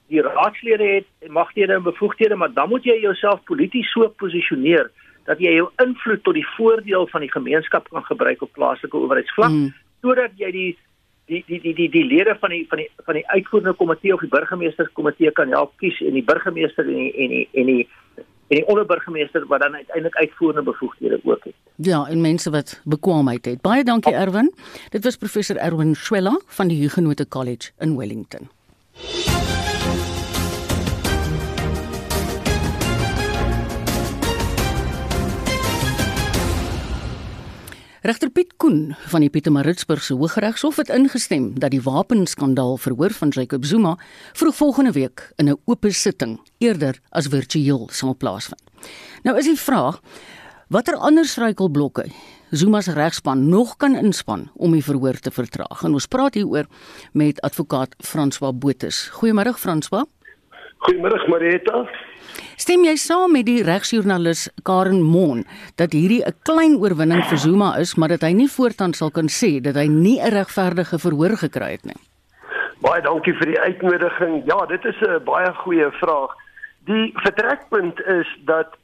die 0.08 0.22
raadslede 0.22 0.84
het 0.84 1.30
magthede 1.30 1.74
en 1.74 1.84
bevoegdhede, 1.84 2.36
maar 2.36 2.54
dan 2.54 2.70
moet 2.70 2.84
jy 2.84 3.00
jouself 3.00 3.44
polities 3.44 3.92
so 3.92 4.08
posisioneer 4.08 4.92
dat 5.28 5.42
jy 5.44 5.54
jou 5.58 5.68
invloed 5.84 6.24
tot 6.24 6.38
die 6.38 6.48
voordeel 6.56 7.08
van 7.12 7.26
die 7.26 7.32
gemeenskap 7.32 7.90
kan 7.92 8.06
gebruik 8.08 8.42
op 8.46 8.54
plaaslike 8.56 8.98
owerheidsvlak 8.98 9.52
mm. 9.52 9.74
sodat 10.02 10.36
jy 10.40 10.52
die 10.56 10.70
die 11.28 11.44
die 11.48 11.60
die 11.62 11.76
die 11.76 11.90
die 11.92 12.06
lede 12.08 12.36
van 12.40 12.56
die 12.56 12.64
van 12.72 12.82
die 12.82 12.88
van 13.06 13.20
die 13.20 13.28
uitvoerende 13.28 13.76
komitee 13.76 14.14
of 14.16 14.24
die 14.24 14.32
burgemeesterskomitee 14.32 15.32
kan 15.36 15.52
help 15.52 15.74
kies 15.84 16.00
en 16.02 16.16
die 16.16 16.24
burgemeester 16.24 16.88
en 16.88 17.00
die 17.04 17.12
en 17.14 17.36
die 17.36 17.48
en 17.54 17.72
die 17.74 17.82
en 18.48 18.62
die 18.62 18.68
onderburgemeester 18.72 19.44
wat 19.52 19.62
dan 19.62 19.76
uiteindelik 19.76 20.16
uitvoerende 20.16 20.64
bevoegdhede 20.72 21.20
ook 21.24 21.44
het. 21.44 21.54
Ja, 21.76 22.06
en 22.08 22.22
mense 22.22 22.50
wat 22.50 22.82
bekwaamheid 22.84 23.46
het. 23.46 23.62
Baie 23.62 23.84
dankie 23.84 24.14
Erwin. 24.14 24.54
Dit 24.90 25.04
was 25.04 25.18
professor 25.18 25.58
Erwin 25.58 25.96
Schwella 25.96 26.40
van 26.46 26.68
die 26.68 26.80
Huguenot 26.82 27.28
College 27.28 27.72
in 27.80 27.98
Wellington. 27.98 28.48
Regter 38.06 38.30
Piet 38.30 38.52
Koen 38.62 38.92
van 39.10 39.24
die 39.24 39.30
Pietermaritzburg 39.34 40.04
se 40.06 40.14
Hooggeregshof 40.14 40.76
het 40.78 40.92
ingestem 40.94 41.48
dat 41.58 41.74
die 41.74 41.82
wapenskandaal 41.82 42.76
verhoor 42.78 43.16
van 43.18 43.32
Jacob 43.34 43.66
Zuma 43.66 43.96
vroeg 44.38 44.56
volgende 44.56 44.92
week 44.92 45.32
in 45.36 45.50
'n 45.50 45.58
oop 45.66 45.86
sitting 45.90 46.40
eerder 46.58 47.00
as 47.10 47.28
virtueel 47.28 47.90
sal 47.92 48.16
plaasvind. 48.16 48.62
Nou 49.24 49.38
is 49.38 49.46
die 49.46 49.58
vraag 49.58 50.00
watter 50.70 50.96
ander 50.96 51.26
struikelblokke 51.26 52.06
Zuma 52.52 52.82
se 52.82 52.94
regspan 52.94 53.50
nog 53.50 53.78
kan 53.78 53.96
inspan 53.96 54.52
om 54.56 54.72
die 54.72 54.84
verhoor 54.84 55.20
te 55.20 55.32
vertraag. 55.32 55.84
En 55.84 55.94
ons 55.94 56.08
praat 56.08 56.34
hieroor 56.34 56.66
met 57.14 57.42
advokaat 57.42 57.96
François 57.98 58.54
Botha. 58.54 58.88
Goeiemôre 59.12 59.54
François. 59.54 60.06
Goeiemôre 60.78 61.28
Marita. 61.30 61.90
Stem 62.68 62.82
jy 62.84 62.98
saam 63.00 63.32
met 63.32 63.46
die 63.48 63.62
regsjoernalis 63.64 64.42
Karen 64.68 64.98
Mon 65.00 65.46
dat 65.80 65.94
hierdie 65.96 66.20
'n 66.20 66.36
klein 66.44 66.74
oorwinning 66.76 67.24
vir 67.30 67.40
Zuma 67.40 67.70
is, 67.80 67.96
maar 67.96 68.10
dat 68.10 68.26
hy 68.28 68.34
nie 68.36 68.50
voortaan 68.52 68.94
sal 68.94 69.10
kan 69.10 69.30
sê 69.32 69.62
dat 69.64 69.76
hy 69.76 69.88
nie 69.88 70.20
'n 70.20 70.34
regverdige 70.36 71.00
verhoor 71.00 71.38
gekry 71.38 71.72
het 71.72 71.86
nie? 71.86 71.96
Baie 72.82 73.02
dankie 73.02 73.34
vir 73.40 73.48
die 73.48 73.60
uitnodiging. 73.60 74.44
Ja, 74.52 74.66
dit 74.66 74.84
is 74.84 75.00
'n 75.00 75.24
baie 75.24 75.54
goeie 75.64 75.92
vraag. 75.92 76.36
Die 76.86 77.14
vertrekpunt 77.16 78.02
is 78.02 78.28
dat 78.46 78.76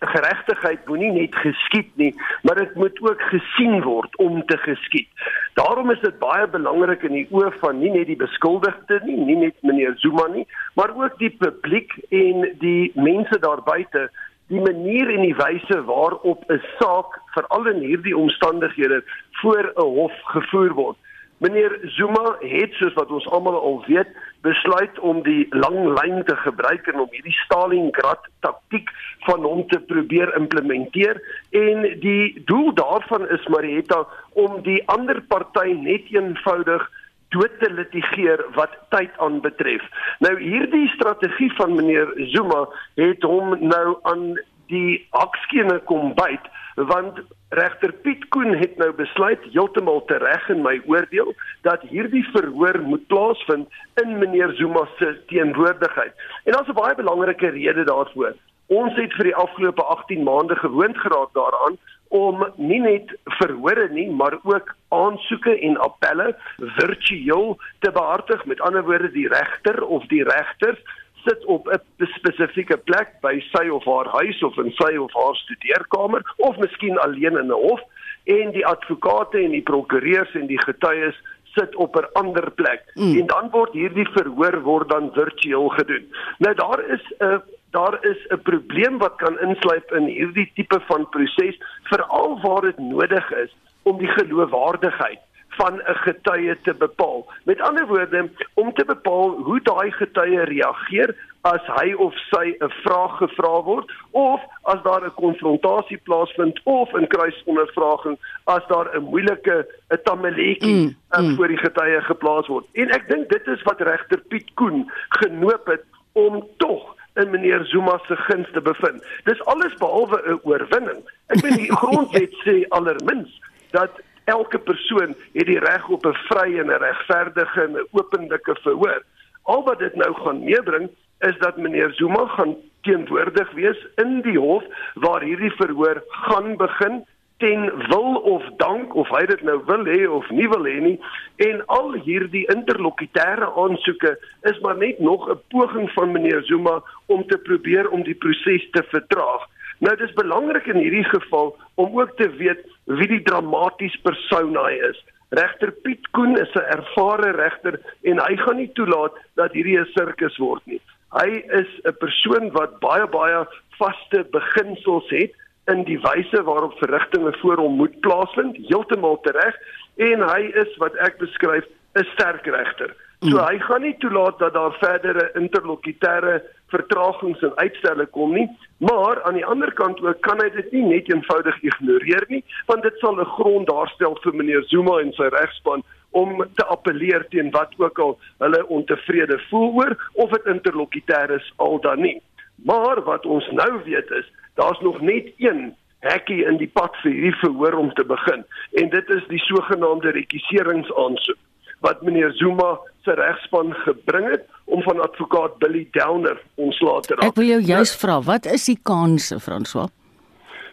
geregtigheid 0.00 0.86
moenie 0.86 1.12
net 1.12 1.34
geskied 1.34 1.90
nie, 2.00 2.12
maar 2.42 2.58
dit 2.60 2.74
moet 2.74 3.00
ook 3.02 3.22
gesien 3.30 3.82
word 3.82 4.16
om 4.16 4.42
te 4.46 4.56
geskied. 4.56 5.08
Daarom 5.54 5.90
is 5.90 6.00
dit 6.00 6.18
baie 6.18 6.46
belangrik 6.48 7.02
in 7.02 7.16
die 7.20 7.28
oë 7.30 7.52
van 7.60 7.80
nie 7.80 7.92
net 7.94 8.06
die 8.06 8.18
beskuldigde 8.20 9.00
nie, 9.04 9.16
nie 9.16 9.36
net 9.36 9.56
meneer 9.62 9.96
Zuma 10.04 10.26
nie, 10.32 10.46
maar 10.74 10.92
ook 10.96 11.18
die 11.18 11.32
publiek 11.38 11.96
en 12.10 12.46
die 12.60 12.92
mense 12.94 13.38
daar 13.40 13.62
buite 13.64 14.10
die 14.52 14.60
manier 14.60 15.08
en 15.14 15.24
die 15.24 15.36
wyse 15.36 15.78
waarop 15.88 16.44
'n 16.50 16.60
saak 16.78 17.20
veral 17.34 17.66
in 17.66 17.80
hierdie 17.80 18.16
omstandighede 18.16 19.02
voor 19.40 19.72
'n 19.76 19.88
hof 19.98 20.12
gevoer 20.34 20.72
word. 20.72 20.96
Meneer 21.42 21.72
Zuma 21.96 22.36
het 22.38 22.74
soos 22.78 22.94
wat 22.94 23.10
ons 23.10 23.24
almal 23.34 23.56
al 23.58 23.80
weet, 23.88 24.10
besluit 24.46 24.98
om 25.02 25.24
die 25.26 25.48
lang 25.50 25.78
lyn 25.96 26.22
te 26.28 26.36
gebruik 26.38 26.86
en 26.92 27.00
om 27.02 27.10
hierdie 27.10 27.34
Stalingrad 27.40 28.28
taktik 28.46 28.92
van 29.26 29.42
hom 29.42 29.64
te 29.72 29.80
probeer 29.90 30.30
implementeer 30.38 31.18
en 31.58 31.82
die 32.04 32.44
doel 32.46 32.70
daarvan 32.78 33.26
is 33.34 33.48
Marietta 33.50 34.04
om 34.38 34.60
die 34.62 34.78
ander 34.94 35.18
party 35.34 35.74
net 35.82 36.06
eenvoudig 36.14 36.86
dood 37.34 37.58
te 37.58 37.72
litigeer 37.74 38.46
wat 38.54 38.78
tyd 38.94 39.18
aanbetref. 39.18 39.82
Nou 40.22 40.36
hierdie 40.38 40.86
strategie 40.94 41.50
van 41.58 41.74
meneer 41.74 42.14
Zuma 42.36 42.68
het 43.02 43.26
hom 43.26 43.56
nou 43.58 43.98
aan 44.14 44.28
die 44.70 45.02
akskene 45.10 45.80
kom 45.90 46.14
byt 46.14 46.46
want 46.74 47.18
regter 47.48 47.92
Piet 47.92 48.28
Koen 48.28 48.54
het 48.56 48.76
nou 48.76 48.92
besluit 48.92 49.42
heeltemal 49.52 50.04
tereg 50.04 50.48
in 50.48 50.62
my 50.62 50.80
oordeel 50.86 51.34
dat 51.62 51.84
hierdie 51.90 52.24
verhoor 52.32 52.80
moet 52.80 53.06
plaasvind 53.06 53.68
in 54.02 54.18
meneer 54.18 54.54
Zuma 54.56 54.86
se 54.98 55.20
teenwoordigheid. 55.26 56.14
En 56.44 56.52
daar's 56.52 56.68
'n 56.68 56.80
baie 56.80 56.94
belangrike 56.94 57.48
rede 57.48 57.84
daarvoor. 57.84 58.34
Ons 58.66 58.94
het 58.96 59.12
vir 59.12 59.24
die 59.24 59.36
afgelope 59.36 59.82
18 59.82 60.22
maande 60.22 60.56
gewoond 60.56 60.96
geraak 60.98 61.32
daaraan 61.32 61.76
om 62.08 62.46
nie 62.56 62.80
net 62.80 63.12
verhore 63.24 63.88
nie, 63.88 64.10
maar 64.10 64.38
ook 64.42 64.74
aansoeke 64.88 65.58
en 65.60 65.76
appelle 65.76 66.36
virtueel 66.58 67.58
te 67.80 67.90
behartig. 67.92 68.44
Met 68.44 68.60
ander 68.60 68.84
woorde, 68.84 69.10
die 69.10 69.28
regter 69.28 69.84
of 69.84 70.06
die 70.06 70.24
regters 70.24 70.80
sit 71.24 71.44
op 71.44 71.68
'n 71.68 72.06
spesifieke 72.18 72.76
plek 72.76 73.08
by 73.20 73.40
sy 73.52 73.68
of 73.68 73.84
haar 73.84 74.08
huis 74.20 74.42
of 74.42 74.56
in 74.58 74.70
sy 74.70 74.96
of 74.96 75.12
haar 75.12 75.36
studeerkamer 75.36 76.22
of 76.36 76.56
miskien 76.56 76.98
alleen 76.98 77.36
in 77.38 77.50
'n 77.50 77.60
hof 77.66 77.80
en 78.24 78.50
die 78.50 78.66
advokate 78.66 79.38
en 79.38 79.50
die 79.50 79.62
prokureurs 79.62 80.34
en 80.34 80.46
die 80.46 80.62
getuies 80.62 81.16
sit 81.54 81.74
op 81.76 81.96
'n 81.96 82.08
ander 82.12 82.50
plek 82.50 82.82
mm. 82.94 83.18
en 83.18 83.26
dan 83.26 83.50
word 83.50 83.72
hierdie 83.72 84.08
verhoor 84.08 84.60
word 84.62 84.88
dan 84.88 85.10
virtueel 85.12 85.68
gedoen. 85.68 86.06
Nou 86.38 86.54
daar 86.54 86.80
is 86.88 87.04
'n 87.18 87.42
daar 87.70 88.04
is 88.04 88.20
'n 88.28 88.42
probleem 88.42 88.98
wat 88.98 89.16
kan 89.16 89.40
insluip 89.40 89.92
in 89.92 90.06
hierdie 90.06 90.50
tipe 90.54 90.80
van 90.80 91.08
proses 91.08 91.56
veral 91.82 92.40
waar 92.42 92.60
dit 92.60 92.78
nodig 92.78 93.32
is 93.32 93.52
om 93.82 93.98
die 93.98 94.12
geloofwaardigheid 94.18 95.18
van 95.56 95.74
'n 95.74 95.94
getuie 96.06 96.60
te 96.62 96.74
bepaal. 96.74 97.26
Met 97.44 97.60
ander 97.60 97.86
woorde, 97.86 98.30
om 98.54 98.72
te 98.74 98.84
bepaal 98.84 99.30
hoe 99.30 99.60
daai 99.62 99.90
getuie 99.90 100.40
reageer 100.40 101.14
as 101.42 101.62
hy 101.66 101.92
of 101.98 102.14
sy 102.30 102.54
'n 102.58 102.70
vraag 102.82 103.16
gevra 103.18 103.62
word 103.62 103.90
of 104.10 104.40
as 104.62 104.82
daar 104.82 105.04
'n 105.04 105.14
konfrontasie 105.14 105.98
plaasvind 106.06 106.60
of 106.64 106.92
'n 106.94 107.06
kruisondervraging 107.06 108.18
as 108.44 108.66
daar 108.66 108.88
'n 108.94 109.02
moeilike 109.02 109.66
'n 109.90 110.02
tamaletjie 110.04 110.74
mm, 110.74 110.96
mm. 111.18 111.36
voor 111.36 111.48
die 111.48 111.62
getuie 111.66 112.00
geplaas 112.00 112.46
word. 112.46 112.66
En 112.72 112.90
ek 112.90 113.08
dink 113.08 113.28
dit 113.28 113.46
is 113.46 113.62
wat 113.62 113.80
regter 113.80 114.20
Piet 114.28 114.50
Koen 114.54 114.90
genoop 115.08 115.66
het 115.66 115.84
om 116.12 116.46
tog 116.56 116.94
in 117.14 117.30
meneer 117.30 117.64
Zuma 117.64 117.98
se 118.06 118.16
guns 118.16 118.48
te 118.52 118.60
bevind. 118.60 119.04
Dis 119.24 119.44
alles 119.44 119.74
behalwe 119.74 120.22
'n 120.26 120.40
oorwinning. 120.42 121.02
Ek 121.26 121.40
bedoel 121.40 121.56
die 121.56 121.76
grondwet 121.82 122.34
sê 122.44 122.68
allermins 122.68 123.40
dat 123.70 123.90
elke 124.24 124.58
persoon 124.58 125.14
het 125.32 125.46
die 125.46 125.58
reg 125.58 125.88
op 125.88 126.06
'n 126.06 126.16
vrye 126.28 126.60
en 126.60 126.70
'n 126.70 126.82
regverdige 126.82 127.62
en 127.62 127.72
'n 127.72 127.86
openlike 127.90 128.56
verhoor. 128.62 129.02
Al 129.42 129.64
wat 129.64 129.78
dit 129.78 129.94
nou 129.94 130.14
gaan 130.14 130.44
meebring 130.44 130.90
is 131.18 131.38
dat 131.38 131.56
meneer 131.56 131.92
Zuma 131.92 132.26
gaan 132.26 132.56
teenwoordig 132.80 133.50
wees 133.52 133.86
in 133.94 134.20
die 134.20 134.38
hof 134.38 134.64
waar 134.94 135.22
hierdie 135.22 135.52
verhoor 135.52 136.02
gaan 136.08 136.56
begin 136.56 137.04
ten 137.42 137.88
wil 137.88 138.14
of 138.34 138.42
dank 138.56 138.94
of 138.94 139.08
hy 139.08 139.24
dit 139.26 139.40
nou 139.42 139.56
wil 139.66 139.86
hê 139.90 140.02
of 140.06 140.28
nie 140.30 140.48
wil 140.50 140.66
hê 140.68 140.76
nie 140.82 140.98
en 141.46 141.62
al 141.76 141.96
hierdie 142.06 142.44
interlokutêre 142.54 143.48
aansoeke 143.64 144.12
is 144.50 144.60
maar 144.66 144.78
net 144.82 145.00
nog 145.02 145.26
'n 145.30 145.40
poging 145.54 145.90
van 145.96 146.12
meneer 146.12 146.42
Zuma 146.50 146.82
om 147.06 147.26
te 147.26 147.38
probeer 147.38 147.90
om 147.90 148.02
die 148.02 148.14
proses 148.14 148.70
te 148.70 148.82
vertraag. 148.94 149.48
Nou 149.82 149.96
dit 149.96 150.08
is 150.08 150.14
belangrik 150.14 150.68
in 150.70 150.78
hierdie 150.78 151.08
geval 151.10 151.56
om 151.74 151.98
ook 152.00 152.14
te 152.16 152.28
weet 152.38 152.60
wie 152.84 153.08
die 153.10 153.22
dramaties 153.26 153.96
persoon 154.06 154.54
hy 154.54 154.76
is. 154.88 155.00
Regter 155.34 155.72
Piet 155.82 156.06
Koen 156.14 156.36
is 156.38 156.54
'n 156.54 156.68
ervare 156.76 157.32
regter 157.34 157.80
en 158.02 158.20
hy 158.22 158.36
gaan 158.36 158.56
nie 158.56 158.70
toelaat 158.78 159.14
dat 159.34 159.52
hierdie 159.52 159.78
'n 159.80 159.90
sirkus 159.94 160.38
word 160.38 160.62
nie. 160.66 160.80
Hy 161.18 161.42
is 161.60 161.70
'n 161.84 161.96
persoon 161.98 162.52
wat 162.52 162.78
baie 162.78 163.06
baie 163.06 163.46
vaste 163.78 164.24
beginsels 164.30 165.08
het 165.10 165.32
in 165.66 165.82
die 165.84 165.98
wyse 165.98 166.42
waarop 166.42 166.78
verrigtinge 166.78 167.32
voor 167.40 167.56
hom 167.56 167.74
moet 167.76 168.00
plaasvind, 168.00 168.56
heeltemal 168.56 169.20
tereg 169.20 169.56
en 169.96 170.20
hy 170.20 170.42
is 170.54 170.76
wat 170.76 170.94
ek 170.94 171.18
beskryf 171.18 171.66
'n 171.98 172.06
sterk 172.14 172.46
regter. 172.46 172.94
So 173.22 173.38
hy 173.38 173.58
gaan 173.58 173.82
nie 173.82 173.96
toelaat 173.98 174.38
dat 174.38 174.54
daar 174.54 174.72
verdere 174.78 175.30
interlokutêre 175.38 176.42
vertragings 176.72 177.42
en 177.46 177.56
uitstelle 177.60 178.06
kom 178.16 178.34
nie, 178.36 178.48
maar 178.82 179.22
aan 179.22 179.38
die 179.38 179.46
ander 179.46 179.72
kant 179.78 180.00
ook 180.02 180.20
kan 180.26 180.40
hy 180.42 180.48
dit 180.56 180.72
nie 180.72 180.84
net 180.94 181.10
eenvoudig 181.12 181.58
ignoreer 181.62 182.24
nie, 182.28 182.42
want 182.70 182.82
dit 182.82 182.98
sal 183.04 183.20
'n 183.20 183.34
grond 183.38 183.68
daarstel 183.68 184.18
vir 184.24 184.34
meneer 184.34 184.64
Zuma 184.72 184.98
en 185.00 185.12
sy 185.12 185.28
regspan 185.36 185.84
om 186.12 186.44
te 186.54 186.64
appeleer 186.66 187.24
teen 187.30 187.50
wat 187.50 187.72
ook 187.76 187.98
al 187.98 188.18
hulle 188.38 188.66
ontevrede 188.68 189.38
voel 189.50 189.70
oor 189.80 189.92
of 190.24 190.30
dit 190.30 190.50
interlokutêr 190.54 191.30
is 191.30 191.52
al 191.56 191.80
dan 191.80 192.00
nie. 192.00 192.20
Maar 192.64 193.02
wat 193.02 193.26
ons 193.26 193.48
nou 193.50 193.82
weet 193.84 194.10
is, 194.10 194.28
daar's 194.54 194.80
nog 194.80 195.00
net 195.00 195.32
een 195.38 195.74
hekkie 195.98 196.44
in 196.44 196.58
die 196.58 196.68
pad 196.68 196.96
vir 197.02 197.12
hierdie 197.12 197.38
verhoor 197.40 197.78
om 197.78 197.92
te 197.94 198.04
begin 198.04 198.44
en 198.80 198.88
dit 198.90 199.10
is 199.16 199.26
die 199.30 199.40
sogenaamde 199.46 200.10
rekiseringsaansoek 200.10 201.38
wat 201.86 202.02
meneer 202.02 202.32
Zuma 202.38 202.78
se 203.04 203.14
regspan 203.18 203.74
gebring 203.84 204.30
het 204.30 204.46
om 204.64 204.82
van 204.82 205.00
advokaat 205.00 205.58
Billy 205.58 205.88
Downer 205.90 206.38
ontslae 206.54 207.00
te 207.00 207.14
raak. 207.14 207.32
Ek 207.32 207.40
wil 207.40 207.50
jou 207.50 207.60
juist 207.60 207.98
vra, 208.00 208.20
wat 208.22 208.46
is 208.46 208.64
die 208.70 208.78
kanse, 208.82 209.40
François? 209.40 209.90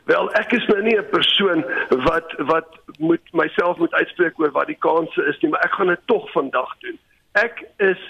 Wel, 0.10 0.30
ek 0.40 0.54
is 0.58 0.66
nou 0.72 0.82
nie 0.82 0.98
'n 0.98 1.10
persoon 1.12 1.64
wat 2.08 2.34
wat 2.52 2.80
moet 2.98 3.34
myself 3.34 3.78
moet 3.78 3.94
uitspreek 3.94 4.40
oor 4.40 4.52
wat 4.52 4.68
die 4.68 4.80
kanse 4.80 5.26
is 5.26 5.38
nie, 5.42 5.52
maar 5.52 5.66
ek 5.66 5.72
gaan 5.78 5.88
dit 5.94 6.06
tog 6.06 6.32
vandag 6.32 6.72
doen. 6.80 6.98
Ek 7.34 7.64
is 7.78 8.02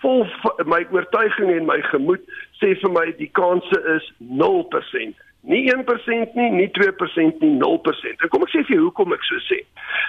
vol 0.00 0.26
my 0.64 0.86
oortuiging 0.90 1.50
en 1.50 1.66
my 1.66 1.80
gemoed 1.80 2.22
sê 2.60 2.74
vir 2.80 2.90
my 2.90 3.06
die 3.18 3.30
kanse 3.32 3.78
is 3.96 4.12
0%. 4.18 5.14
Nie 5.46 5.62
1% 5.70 6.34
nie, 6.34 6.50
nie 6.50 6.70
2% 6.74 7.42
nie, 7.44 7.52
0%. 7.60 8.22
En 8.22 8.30
kom 8.32 8.42
ek 8.42 8.50
sê 8.50 8.64
vir 8.66 8.76
jou 8.76 8.88
hoekom 8.88 9.14
ek 9.14 9.22
so 9.28 9.38
sê. 9.46 9.60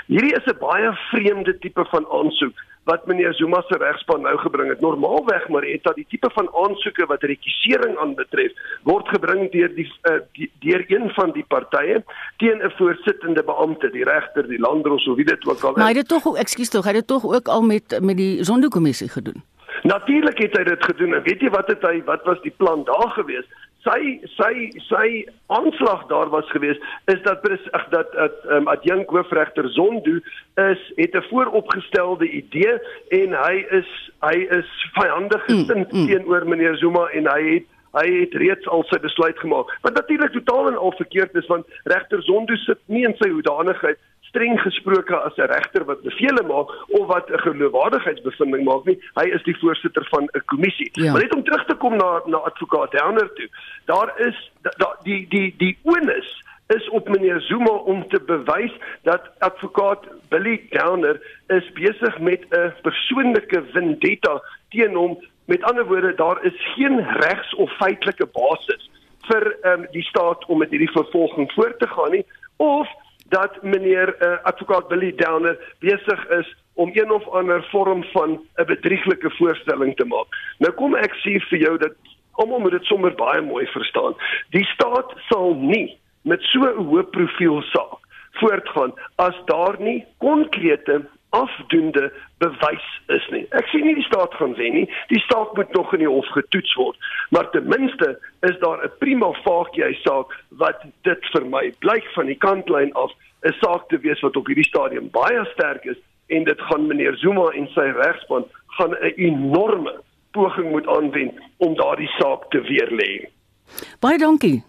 Hierdie 0.10 0.34
is 0.34 0.48
'n 0.50 0.58
baie 0.58 0.90
vreemde 1.12 1.54
tipe 1.62 1.86
van 1.92 2.06
aansoek 2.10 2.58
wat 2.88 3.06
meneer 3.06 3.34
Zuma 3.36 3.62
se 3.68 3.78
regspan 3.78 4.22
nou 4.22 4.38
gebring 4.38 4.70
het. 4.70 4.82
Normaalweg 4.82 5.48
maar 5.50 5.66
het 5.68 5.84
dat 5.84 5.96
die 5.96 6.06
tipe 6.10 6.30
van 6.34 6.48
aansoeke 6.64 7.06
wat 7.06 7.24
rekisering 7.24 7.98
aanbetref, 7.98 8.52
word 8.84 9.08
gebring 9.08 9.52
deur 9.52 9.74
die, 9.76 9.88
uh, 10.10 10.22
die 10.40 10.50
deur 10.64 10.86
een 10.88 11.12
van 11.20 11.32
die 11.36 11.46
partye 11.48 12.04
teen 12.38 12.64
'n 12.64 12.72
voorsittende 12.78 13.44
beampte, 13.44 13.92
die 13.92 14.04
regter, 14.04 14.48
die 14.48 14.60
landdros 14.60 15.08
of 15.08 15.16
wie 15.16 15.26
dit 15.26 15.48
ook 15.48 15.62
al 15.64 15.76
is. 15.76 15.78
Maar 15.78 15.92
hy 15.92 15.98
het 15.98 16.08
tog, 16.08 16.38
ekskuus 16.38 16.70
tog, 16.70 16.86
hy 16.86 16.96
het 16.96 17.08
tog 17.08 17.26
ook 17.26 17.48
al 17.48 17.62
met 17.62 18.00
met 18.02 18.18
die 18.18 18.44
Zondo-kommissie 18.44 19.10
gedoen. 19.10 19.44
Natuurlik 19.84 20.38
het 20.38 20.58
hy 20.58 20.64
dit 20.64 20.84
gedoen. 20.84 21.14
En 21.14 21.24
weet 21.24 21.42
jy 21.42 21.50
wat 21.50 21.68
het 21.68 21.82
hy 21.82 22.02
wat 22.06 22.24
was 22.24 22.42
die 22.42 22.54
plan 22.58 22.84
daar 22.84 23.12
gewees? 23.20 23.46
Sy 23.88 24.20
sy 24.36 24.54
sy 24.88 25.08
aanslag 25.54 26.06
daar 26.12 26.30
was 26.34 26.50
gewees 26.52 26.80
is 27.14 27.22
dat 27.24 27.46
ag 27.72 27.88
dat 27.94 28.12
dat 28.12 28.44
um, 28.52 28.68
adjunk 28.68 29.10
hoofregter 29.10 29.70
Zondo 29.76 30.20
is 30.56 30.82
het 30.96 31.16
'n 31.16 31.28
vooropgestelde 31.30 32.30
idee 32.30 32.74
en 33.22 33.34
hy 33.46 33.66
is 33.80 33.90
hy 34.22 34.38
is 34.60 34.70
vyandig 35.00 35.48
mm, 35.48 35.56
gesind 35.56 35.92
mm, 35.92 36.00
mm. 36.00 36.08
teenoor 36.08 36.48
meneer 36.48 36.78
Zuma 36.78 37.08
en 37.08 37.28
hy 37.28 37.42
het 37.54 37.66
hy 37.98 38.08
het 38.20 38.34
reeds 38.34 38.68
al 38.68 38.84
sy 38.90 39.00
besluit 39.00 39.40
gemaak 39.40 39.72
wat 39.82 39.94
natuurlik 39.94 40.32
totaal 40.32 40.68
en 40.68 40.78
al 40.78 40.94
verkeerd 40.98 41.36
is 41.36 41.48
want 41.48 41.66
regter 41.84 42.24
Zondo 42.24 42.56
sit 42.56 42.80
nie 42.86 43.06
in 43.06 43.16
sy 43.18 43.30
hoedanigheid 43.30 43.98
streng 44.28 44.60
gesproke 44.62 45.16
as 45.16 45.38
'n 45.38 45.52
regter 45.52 45.86
wat 45.86 46.02
bevele 46.02 46.44
maak 46.48 46.70
of 47.00 47.08
wat 47.08 47.30
'n 47.30 47.40
geloofwaardigheidsbevinding 47.40 48.64
maak 48.64 48.86
nie. 48.86 49.00
Hy 49.16 49.28
is 49.38 49.44
die 49.44 49.58
voorsitter 49.60 50.08
van 50.10 50.24
'n 50.24 50.46
kommissie. 50.46 50.90
Ja. 50.94 51.12
Maar 51.12 51.22
net 51.22 51.36
om 51.36 51.44
terug 51.44 51.66
te 51.66 51.76
kom 51.76 51.96
na 51.96 52.22
na 52.26 52.38
advokaat 52.38 52.92
Downer 52.92 53.34
toe. 53.34 53.50
Daar 53.86 54.12
is 54.20 54.52
da, 54.62 54.96
die 55.04 55.28
die 55.30 55.54
die 55.58 55.78
onus 55.84 56.44
is 56.68 56.90
op 56.90 57.08
meneer 57.10 57.42
Zuma 57.42 57.72
om 57.72 58.08
te 58.08 58.20
bewys 58.26 58.74
dat 59.04 59.22
advokaat 59.40 60.08
Billy 60.30 60.68
Downer 60.70 61.22
is 61.48 61.72
besig 61.72 62.20
met 62.20 62.42
'n 62.50 62.74
persoonlike 62.82 63.64
vendetta 63.72 64.42
teen 64.70 64.94
hom. 64.96 65.18
Met 65.46 65.64
ander 65.64 65.86
woorde, 65.86 66.16
daar 66.16 66.46
is 66.46 66.74
geen 66.76 67.00
regs 67.00 67.56
of 67.56 67.72
feitelike 67.78 68.26
basis 68.26 68.90
vir 69.28 69.56
um, 69.64 69.88
die 69.92 70.04
staat 70.04 70.46
om 70.46 70.58
met 70.58 70.70
hierdie 70.70 70.92
vervolging 70.92 71.52
voort 71.52 71.80
te 71.80 71.88
gaan 71.88 72.12
nie 72.12 72.26
of 72.58 72.88
dat 73.30 73.62
meneer 73.64 74.16
uh, 74.20 74.38
advokaat 74.44 74.88
Billy 74.88 75.16
Downer 75.16 75.58
besig 75.80 76.28
is 76.30 76.56
om 76.74 76.92
een 76.94 77.12
of 77.12 77.28
ander 77.28 77.68
vorm 77.72 78.04
van 78.04 78.30
'n 78.56 78.66
bedrieglike 78.66 79.30
voorstelling 79.30 79.96
te 79.96 80.06
maak. 80.06 80.28
Nou 80.58 80.74
kom 80.74 80.96
ek 80.96 81.14
sê 81.14 81.40
vir 81.50 81.60
jou 81.60 81.78
dat 81.78 81.94
almal 82.32 82.60
moet 82.60 82.72
dit 82.72 82.84
sommer 82.84 83.16
baie 83.16 83.42
mooi 83.42 83.66
verstaan. 83.66 84.14
Die 84.50 84.66
staat 84.66 85.14
sal 85.30 85.56
nie 85.56 85.98
met 86.22 86.42
so 86.42 86.60
'n 86.60 86.86
hoë 86.86 87.04
profiel 87.04 87.62
saak 87.62 88.06
voortgaan 88.40 88.94
as 89.16 89.36
daar 89.46 89.76
nie 89.80 90.06
konkrete 90.18 91.02
afdoende 91.38 92.10
bewys 92.42 92.88
is 93.18 93.28
nie. 93.34 93.44
Ek 93.60 93.70
sien 93.72 93.86
nie 93.88 93.96
die 94.00 94.08
staat 94.08 94.34
gaan 94.40 94.56
wen 94.60 94.76
nie. 94.80 94.88
Die 95.12 95.22
staat 95.26 95.54
moet 95.58 95.72
nog 95.78 95.94
in 95.94 96.04
die 96.06 96.10
hof 96.10 96.28
getoets 96.36 96.74
word. 96.80 96.98
Maar 97.36 97.50
ten 97.54 97.68
minste 97.70 98.10
is 98.50 98.58
daar 98.64 98.84
'n 98.84 98.92
prima 99.00 99.32
facie 99.46 99.94
saak 100.04 100.34
wat 100.64 100.84
dit 101.04 101.32
vir 101.34 101.46
my 101.46 101.74
blyk 101.80 102.08
van 102.16 102.26
die 102.26 102.40
kantlyn 102.48 102.94
af 102.94 103.12
'n 103.44 103.56
saak 103.62 103.88
te 103.90 103.98
wees 103.98 104.22
wat 104.22 104.36
op 104.36 104.48
hierdie 104.48 104.72
stadium 104.72 105.10
baie 105.12 105.46
sterk 105.54 105.86
is 105.86 105.98
en 106.28 106.44
dit 106.44 106.62
gaan 106.62 106.88
meneer 106.88 107.18
Zuma 107.18 107.50
en 107.54 107.68
sy 107.68 107.88
regspan 108.02 108.46
gaan 108.78 108.92
'n 108.92 109.14
enorme 109.16 109.94
poging 110.32 110.72
moet 110.72 110.88
aanwend 110.88 111.34
om 111.58 111.76
daardie 111.76 112.12
saak 112.20 112.50
te 112.50 112.62
weerlê. 112.62 113.30
Baie 114.00 114.18
dankie. 114.18 114.64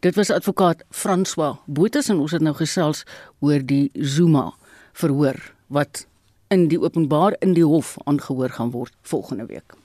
Dit 0.00 0.14
was 0.14 0.30
advokaat 0.30 0.84
François 0.90 1.58
Botha 1.66 2.00
en 2.08 2.18
ons 2.18 2.32
het 2.32 2.42
nou 2.42 2.54
gesels 2.54 3.04
oor 3.40 3.58
die 3.66 3.90
Zuma 3.94 4.52
verhoor 4.92 5.57
wat 5.68 6.06
in 6.48 6.68
die 6.68 6.80
openbaar 6.80 7.36
in 7.44 7.52
die 7.52 7.64
hof 7.64 7.96
aangehoor 8.04 8.48
gaan 8.56 8.70
word 8.72 8.92
volgende 9.02 9.46
week. 9.46 9.76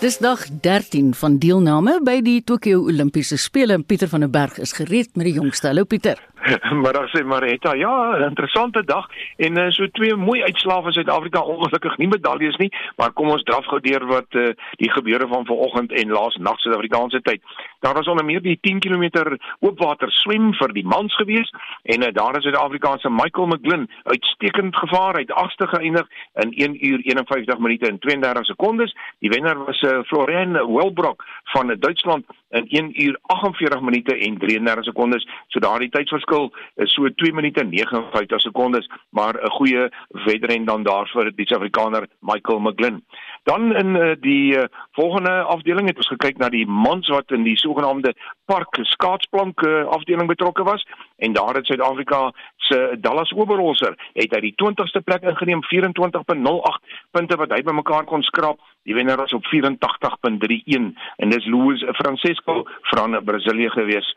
Dis 0.00 0.18
dag 0.18 0.42
13 0.60 1.14
van 1.16 1.38
deelname 1.40 1.96
by 2.04 2.20
die 2.20 2.42
Tokio 2.44 2.82
Olimpiese 2.84 3.38
Spele. 3.40 3.78
Pieter 3.82 4.10
van 4.12 4.20
der 4.20 4.30
Berg 4.30 4.58
is 4.60 4.76
gereed 4.76 5.16
met 5.16 5.24
die 5.24 5.32
jongste. 5.40 5.70
Hallo 5.72 5.84
Pieter. 5.84 6.20
Middag 6.82 7.10
sê 7.10 7.24
Marita. 7.24 7.74
Ja, 7.74 8.16
'n 8.18 8.22
interessante 8.22 8.84
dag 8.84 9.06
en 9.36 9.58
uh, 9.58 9.70
so 9.70 9.86
twee 9.90 10.14
mooi 10.14 10.42
uitslae 10.42 10.82
van 10.82 10.92
Suid-Afrika. 10.92 11.40
Ongelukkig 11.40 11.96
nie 11.96 12.08
medaljes 12.08 12.56
nie, 12.56 12.70
maar 12.96 13.12
kom 13.12 13.28
ons 13.28 13.42
draf 13.42 13.66
gou 13.66 13.80
deur 13.80 14.06
wat 14.06 14.30
uh, 14.34 14.52
die 14.78 14.90
gebeure 14.90 15.26
van 15.26 15.46
vanoggend 15.46 15.92
en 15.92 16.10
laas 16.10 16.36
nag 16.36 16.58
Suid-Afrikaanse 16.58 17.20
tyd. 17.22 17.42
Daar 17.80 17.94
was 17.94 18.06
onder 18.06 18.24
meer 18.24 18.42
die 18.42 18.58
10 18.60 18.78
km 18.78 19.36
oopwater 19.60 20.10
swem 20.10 20.52
vir 20.54 20.72
die 20.72 20.86
mans 20.86 21.14
gewees 21.16 21.50
en 21.82 22.02
uh, 22.02 22.12
daar 22.12 22.36
is 22.36 22.42
Suid-Afrikaanse 22.42 23.10
Michael 23.10 23.46
McGlynn 23.46 23.90
uitstekend 24.04 24.76
gevaar 24.76 25.14
uit 25.14 25.32
agste 25.32 25.66
geëindig 25.66 26.06
in 26.34 26.52
1 26.52 26.86
uur 26.86 27.00
51 27.00 27.58
minute 27.58 27.88
en 27.88 27.98
32 27.98 28.44
sekondes. 28.44 28.96
Die 29.18 29.30
wenner 29.30 29.64
was 29.64 29.82
uh, 29.82 29.98
Florian 30.06 30.52
Welbrock 30.52 31.24
van 31.44 31.74
Duitsland 31.78 32.24
in 32.50 32.66
1 32.68 33.02
uur 33.02 33.18
48 33.22 33.80
minute 33.80 34.18
en 34.18 34.38
33 34.38 34.84
sekondes. 34.84 35.28
So 35.48 35.60
daardie 35.60 35.90
tydsverskil 35.90 36.35
is 36.76 36.94
so 36.94 37.08
2 37.08 37.32
minute 37.32 37.60
en 37.60 37.70
59 37.70 38.40
sekondes, 38.40 38.90
maar 39.10 39.34
'n 39.34 39.50
goeie 39.58 39.88
wedren 40.24 40.64
dan 40.64 40.82
daar 40.82 41.08
vir 41.14 41.32
die 41.36 41.46
Suid-Afrikaner 41.46 42.06
Michael 42.20 42.60
McGlynn. 42.60 43.04
Dan 43.44 43.76
in 43.76 43.94
uh, 43.94 44.14
die 44.20 44.56
uh, 44.56 44.64
volgende 44.92 45.42
afdeling 45.42 45.88
het 45.88 45.96
ons 45.96 46.08
gekyk 46.08 46.38
na 46.38 46.48
die 46.48 46.66
mans 46.66 47.08
wat 47.08 47.30
in 47.30 47.42
die 47.42 47.56
sogenaamde 47.56 48.14
park 48.44 48.78
skaatsplank 48.82 49.62
uh, 49.62 49.84
afdeling 49.84 50.26
betrokke 50.26 50.62
was 50.62 50.86
en 51.16 51.32
daar 51.32 51.54
het 51.54 51.66
Suid-Afrika 51.66 52.32
se 52.56 52.96
Dallas 53.00 53.32
Oberholzer 53.32 53.94
het 54.12 54.34
hy 54.34 54.40
die 54.40 54.54
20ste 54.62 55.02
plek 55.04 55.22
ingeneem 55.22 55.62
24.08 55.70 56.96
punte 57.10 57.36
wat 57.36 57.54
hy 57.54 57.62
bymekaar 57.62 58.04
kon 58.04 58.22
skraap. 58.22 58.58
Die 58.86 58.94
wenner 58.94 59.16
was 59.16 59.32
op 59.32 59.46
84.31 59.54 60.90
en 61.16 61.34
dis 61.34 61.46
Luis 61.46 61.84
Francesco 62.00 62.64
van 62.92 63.20
Brasilië 63.24 63.70
gewees. 63.70 64.14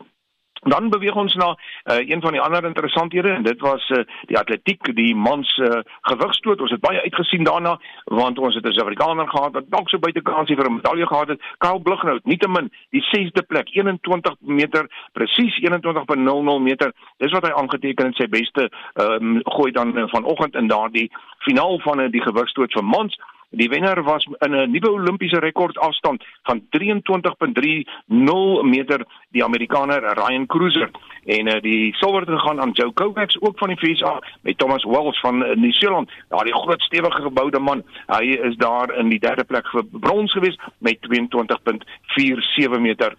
Dan 0.60 0.90
beweeg 0.90 1.16
ons 1.16 1.34
na 1.36 1.56
uh, 1.56 2.10
een 2.10 2.22
van 2.22 2.32
die 2.32 2.42
ander 2.42 2.66
interessanthede 2.66 3.30
en 3.30 3.44
dit 3.44 3.60
was 3.60 3.90
uh, 3.90 4.04
die 4.28 4.38
atletiek, 4.38 4.96
die 4.96 5.16
mans 5.16 5.58
uh, 5.58 5.80
gewigstoot. 6.02 6.62
Ons 6.62 6.72
het 6.72 6.82
baie 6.82 7.02
uitgesien 7.02 7.44
daarna 7.44 7.80
want 8.06 8.40
ons 8.40 8.56
het 8.56 8.66
'n 8.66 8.72
Suid-Afrikaner 8.72 9.28
gehad 9.30 9.54
wat 9.54 9.70
dalk 9.70 9.90
so 9.90 10.00
buitekansie 10.00 10.56
vir 10.56 10.66
'n 10.70 10.76
medalje 10.76 11.08
gehad 11.08 11.28
het. 11.28 11.42
Kyle 11.58 11.82
Blighnout, 11.82 12.26
nietemin 12.26 12.72
die 12.90 13.04
6de 13.04 13.42
plek, 13.42 13.70
21 13.76 14.36
meter, 14.40 14.90
presies 15.14 15.60
21.00 15.60 16.62
meter. 16.62 16.94
Dis 17.18 17.32
wat 17.32 17.46
hy 17.46 17.52
aangeteken 17.52 18.06
in 18.06 18.14
sy 18.14 18.28
beste 18.28 18.72
um, 18.94 19.40
gooi 19.44 19.72
dan 19.72 19.98
uh, 19.98 20.04
vanoggend 20.08 20.56
in 20.56 20.68
daardie 20.68 21.12
finaal 21.38 21.80
van 21.80 22.00
uh, 22.00 22.12
die 22.12 22.22
gewigstoot 22.22 22.74
vir 22.74 22.84
mans. 22.84 23.20
Die 23.52 23.70
wenner 23.70 24.04
was 24.04 24.28
in 24.46 24.54
'n 24.54 24.72
nuwe 24.72 24.92
Olimpiese 24.92 25.40
rekord 25.40 25.78
afstand 25.78 26.24
van 26.44 26.62
23.30 26.70 28.64
meter 28.64 29.06
die 29.32 29.44
Amerikaner 29.44 30.02
Ryan 30.02 30.46
Cruiser 30.46 30.92
en 31.26 31.48
uh, 31.48 31.62
die 31.62 31.96
silwer 31.96 32.22
het 32.22 32.30
gegaan 32.30 32.62
aan 32.62 32.72
Joe 32.72 32.92
Kovacs 32.94 33.42
ook 33.42 33.58
van 33.58 33.68
die 33.68 33.78
VSA 33.80 34.22
met 34.42 34.58
Thomas 34.58 34.84
Wells 34.84 35.20
van 35.20 35.44
uh, 35.44 35.56
Nieu-Seeland. 35.56 36.12
Ja, 36.30 36.38
die 36.38 36.54
groot 36.54 36.82
stewige 36.82 37.22
geboude 37.22 37.60
man. 37.60 37.84
Hy 38.08 38.24
is 38.24 38.56
daar 38.56 38.94
in 38.98 39.10
die 39.10 39.20
derde 39.20 39.44
plek 39.44 39.68
vir 39.68 39.86
brons 39.92 40.32
gewees 40.32 40.58
met 40.78 40.98
22.47 41.10 42.80
meter 42.80 43.16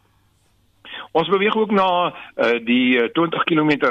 Ons 1.13 1.29
beweeg 1.29 1.57
ook 1.57 1.71
na 1.71 1.89
uh, 2.11 2.59
die 2.65 3.11
20 3.13 3.45
km 3.45 3.71
uh, 3.71 3.91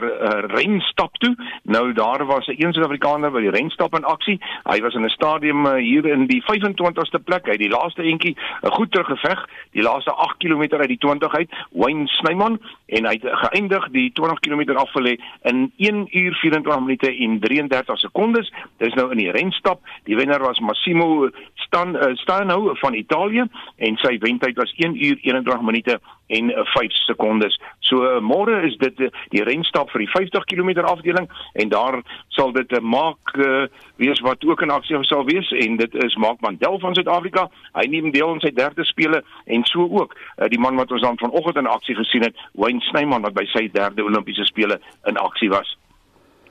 renstap 0.54 1.17
toe. 1.17 1.36
Nou 1.63 1.93
daar 1.93 2.26
was 2.26 2.48
'n 2.48 2.56
een 2.58 2.74
Suid-Afrikaner 2.74 3.32
by 3.32 3.41
die 3.41 3.50
renstap 3.50 3.95
in 3.95 4.04
aksie. 4.04 4.39
Hy 4.63 4.80
was 4.82 4.93
in 4.93 5.06
'n 5.06 5.10
stadium 5.10 5.65
uh, 5.65 5.74
hier 5.74 6.06
in 6.06 6.28
die 6.28 6.43
25ste 6.43 7.19
plek. 7.24 7.45
Hy 7.45 7.52
het 7.52 7.60
die 7.60 7.69
laaste 7.69 8.04
entjie 8.04 8.36
uh, 8.38 8.72
goed 8.72 8.91
teruggeveg, 8.91 9.45
die 9.72 9.82
laaste 9.82 10.12
8 10.12 10.38
km 10.38 10.62
uit 10.62 10.88
die 10.88 10.98
20 10.98 11.34
uit, 11.34 11.50
Wayne 11.72 12.08
Snyman 12.08 12.60
en 12.86 13.06
hy 13.06 13.13
het 13.22 13.26
geëindig 13.43 13.89
die 13.91 14.12
20 14.13 14.39
km 14.39 14.76
afgelê 14.76 15.17
in 15.41 15.72
1 15.78 16.08
uur 16.12 16.34
24 16.34 16.80
minute 16.80 17.15
en 17.17 17.39
33 17.39 18.00
sekondes. 18.00 18.54
Dis 18.78 18.93
nou 18.93 19.12
in 19.12 19.17
die 19.17 19.32
renstap. 19.32 19.82
Die 20.04 20.15
wenner 20.15 20.39
was 20.39 20.60
Massimo 20.60 21.30
Stan 21.54 21.95
uh, 21.95 22.15
Stanhou 22.15 22.78
van 22.78 22.93
Italië 22.93 23.45
en 23.78 23.98
sy 23.98 24.17
wentyd 24.19 24.58
was 24.58 24.74
1 24.78 24.95
uur 25.06 25.17
21 25.22 25.62
minute 25.62 26.00
en 26.28 26.52
5 26.74 26.99
sekondes. 27.06 27.56
So 27.80 28.04
uh, 28.04 28.20
môre 28.22 28.62
is 28.68 28.78
dit 28.78 29.00
uh, 29.00 29.10
die 29.34 29.44
renstap 29.44 29.92
vir 29.94 30.06
die 30.06 30.12
50 30.12 30.46
km 30.50 30.86
afdeling 30.86 31.30
en 31.54 31.70
daar 31.70 32.02
sal 32.36 32.52
dit 32.52 32.72
'n 32.72 32.82
uh, 32.82 32.82
maak 32.82 33.36
uh, 33.38 33.68
wees 33.98 34.20
wat 34.20 34.46
ook 34.46 34.62
in 34.62 34.72
aksie 34.72 34.98
sal 35.02 35.26
wees 35.26 35.52
en 35.52 35.78
dit 35.78 35.96
is 36.04 36.16
Mark 36.16 36.42
Mandel 36.42 36.80
van 36.80 36.96
Suid-Afrika. 36.96 37.50
Hy 37.74 37.88
neem 37.88 38.12
deel 38.12 38.30
aan 38.30 38.40
sy 38.40 38.52
derde 38.52 38.86
spele 38.86 39.24
en 39.46 39.64
so 39.66 39.88
ook 39.90 40.16
uh, 40.16 40.48
die 40.48 40.60
man 40.60 40.76
wat 40.76 40.92
ons 40.92 41.02
dan 41.02 41.18
vanoggend 41.18 41.58
in 41.58 41.68
aksie 41.68 41.96
gesien 41.96 42.24
het, 42.24 42.36
Wayne 42.54 42.82
Snyman 42.82 43.22
wat 43.22 43.34
by 43.34 43.46
sy 43.46 43.70
derde 43.72 44.04
Olimpiese 44.04 44.46
spele 44.46 44.80
in 45.06 45.18
aksie 45.18 45.50
was. 45.50 45.78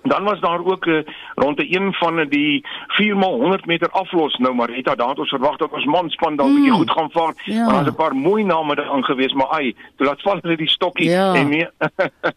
Dan 0.09 0.25
was 0.25 0.41
daar 0.41 0.65
ook 0.65 0.87
uh, 0.87 1.03
rond 1.35 1.59
'n 1.59 1.75
een 1.75 1.93
van 1.95 2.27
die 2.29 2.67
4x100 2.99 3.65
meter 3.65 3.91
aflos 3.91 4.37
nou 4.37 4.55
Marita 4.55 4.95
daar 4.95 5.09
het 5.09 5.19
ons 5.19 5.29
verwag 5.29 5.57
dat 5.57 5.73
ons 5.73 5.85
manspan 5.85 6.37
dalk 6.37 6.49
'n 6.49 6.53
mm. 6.53 6.57
bietjie 6.57 6.73
goed 6.73 6.91
gaan 6.91 7.11
vaar 7.11 7.33
ja. 7.45 7.65
maar 7.65 7.75
daar's 7.75 7.89
'n 7.89 7.95
paar 7.95 8.17
mooi 8.17 8.45
name 8.45 8.75
daar 8.75 8.91
aangewees 8.91 9.33
maar 9.33 9.49
ai 9.49 9.75
toe 9.97 10.07
laat 10.07 10.23
val 10.23 10.39
hulle 10.41 10.57
die 10.57 10.69
stokkie 10.69 11.11
ja. 11.11 11.35
en 11.35 11.49
nee 11.49 11.69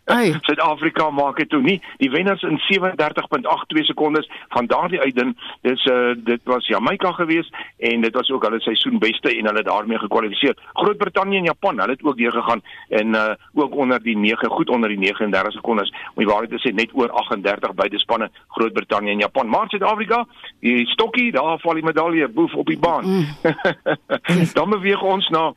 Suid-Afrika 0.47 1.09
maak 1.09 1.37
dit 1.37 1.49
toe 1.49 1.61
nie 1.61 1.81
die 1.97 2.11
wenners 2.11 2.41
in 2.41 2.59
37.82 2.59 3.83
sekondes 3.83 4.29
van 4.49 4.65
daardie 4.65 4.99
uitdin 4.99 5.37
dis 5.61 5.85
uh, 5.85 6.13
dit 6.15 6.41
was 6.43 6.67
Jamaica 6.67 7.11
gewees 7.11 7.53
en 7.77 8.01
dit 8.01 8.13
was 8.13 8.29
ook 8.29 8.43
hulle 8.43 8.59
seisoenbeste 8.59 9.37
en 9.37 9.45
hulle 9.45 9.63
daarmee 9.63 9.97
gekwalifiseer 9.97 10.55
Groot-Brittanje 10.73 11.37
en 11.37 11.43
Japan 11.43 11.79
hulle 11.79 11.91
het 11.91 12.03
ook 12.03 12.17
deur 12.17 12.31
gegaan 12.31 12.61
en 12.89 13.07
uh, 13.07 13.31
ook 13.53 13.75
onder 13.75 14.03
die 14.03 14.17
9 14.17 14.49
goed 14.49 14.69
onder 14.69 14.89
die 14.89 14.99
39 14.99 15.51
sekondes 15.51 15.89
maar 15.91 16.25
die 16.25 16.33
waarheid 16.33 16.51
is 16.51 16.71
net 16.73 16.89
oor 16.93 17.09
38 17.09 17.60
34 17.61 17.75
beide 17.75 17.99
spanne 17.99 18.29
Groot-Brittanje 18.47 19.11
en 19.11 19.17
Japan. 19.17 19.47
Maar 19.47 19.69
Suid-Afrika, 19.69 20.25
die 20.59 20.87
stokkie, 20.87 21.31
daar 21.31 21.59
val 21.59 21.73
die 21.73 21.83
medalje 21.83 22.27
boef 22.27 22.53
op 22.53 22.67
die 22.67 22.79
baan. 22.79 23.05
Mm. 23.05 23.25
Dan 24.57 24.69
beweeg 24.69 25.01
ons 25.01 25.29
na 25.29 25.53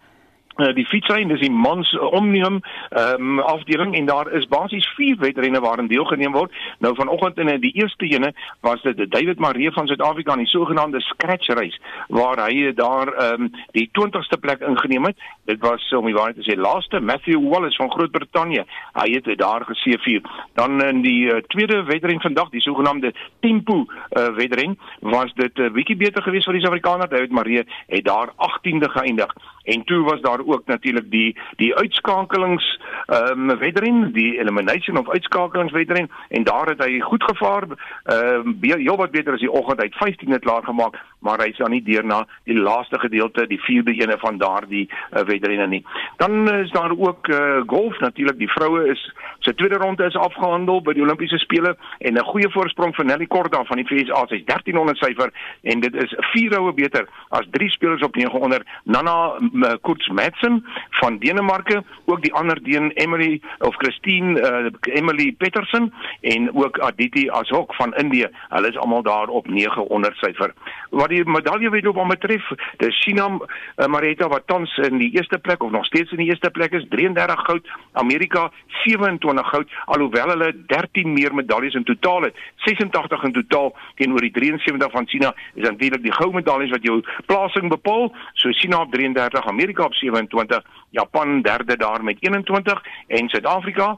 uh, 0.56 0.74
die 0.74 0.86
fietsry 0.86 1.24
dis 1.28 1.40
die 1.40 1.50
mans 1.50 1.92
uh, 1.92 2.12
omnium 2.12 2.60
um, 2.90 3.40
afdeling 3.40 3.94
en 3.96 4.06
daar 4.06 4.30
is 4.32 4.46
basies 4.48 4.86
vier 4.96 5.16
wedrenne 5.18 5.60
waarin 5.60 5.88
deelgeneem 5.90 6.32
word. 6.32 6.52
Nou 6.78 6.94
vanoggend 6.94 7.38
in 7.38 7.60
die 7.60 7.72
eerste 7.72 8.06
ene 8.06 8.32
was 8.60 8.82
dit 8.82 9.10
David 9.10 9.38
Maree 9.38 9.72
van 9.72 9.86
Suid-Afrika 9.86 10.32
in 10.32 10.44
die 10.44 10.52
sogenaamde 10.52 11.00
scratch 11.00 11.48
race 11.48 11.80
waar 12.08 12.38
hy 12.46 12.72
daar 12.74 13.12
um, 13.32 13.50
die 13.72 13.88
20ste 13.98 14.38
plek 14.40 14.60
ingeneem 14.60 15.04
het. 15.10 15.18
Dit 15.44 15.60
was 15.60 15.92
om 15.92 16.06
die 16.06 16.14
waarheid 16.14 16.40
te 16.40 16.46
sê 16.46 16.56
laaste 16.58 17.00
Matthew 17.00 17.48
Wallace 17.48 17.76
van 17.76 17.90
Groot-Brittanje. 17.92 18.64
Hy 18.94 19.08
het 19.14 19.28
daar 19.38 19.64
geseëvier. 19.64 20.22
Dan 20.54 20.82
in 20.82 21.02
die 21.02 21.26
uh, 21.26 21.40
tweede 21.52 21.82
wedren 21.82 22.20
vandag, 22.20 22.50
die 22.50 22.62
sogenaamde 22.62 23.12
tempo 23.40 23.84
uh, 23.84 24.28
wedren, 24.36 24.78
was 25.00 25.32
dit 25.34 25.58
'n 25.58 25.62
uh, 25.62 25.72
bietjie 25.72 25.96
beter 25.96 26.22
geweest 26.22 26.44
vir 26.44 26.54
die 26.54 26.62
Suid-Afrikaner. 26.62 27.08
David 27.08 27.30
Maree 27.30 27.64
het 27.86 28.04
daar 28.04 28.32
18de 28.36 28.88
geëindig. 28.90 29.34
En 29.64 29.84
toe 29.84 30.02
was 30.04 30.20
daar 30.20 30.40
ook 30.44 30.62
natuurlik 30.66 31.10
die 31.10 31.36
die 31.56 31.74
uitskakelings 31.74 32.80
ehm 33.06 33.50
um, 33.50 33.58
wedren, 33.58 34.12
die 34.12 34.38
elimination 34.38 34.96
of 34.98 35.10
uitskakelings 35.10 35.72
wedren 35.72 36.10
en 36.28 36.44
daar 36.44 36.66
het 36.66 36.84
hy 36.84 37.00
goed 37.00 37.24
gevaar. 37.24 37.62
Ehm 38.04 38.46
um, 38.46 38.56
heel 38.60 38.96
wat 38.96 39.10
beter 39.10 39.32
as 39.32 39.40
die 39.40 39.52
oggend. 39.52 39.80
Hy 39.80 39.86
het 39.86 39.96
15 39.96 40.28
net 40.28 40.40
klaar 40.40 40.62
gemaak, 40.62 41.00
maar 41.24 41.40
hy 41.40 41.50
is 41.52 41.60
dan 41.60 41.72
nie 41.72 41.82
deur 41.82 42.04
na 42.04 42.22
die 42.48 42.58
laaste 42.58 42.98
gedeelte, 43.00 43.46
die 43.48 43.60
vierde 43.64 43.94
ene 43.96 44.18
van 44.20 44.38
daardie 44.38 44.84
uh, 44.86 45.24
wedrenne 45.28 45.66
nie. 45.72 45.82
Dan 46.20 46.48
is 46.52 46.70
daar 46.70 46.92
ook 46.92 47.28
uh, 47.28 47.62
golf 47.66 47.98
natuurlik. 47.98 48.38
Die 48.38 48.50
vroue 48.52 48.84
is 48.92 49.02
se 49.38 49.54
tweede 49.54 49.80
ronde 49.80 50.04
is 50.04 50.16
afgehandel 50.16 50.82
by 50.84 50.94
die 50.96 51.02
Olimpiese 51.04 51.38
spele 51.38 51.74
en 51.98 52.14
'n 52.14 52.28
goeie 52.30 52.50
voorsprong 52.50 52.94
vir 52.96 53.04
Nelly 53.04 53.26
Korda 53.26 53.64
van 53.64 53.80
die 53.80 53.86
VSA. 53.88 54.26
Sy's 54.28 54.44
1300 54.44 54.98
syfer 54.98 55.32
en 55.62 55.80
dit 55.80 55.94
is 55.94 56.14
4 56.32 56.52
roue 56.52 56.72
beter 56.72 57.08
as 57.28 57.46
drie 57.50 57.70
spelers 57.70 58.02
op 58.02 58.16
900. 58.16 58.64
Nana 58.84 59.38
Kurz 59.82 60.08
Madsen 60.08 60.64
van 61.00 61.18
Denemarke, 61.18 61.82
ook 62.04 62.22
die 62.22 62.32
ander 62.32 62.62
Deen 62.62 62.90
Emily 62.94 63.40
of 63.58 63.74
Christine 63.76 64.40
uh, 64.40 64.94
Emily 64.94 65.32
Petersen 65.32 65.92
en 66.20 66.54
ook 66.54 66.78
Aditi 66.78 67.28
Ashok 67.30 67.74
van 67.74 67.94
Indië. 67.94 68.28
Hulle 68.48 68.68
is 68.68 68.78
almal 68.78 69.02
daar 69.02 69.28
op 69.28 69.46
900 69.48 70.16
syfer. 70.16 70.52
Wat 70.90 71.10
die 71.14 71.24
medaljewedloop 71.30 72.00
betref, 72.08 72.50
dis 72.82 72.98
China 73.02 73.28
uh, 73.30 73.86
Marita 73.90 74.28
wat 74.32 74.46
tans 74.50 74.72
in 74.84 74.98
die 75.02 75.10
eerste 75.16 75.38
plek 75.38 75.62
of 75.62 75.72
nog 75.74 75.86
steeds 75.86 76.12
in 76.12 76.22
die 76.22 76.28
eerste 76.32 76.50
plek 76.50 76.74
is, 76.76 76.86
33 76.90 77.44
goud, 77.48 77.70
Amerika 78.02 78.50
27 78.82 79.48
goud, 79.52 79.74
alhoewel 79.96 80.34
hulle 80.34 80.50
13 80.72 81.12
meer 81.12 81.34
medaljes 81.34 81.74
in 81.78 81.84
totaal 81.84 82.28
het, 82.28 82.40
86 82.66 83.26
in 83.28 83.36
totaal 83.40 83.72
teenoor 84.00 84.24
die 84.24 84.32
73 84.34 84.90
van 84.90 85.08
China. 85.08 85.34
Is 85.54 85.68
natuurlik 85.68 86.02
die 86.02 86.14
goue 86.14 86.34
medaljes 86.34 86.72
wat 86.74 86.86
jou 86.86 87.00
plasing 87.26 87.70
bepaal. 87.72 88.10
So 88.34 88.52
China 88.52 88.82
op 88.84 88.92
33, 88.92 89.46
Amerika 89.46 89.84
op 89.84 89.94
27, 89.94 90.64
Japan 90.90 91.42
derde 91.42 91.76
daar 91.76 92.04
met 92.04 92.16
21 92.20 92.82
en 93.08 93.28
Suid-Afrika 93.28 93.96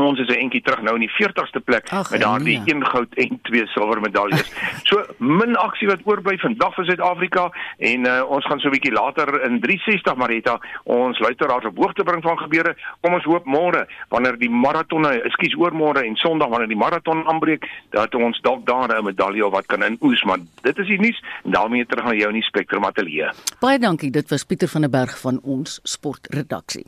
ons 0.00 0.18
is 0.18 0.28
'n 0.28 0.40
entjie 0.40 0.62
terug 0.62 0.82
nou 0.82 0.94
in 0.94 1.06
die 1.06 1.14
40ste 1.18 1.60
plek 1.64 1.88
Ach, 1.92 2.10
met 2.10 2.20
daardie 2.20 2.58
nee. 2.58 2.74
een 2.74 2.86
goud 2.86 3.14
en 3.14 3.38
twee 3.42 3.66
silwer 3.66 4.00
medaljes. 4.00 4.52
so 4.88 5.04
min 5.18 5.56
aksie 5.56 5.88
wat 5.88 6.00
oorbly 6.04 6.38
vandag 6.38 6.74
vir 6.74 6.84
Suid-Afrika 6.84 7.50
en 7.78 8.06
uh, 8.06 8.22
ons 8.28 8.46
gaan 8.46 8.60
so 8.60 8.68
'n 8.68 8.72
bietjie 8.72 8.92
later 8.92 9.42
in 9.42 9.60
360 9.60 10.16
Marita 10.16 10.58
ons 10.84 11.18
luisteraars 11.18 11.64
op 11.64 11.76
hoogte 11.76 12.02
bring 12.02 12.22
van 12.22 12.38
gebeure. 12.38 12.76
Kom 13.00 13.14
ons 13.14 13.24
hoop 13.24 13.44
môre 13.44 13.86
wanneer 14.08 14.38
die 14.38 14.50
maratonne, 14.50 15.22
ekskuus 15.22 15.56
oormôre 15.56 16.04
en 16.04 16.16
Sondag 16.16 16.48
wanneer 16.48 16.68
die 16.68 16.76
maraton 16.76 17.26
aanbreek 17.26 17.66
dat 17.90 18.14
ons 18.14 18.40
dalk 18.40 18.66
daar 18.66 18.88
'n 18.88 19.04
medalje 19.04 19.46
of 19.46 19.52
wat 19.52 19.66
kan 19.66 19.82
inoes, 19.82 20.22
maar 20.24 20.38
dit 20.62 20.78
is 20.78 20.86
die 20.86 21.00
nuus 21.00 21.22
en 21.44 21.50
daarmee 21.50 21.86
terug 21.86 22.04
na 22.04 22.14
jou 22.14 22.28
in 22.28 22.40
die 22.40 22.48
Spectrum 22.48 22.84
ateljee. 22.84 23.30
Baie 23.60 23.78
dankie, 23.78 24.10
dit 24.10 24.30
was 24.30 24.44
Pieter 24.44 24.68
van 24.68 24.80
der 24.80 24.90
Berg 24.90 25.20
van 25.20 25.40
ons 25.42 25.80
sportredaksie. 25.82 26.86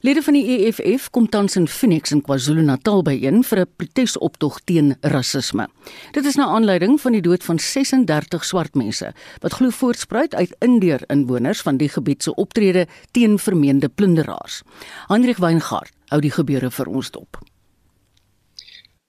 Lede 0.00 0.22
van 0.22 0.36
die 0.36 0.44
EFF 0.46 1.08
kom 1.10 1.24
tans 1.26 1.56
in 1.58 1.64
Phoenix 1.66 2.12
in 2.14 2.20
KwaZulu-Natal 2.22 3.00
byeen 3.02 3.40
vir 3.42 3.58
'n 3.60 3.70
protesoptog 3.76 4.60
teen 4.64 4.94
rasisme. 5.00 5.66
Dit 6.12 6.24
is 6.24 6.36
na 6.36 6.46
aanleiding 6.46 7.00
van 7.00 7.12
die 7.12 7.20
dood 7.20 7.44
van 7.44 7.58
36 7.58 8.44
swart 8.44 8.74
mense 8.74 9.12
wat 9.40 9.52
glo 9.52 9.70
voortspruit 9.70 10.34
uit 10.34 10.54
indeer 10.58 11.02
inwoners 11.06 11.60
van 11.60 11.76
die 11.76 11.88
gebied 11.88 12.22
se 12.22 12.34
optrede 12.34 12.86
teen 13.10 13.38
vermeende 13.38 13.88
plunderaars. 13.88 14.62
Hendrik 15.08 15.36
Weingart 15.36 15.90
hou 16.08 16.20
die 16.20 16.30
gebeure 16.30 16.70
vir 16.70 16.86
ons 16.86 17.10
dop. 17.10 17.38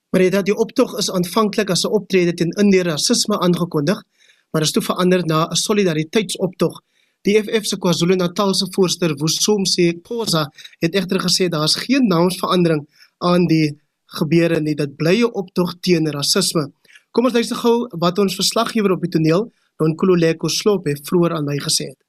Maar 0.09 0.21
dit 0.21 0.31
dat 0.31 0.45
die 0.45 0.57
optog 0.57 0.97
is 0.97 1.11
aanvanklik 1.11 1.69
as 1.69 1.83
'n 1.83 1.93
optrede 1.93 2.33
teen 2.33 2.51
indeer 2.57 2.85
rasisme 2.85 3.39
aangekondig, 3.39 4.03
maar 4.51 4.61
is 4.61 4.71
toe 4.71 4.83
verander 4.83 5.25
na 5.25 5.45
'n 5.45 5.55
solidariteitsoptog 5.55 6.81
Die 7.27 7.35
FF 7.35 7.65
se 7.67 7.75
KwaZulu-Natal 7.75 8.53
se 8.55 8.65
voorsteur, 8.71 9.11
Wusomse 9.19 9.91
Khoza, 10.07 10.45
het 10.79 10.95
egter 10.95 11.19
gesê 11.19 11.49
daar's 11.51 11.75
geen 11.75 12.07
naamsverandering 12.07 12.85
aan 13.19 13.47
die 13.51 13.75
gebeure 14.19 14.61
nie. 14.63 14.75
Dit 14.75 14.95
bly 14.95 15.17
'n 15.23 15.33
optog 15.41 15.75
teen 15.81 16.07
rasisme. 16.07 16.71
Kom 17.11 17.25
ons 17.25 17.33
luister 17.33 17.57
gou 17.57 17.87
wat 17.99 18.19
ons 18.19 18.35
verslaggewer 18.35 18.91
op 18.91 19.01
die 19.01 19.09
toneel, 19.09 19.51
Don 19.77 19.95
Kululeko 19.95 20.47
Slope, 20.47 20.95
vroeër 21.03 21.35
aan 21.35 21.45
my 21.45 21.57
gesê 21.57 21.91
het. 21.91 22.08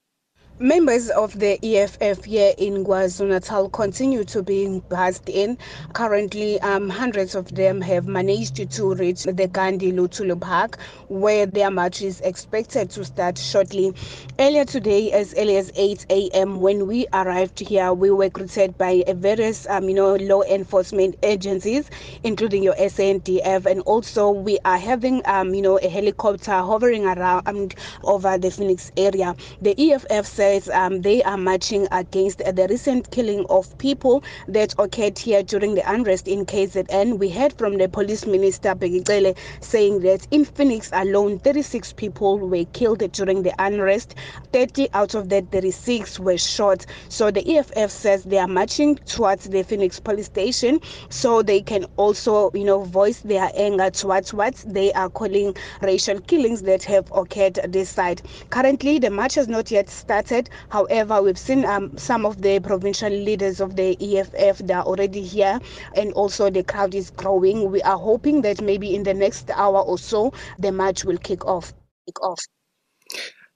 Members 0.61 1.09
of 1.09 1.39
the 1.39 1.57
EFF 1.65 2.23
here 2.23 2.53
in 2.55 2.85
KwaZulu-Natal 2.85 3.69
continue 3.69 4.23
to 4.25 4.43
be 4.43 4.79
buzzed 4.89 5.27
in. 5.27 5.57
Currently, 5.93 6.61
um, 6.61 6.87
hundreds 6.87 7.33
of 7.33 7.55
them 7.55 7.81
have 7.81 8.05
managed 8.05 8.69
to 8.69 8.93
reach 8.93 9.23
the 9.23 9.47
Gandhi 9.47 9.91
Lutulu 9.91 10.39
Park, 10.39 10.77
where 11.07 11.47
their 11.47 11.71
march 11.71 12.03
is 12.03 12.21
expected 12.21 12.91
to 12.91 13.03
start 13.03 13.39
shortly. 13.39 13.91
Earlier 14.37 14.63
today, 14.63 15.11
as 15.11 15.33
early 15.35 15.57
as 15.57 15.71
8 15.73 16.05
a.m., 16.11 16.61
when 16.61 16.85
we 16.85 17.07
arrived 17.11 17.59
here, 17.59 17.91
we 17.91 18.11
were 18.11 18.29
greeted 18.29 18.77
by 18.77 19.03
various, 19.15 19.65
um, 19.67 19.89
you 19.89 19.95
know, 19.95 20.15
law 20.17 20.43
enforcement 20.43 21.15
agencies, 21.23 21.89
including 22.23 22.61
your 22.61 22.75
SNDF, 22.75 23.65
and 23.65 23.81
also 23.81 24.29
we 24.29 24.59
are 24.63 24.77
having, 24.77 25.23
um, 25.25 25.55
you 25.55 25.63
know, 25.63 25.79
a 25.79 25.89
helicopter 25.89 26.51
hovering 26.51 27.07
around 27.07 27.73
over 28.03 28.37
the 28.37 28.51
Phoenix 28.51 28.91
area. 28.95 29.35
The 29.63 29.73
EFF 29.91 30.27
says 30.27 30.50
says 30.51 30.69
um, 30.75 31.01
they 31.01 31.23
are 31.23 31.37
marching 31.37 31.87
against 31.93 32.39
the 32.39 32.67
recent 32.69 33.09
killing 33.11 33.45
of 33.49 33.77
people 33.77 34.21
that 34.49 34.73
occurred 34.77 35.17
here 35.17 35.41
during 35.41 35.75
the 35.75 35.91
unrest 35.93 36.27
in 36.27 36.45
KZN. 36.45 37.19
We 37.19 37.29
heard 37.29 37.53
from 37.57 37.77
the 37.77 37.87
police 37.87 38.25
minister 38.25 38.75
Begicele 38.75 39.37
saying 39.61 40.01
that 40.01 40.27
in 40.29 40.43
Phoenix 40.43 40.89
alone, 40.91 41.39
36 41.39 41.93
people 41.93 42.37
were 42.37 42.65
killed 42.73 42.99
during 43.13 43.43
the 43.43 43.53
unrest. 43.59 44.15
30 44.51 44.89
out 44.93 45.15
of 45.15 45.29
that 45.29 45.49
36 45.51 46.19
were 46.19 46.37
shot. 46.37 46.85
So 47.07 47.31
the 47.31 47.57
EFF 47.57 47.89
says 47.89 48.25
they 48.25 48.37
are 48.37 48.47
marching 48.47 48.97
towards 48.97 49.45
the 49.45 49.63
Phoenix 49.63 50.01
police 50.01 50.25
station 50.25 50.81
so 51.09 51.41
they 51.41 51.61
can 51.61 51.85
also, 51.95 52.51
you 52.53 52.65
know, 52.65 52.83
voice 52.83 53.21
their 53.21 53.49
anger 53.55 53.89
towards 53.89 54.33
what 54.33 54.55
they 54.67 54.91
are 54.93 55.09
calling 55.09 55.55
racial 55.81 56.19
killings 56.19 56.63
that 56.63 56.83
have 56.83 57.09
occurred 57.13 57.57
this 57.69 57.89
side. 57.89 58.21
Currently, 58.49 58.99
the 58.99 59.09
march 59.09 59.35
has 59.35 59.47
not 59.47 59.71
yet 59.71 59.89
started 59.89 60.30
started. 60.31 60.49
However, 60.69 61.21
we've 61.21 61.37
seen 61.37 61.65
um, 61.65 61.97
some 61.97 62.25
of 62.25 62.41
the 62.41 62.59
provincial 62.59 63.09
leaders 63.09 63.59
of 63.59 63.75
the 63.75 63.97
EFF, 63.99 64.59
they 64.65 64.73
are 64.73 64.83
already 64.83 65.23
here, 65.23 65.59
and 65.95 66.13
also 66.13 66.49
the 66.49 66.63
crowd 66.63 66.95
is 66.95 67.11
growing. 67.11 67.71
We 67.71 67.81
are 67.81 67.97
hoping 67.97 68.41
that 68.43 68.61
maybe 68.61 68.95
in 68.95 69.03
the 69.03 69.13
next 69.13 69.49
hour 69.51 69.81
or 69.81 69.97
so, 69.97 70.31
the 70.59 70.71
march 70.71 71.03
will 71.03 71.17
kick 71.17 71.45
off. 71.45 71.73
Kick 72.07 72.23
off. 72.23 72.39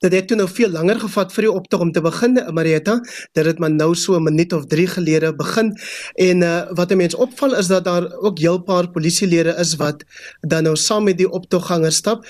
Dit 0.04 0.12
het 0.12 0.28
toe 0.28 0.36
nou 0.38 0.46
veel 0.52 0.70
langer 0.70 1.00
gevat 1.00 1.32
vir 1.34 1.46
die 1.48 1.52
optog 1.56 1.82
om 1.82 1.92
te 1.96 2.02
begin, 2.04 2.36
Marieta. 2.54 2.98
Dit 3.34 3.48
het 3.48 3.62
maar 3.64 3.72
nou 3.72 3.96
so 3.96 4.18
'n 4.20 4.24
minuut 4.24 4.54
of 4.54 4.66
3 4.68 4.88
gelede 4.88 5.32
begin. 5.36 5.72
En 6.14 6.42
uh, 6.42 6.68
wat 6.76 6.92
'n 6.92 6.98
mens 6.98 7.16
opval 7.16 7.56
is 7.56 7.68
dat 7.68 7.84
daar 7.84 8.12
ook 8.20 8.40
heel 8.40 8.60
paar 8.60 8.92
polisielede 8.92 9.56
is 9.58 9.76
wat 9.76 10.04
dan 10.42 10.64
nou 10.64 10.76
saam 10.76 11.04
met 11.04 11.18
die 11.18 11.32
optoggangers 11.32 11.96
stap. 11.96 12.26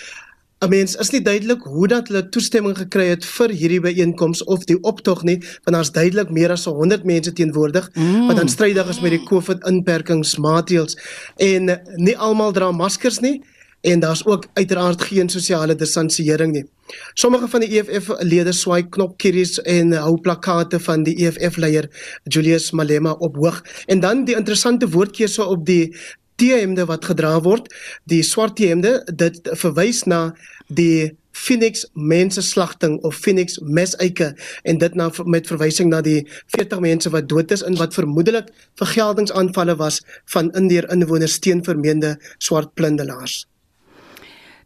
'n 0.63 0.69
mens 0.69 0.95
is 0.95 1.09
nie 1.11 1.21
duidelik 1.21 1.63
hoe 1.63 1.87
dat 1.87 2.07
hulle 2.07 2.29
toestemming 2.29 2.77
gekry 2.77 3.07
het 3.07 3.25
vir 3.25 3.49
hierdie 3.49 3.81
byeenkoms 3.83 4.43
of 4.43 4.63
die 4.63 4.77
optog 4.81 5.23
nie, 5.23 5.37
want 5.63 5.75
daar's 5.75 5.91
duidelik 5.91 6.29
meer 6.29 6.51
as 6.51 6.65
100 6.65 7.03
mense 7.03 7.33
teenwoordig 7.33 7.89
mm. 7.93 8.27
wat 8.27 8.35
dan 8.35 8.49
strydig 8.49 8.89
is 8.89 9.01
met 9.01 9.11
die 9.11 9.23
COVID 9.23 9.67
inperkingsmaatreëls 9.67 10.97
en 11.35 11.75
nie 11.95 12.17
almal 12.17 12.55
dra 12.55 12.71
maskers 12.71 13.19
nie 13.19 13.41
en 13.85 13.99
daar's 13.99 14.25
ook 14.25 14.47
uiteraard 14.53 15.01
geen 15.01 15.29
sosiale 15.29 15.75
distansiering 15.75 16.51
nie. 16.51 16.65
Sommige 17.13 17.47
van 17.47 17.61
die 17.61 17.79
EFF 17.79 18.09
lede 18.19 18.53
swaai 18.53 18.87
knopkieries 18.89 19.59
en 19.61 19.93
hou 19.93 20.15
plakate 20.21 20.79
van 20.79 21.03
die 21.05 21.15
EFF 21.25 21.57
leier 21.61 21.89
Julius 22.23 22.71
Malema 22.71 23.11
op 23.11 23.35
hoog 23.35 23.61
en 23.85 23.99
dan 23.99 24.25
die 24.25 24.37
interessante 24.37 24.89
woordkeuse 24.89 25.45
op 25.45 25.65
die 25.65 25.95
T-hemde 26.35 26.85
wat 26.89 27.05
gedra 27.05 27.37
word, 27.41 27.69
die 28.09 28.23
swart 28.23 28.57
T-hemde, 28.59 28.99
dit 29.11 29.49
verwys 29.61 30.03
na 30.09 30.33
die 30.67 31.15
Phoenix 31.35 31.83
menseslagting 31.93 32.99
of 33.03 33.15
Phoenix 33.15 33.59
mesuike 33.59 34.29
en 34.63 34.77
dit 34.79 34.93
nou 34.95 35.09
met 35.27 35.47
verwysing 35.47 35.91
na 35.91 35.99
die 36.01 36.21
40 36.55 36.79
mense 36.79 37.11
wat 37.11 37.27
dood 37.29 37.51
is 37.51 37.63
en 37.67 37.75
wat 37.79 37.97
vermoedelik 37.97 38.47
vergeldingsaanvalle 38.79 39.75
was 39.81 39.99
van 40.31 40.53
indeer 40.55 40.87
inwoners 40.95 41.39
teen 41.43 41.63
vermeende 41.63 42.15
swart 42.37 42.71
plundelaars. 42.79 43.43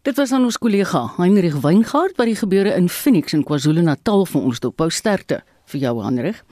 Dit 0.06 0.16
was 0.16 0.32
aan 0.32 0.46
ons 0.46 0.58
kollega 0.58 1.02
Heinrich 1.18 1.58
Weingart 1.60 2.16
wat 2.16 2.30
die 2.30 2.38
gebeure 2.38 2.72
in 2.72 2.88
Phoenix 2.88 3.34
in 3.36 3.42
KwaZulu-Natal 3.44 4.24
vir 4.30 4.46
ons 4.46 4.62
dophou 4.62 4.88
sterkte 4.94 5.42
vir 5.72 5.80
jou 5.86 5.94
Heinrich. 6.02 6.42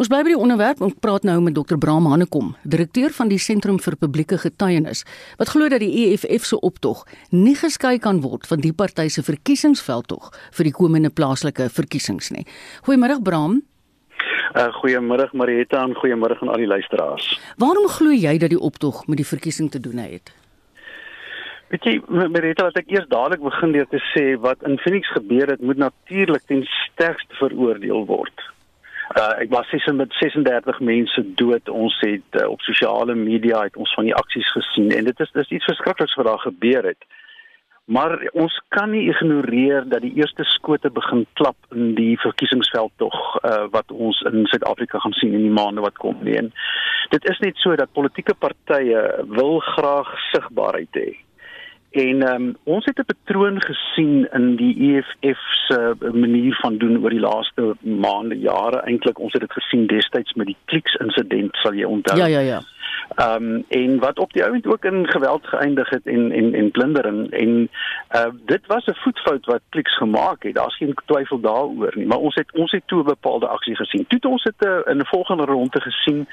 Ons 0.00 0.08
bly 0.08 0.22
by 0.24 0.32
die 0.32 0.38
onderwerp 0.40 0.80
en 0.82 0.94
praat 1.04 1.26
nou 1.28 1.36
met 1.44 1.54
Dr. 1.54 1.76
Bram 1.78 2.06
Hanekom, 2.10 2.54
direkteur 2.64 3.12
van 3.14 3.28
die 3.30 3.38
Sentrum 3.38 3.78
vir 3.82 3.96
Publieke 4.00 4.38
Getuienis, 4.40 5.04
wat 5.38 5.52
glo 5.52 5.68
dat 5.68 5.82
die 5.84 5.92
EFF 6.06 6.48
se 6.48 6.58
optog 6.64 7.04
nie 7.30 7.54
geskei 7.58 7.98
kan 8.02 8.22
word 8.24 8.48
van 8.48 8.64
die 8.64 8.72
party 8.72 9.08
se 9.12 9.22
verkiesingsveldtog 9.26 10.32
vir 10.56 10.70
die 10.70 10.74
komende 10.74 11.12
plaaslike 11.12 11.68
verkiesings 11.70 12.32
nie. 12.34 12.46
Goeiemôre 12.88 13.20
Bram. 13.22 13.60
Uh, 14.52 14.68
goeiemôre 14.80 15.30
Marieta 15.32 15.80
en 15.86 15.94
goeiemôre 15.96 16.36
aan 16.40 16.52
al 16.52 16.64
die 16.64 16.68
luisteraars. 16.68 17.28
Waarom 17.60 17.88
glo 17.88 18.12
jy 18.12 18.36
dat 18.40 18.52
die 18.52 18.60
optog 18.60 19.06
met 19.08 19.20
die 19.20 19.28
verkiesing 19.28 19.70
te 19.72 19.80
doen 19.80 20.02
het? 20.02 20.32
Weet 21.72 21.86
jy, 21.88 21.92
Marita, 22.12 22.66
wat 22.68 22.76
ek 22.76 22.90
eers 22.92 23.06
dadelik 23.08 23.40
begin 23.40 23.70
deur 23.72 23.86
te 23.88 23.98
sê 24.10 24.34
wat 24.44 24.60
in 24.68 24.74
Phoenix 24.82 25.08
gebeur 25.14 25.48
het, 25.48 25.62
moet 25.64 25.78
natuurlik 25.80 26.42
ten 26.50 26.66
sterkste 26.68 27.38
veroordeel 27.38 28.04
word. 28.10 28.44
Uh 29.16 29.30
ek 29.40 29.48
was 29.54 29.70
sies 29.72 29.86
met 29.96 30.12
36 30.18 30.82
mense 30.84 31.24
dood. 31.40 31.72
Ons 31.72 31.96
het 32.04 32.36
uh, 32.36 32.44
op 32.52 32.60
sosiale 32.68 33.16
media 33.16 33.62
het 33.64 33.80
ons 33.80 33.94
van 33.96 34.04
die 34.10 34.14
aksies 34.20 34.52
gesien 34.52 34.92
en 34.92 35.08
dit 35.08 35.24
is 35.24 35.32
dis 35.38 35.54
iets 35.56 35.70
verskrikliks 35.72 36.18
wat 36.20 36.28
daar 36.28 36.44
gebeur 36.44 36.90
het. 36.92 37.08
Maar 37.88 38.18
ons 38.44 38.60
kan 38.76 38.92
nie 38.92 39.08
ignoreer 39.08 39.88
dat 39.88 40.04
die 40.04 40.12
eerste 40.20 40.44
skote 40.52 40.92
begin 40.92 41.24
klap 41.40 41.56
in 41.72 41.96
die 41.96 42.20
verkiesingsveld 42.20 42.92
tog 43.00 43.16
uh 43.48 43.64
wat 43.72 43.96
ons 43.96 44.20
in 44.28 44.44
Suid-Afrika 44.52 45.00
gaan 45.00 45.16
sien 45.22 45.32
in 45.40 45.48
die 45.48 45.56
maande 45.56 45.88
wat 45.88 45.96
kom 46.04 46.20
nie. 46.20 46.36
En 46.44 46.52
dit 47.16 47.32
is 47.32 47.44
net 47.48 47.56
so 47.64 47.80
dat 47.80 47.96
politieke 47.96 48.36
partye 48.36 49.08
wil 49.40 49.60
graag 49.72 50.16
sigbaarheid 50.30 51.04
hê. 51.04 51.10
En 51.92 52.22
um, 52.34 52.56
ons 52.64 52.84
het 52.84 52.98
'n 52.98 53.04
patroon 53.04 53.62
gesien 53.62 54.28
in 54.32 54.56
die 54.56 54.74
EFF 54.92 55.40
se 55.66 55.96
manier 56.12 56.54
van 56.54 56.76
doen 56.76 57.02
oor 57.02 57.10
die 57.10 57.20
laaste 57.20 57.76
maande, 57.80 58.38
jare 58.38 58.80
eintlik. 58.80 59.18
Ons 59.18 59.32
het 59.32 59.40
dit 59.40 59.52
gesien 59.52 59.86
destyds 59.86 60.32
met 60.32 60.46
die 60.46 60.56
Clicks 60.64 60.94
insident, 60.94 61.56
sal 61.56 61.74
jy 61.74 61.84
onthou. 61.84 62.18
Ja, 62.18 62.26
ja, 62.26 62.38
ja. 62.38 62.60
Ehm 63.14 63.44
um, 63.44 63.64
en 63.68 63.98
wat 63.98 64.18
op 64.18 64.32
die 64.32 64.44
ount 64.44 64.66
ook 64.66 64.84
in 64.84 65.08
geweld 65.08 65.46
geëindig 65.46 65.90
het 65.90 66.06
en 66.06 66.32
en 66.32 66.54
en 66.54 66.70
plundering 66.70 67.30
en 67.30 67.68
uh 68.16 68.26
dit 68.46 68.66
was 68.66 68.86
'n 68.86 68.94
voetfout 68.94 69.46
wat 69.46 69.60
Clicks 69.68 69.96
gemaak 69.96 70.42
het. 70.42 70.54
Daar's 70.54 70.76
geen 70.76 70.94
twyfel 71.06 71.40
daaroor 71.40 71.92
nie, 71.94 72.06
maar 72.06 72.18
ons 72.18 72.34
het 72.34 72.52
ons 72.52 72.70
het 72.70 72.82
toe 72.86 73.00
'n 73.00 73.04
bepaalde 73.04 73.46
aksie 73.46 73.76
gesien. 73.76 74.06
Toe 74.06 74.18
het 74.22 74.24
ons 74.24 74.42
dit 74.42 74.66
uh, 74.66 74.78
in 74.84 74.98
'n 74.98 75.06
volgende 75.06 75.44
ronde 75.44 75.80
gesien 75.80 76.26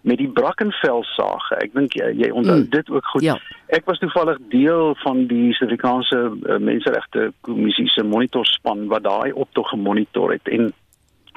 met 0.00 0.18
die 0.18 0.28
Brackenfell 0.28 1.02
saak. 1.02 1.50
Ek 1.58 1.72
dink 1.74 1.96
jy, 1.98 2.12
jy 2.14 2.30
onthou 2.30 2.60
mm. 2.60 2.70
dit 2.70 2.90
ook 2.90 3.06
goed. 3.12 3.22
Ja. 3.22 3.36
Ek 3.74 3.84
was 3.90 3.98
toevallig 3.98 4.38
deel 4.52 4.94
van 5.02 5.26
die 5.26 5.52
Suid-Afrikaanse 5.52 6.18
uh, 6.30 6.58
Menseregte 6.62 7.32
Kommissie 7.46 7.88
se 7.90 8.04
monitorspan 8.06 8.86
wat 8.92 9.06
daai 9.08 9.32
optog 9.32 9.68
gemonitor 9.74 10.36
het 10.36 10.48
en 10.48 10.72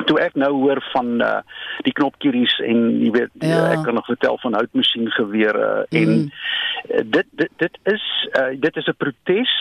toe 0.07 0.20
ek 0.22 0.38
nou 0.39 0.51
hoor 0.62 0.80
van 0.93 1.18
uh, 1.24 1.39
die 1.88 1.93
knopkieries 1.95 2.55
en 2.64 2.86
jy 3.03 3.12
weet 3.16 3.34
ja. 3.43 3.66
ek 3.74 3.84
kan 3.88 3.97
nog 3.97 4.07
vertel 4.07 4.39
van 4.43 4.55
houtmasjiengewere 4.55 5.68
mm. 5.89 5.97
en 6.01 6.14
uh, 6.22 7.03
dit 7.03 7.28
dit 7.41 7.51
dit 7.66 7.82
is 7.91 8.05
uh, 8.39 8.53
dit 8.55 8.80
is 8.82 8.88
'n 8.88 8.97
protes 8.97 9.53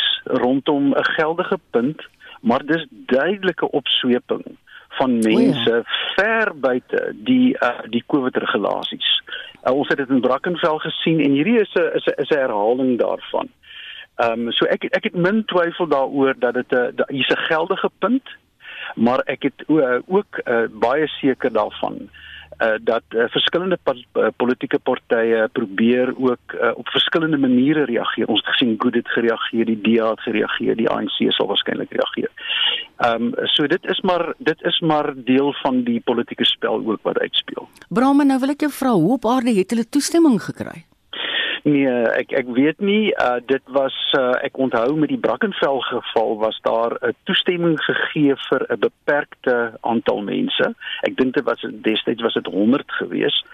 rondom 0.44 0.94
'n 0.94 1.10
geldige 1.16 1.58
punt 1.70 2.06
maar 2.40 2.62
dis 2.66 2.86
duidelike 2.90 3.70
opsweping 3.70 4.44
van 4.88 5.18
mense 5.18 5.70
oh 5.70 5.76
ja. 5.76 6.14
ver 6.16 6.52
buite 6.60 7.12
die 7.14 7.56
uh, 7.60 7.84
die 7.90 8.02
COVID 8.06 8.36
regulasies. 8.36 9.22
Uh, 9.62 9.72
ons 9.72 9.88
het 9.88 9.96
dit 9.96 10.08
in 10.08 10.20
Brackenfell 10.20 10.78
gesien 10.78 11.20
en 11.20 11.36
hierdie 11.36 11.60
is 11.60 11.74
'n 11.74 11.90
is 11.94 12.06
'n 12.06 12.20
is 12.22 12.30
'n 12.30 12.38
herhaling 12.38 12.98
daarvan. 12.98 13.48
Ehm 14.16 14.46
um, 14.46 14.52
so 14.52 14.64
ek 14.64 14.84
ek 14.84 15.04
het 15.04 15.14
min 15.14 15.44
twyfel 15.44 15.88
daaroor 15.88 16.34
dat 16.38 16.54
dit 16.54 16.72
'n 16.72 17.04
hier's 17.08 17.30
'n 17.30 17.46
geldige 17.50 17.90
punt, 17.98 18.28
maar 18.94 19.20
ek 19.24 19.42
het 19.42 19.64
uh, 19.68 20.00
ook 20.06 20.40
uh, 20.44 20.66
baie 20.70 21.06
seker 21.06 21.52
daarvan 21.52 22.10
uh, 22.58 22.74
dat 22.80 23.02
uh, 23.08 23.28
verskillende 23.28 23.78
uh, 23.86 24.26
politieke 24.36 24.78
partye 24.78 25.48
probeer 25.52 26.14
ook 26.16 26.54
uh, 26.54 26.70
op 26.74 26.88
verskillende 26.88 27.38
maniere 27.38 27.84
reageer. 27.84 28.26
Ons 28.26 28.40
het 28.44 28.50
gesien 28.54 28.74
Good 28.78 28.94
het 28.94 29.08
gereageer, 29.08 29.64
die 29.64 29.80
DA 29.80 30.10
het 30.10 30.20
gereageer, 30.20 30.76
die 30.76 30.88
ANC 30.88 31.18
sal 31.32 31.46
waarskynlik 31.46 31.92
reageer. 31.92 32.30
Ehm 32.98 33.22
um, 33.22 33.48
so 33.54 33.66
dit 33.66 33.84
is 33.84 34.00
maar 34.00 34.34
dit 34.38 34.62
is 34.62 34.80
maar 34.80 35.12
deel 35.16 35.52
van 35.62 35.82
die 35.82 36.00
politieke 36.00 36.44
spel 36.44 36.82
ook 36.86 37.02
wat 37.02 37.18
uitspeel. 37.18 37.68
Brahma, 37.88 38.24
nou 38.24 38.40
wil 38.40 38.54
ek 38.56 38.66
jou 38.66 38.72
vra, 38.72 38.90
hoe 38.90 39.12
op 39.12 39.26
aarde 39.26 39.54
het 39.54 39.70
hulle 39.70 39.88
toestemming 39.88 40.42
gekry? 40.42 40.84
Nee, 41.62 41.88
ek 42.20 42.32
ek 42.32 42.48
weet 42.54 42.80
nie, 42.80 43.10
uh, 43.18 43.38
dit 43.46 43.62
was 43.74 43.94
uh, 44.18 44.36
ek 44.46 44.58
onthou 44.58 44.96
met 44.96 45.08
die 45.08 45.18
Brackenfell 45.18 45.80
geval 45.88 46.36
was 46.38 46.58
daar 46.62 46.94
'n 47.02 47.14
toestemming 47.24 47.80
gegee 47.80 48.36
vir 48.48 48.66
'n 48.68 48.78
beperkte 48.78 49.78
aantal 49.80 50.22
mense. 50.22 50.74
Ek 51.02 51.16
dink 51.16 51.34
dit 51.34 51.44
was 51.44 51.64
destyds 51.72 52.22
was 52.22 52.34
dit 52.34 52.46
100 52.46 52.92
gewees. 52.92 53.44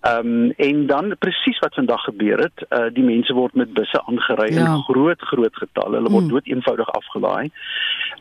Ehm 0.00 0.26
um, 0.26 0.50
en 0.50 0.86
dan 0.86 1.14
presies 1.18 1.58
wat 1.58 1.74
vandag 1.74 2.04
gebeur 2.04 2.38
het, 2.38 2.64
uh, 2.68 2.88
die 2.92 3.04
mense 3.04 3.32
word 3.32 3.54
met 3.54 3.72
busse 3.72 4.02
aangery 4.06 4.54
ja. 4.54 4.60
in 4.60 4.82
groot 4.88 5.20
groot 5.20 5.56
getalle. 5.56 5.96
Hulle 5.96 6.10
word 6.10 6.24
mm. 6.24 6.30
dood 6.30 6.46
eenvoudig 6.46 6.88
afgelaai. 6.90 7.50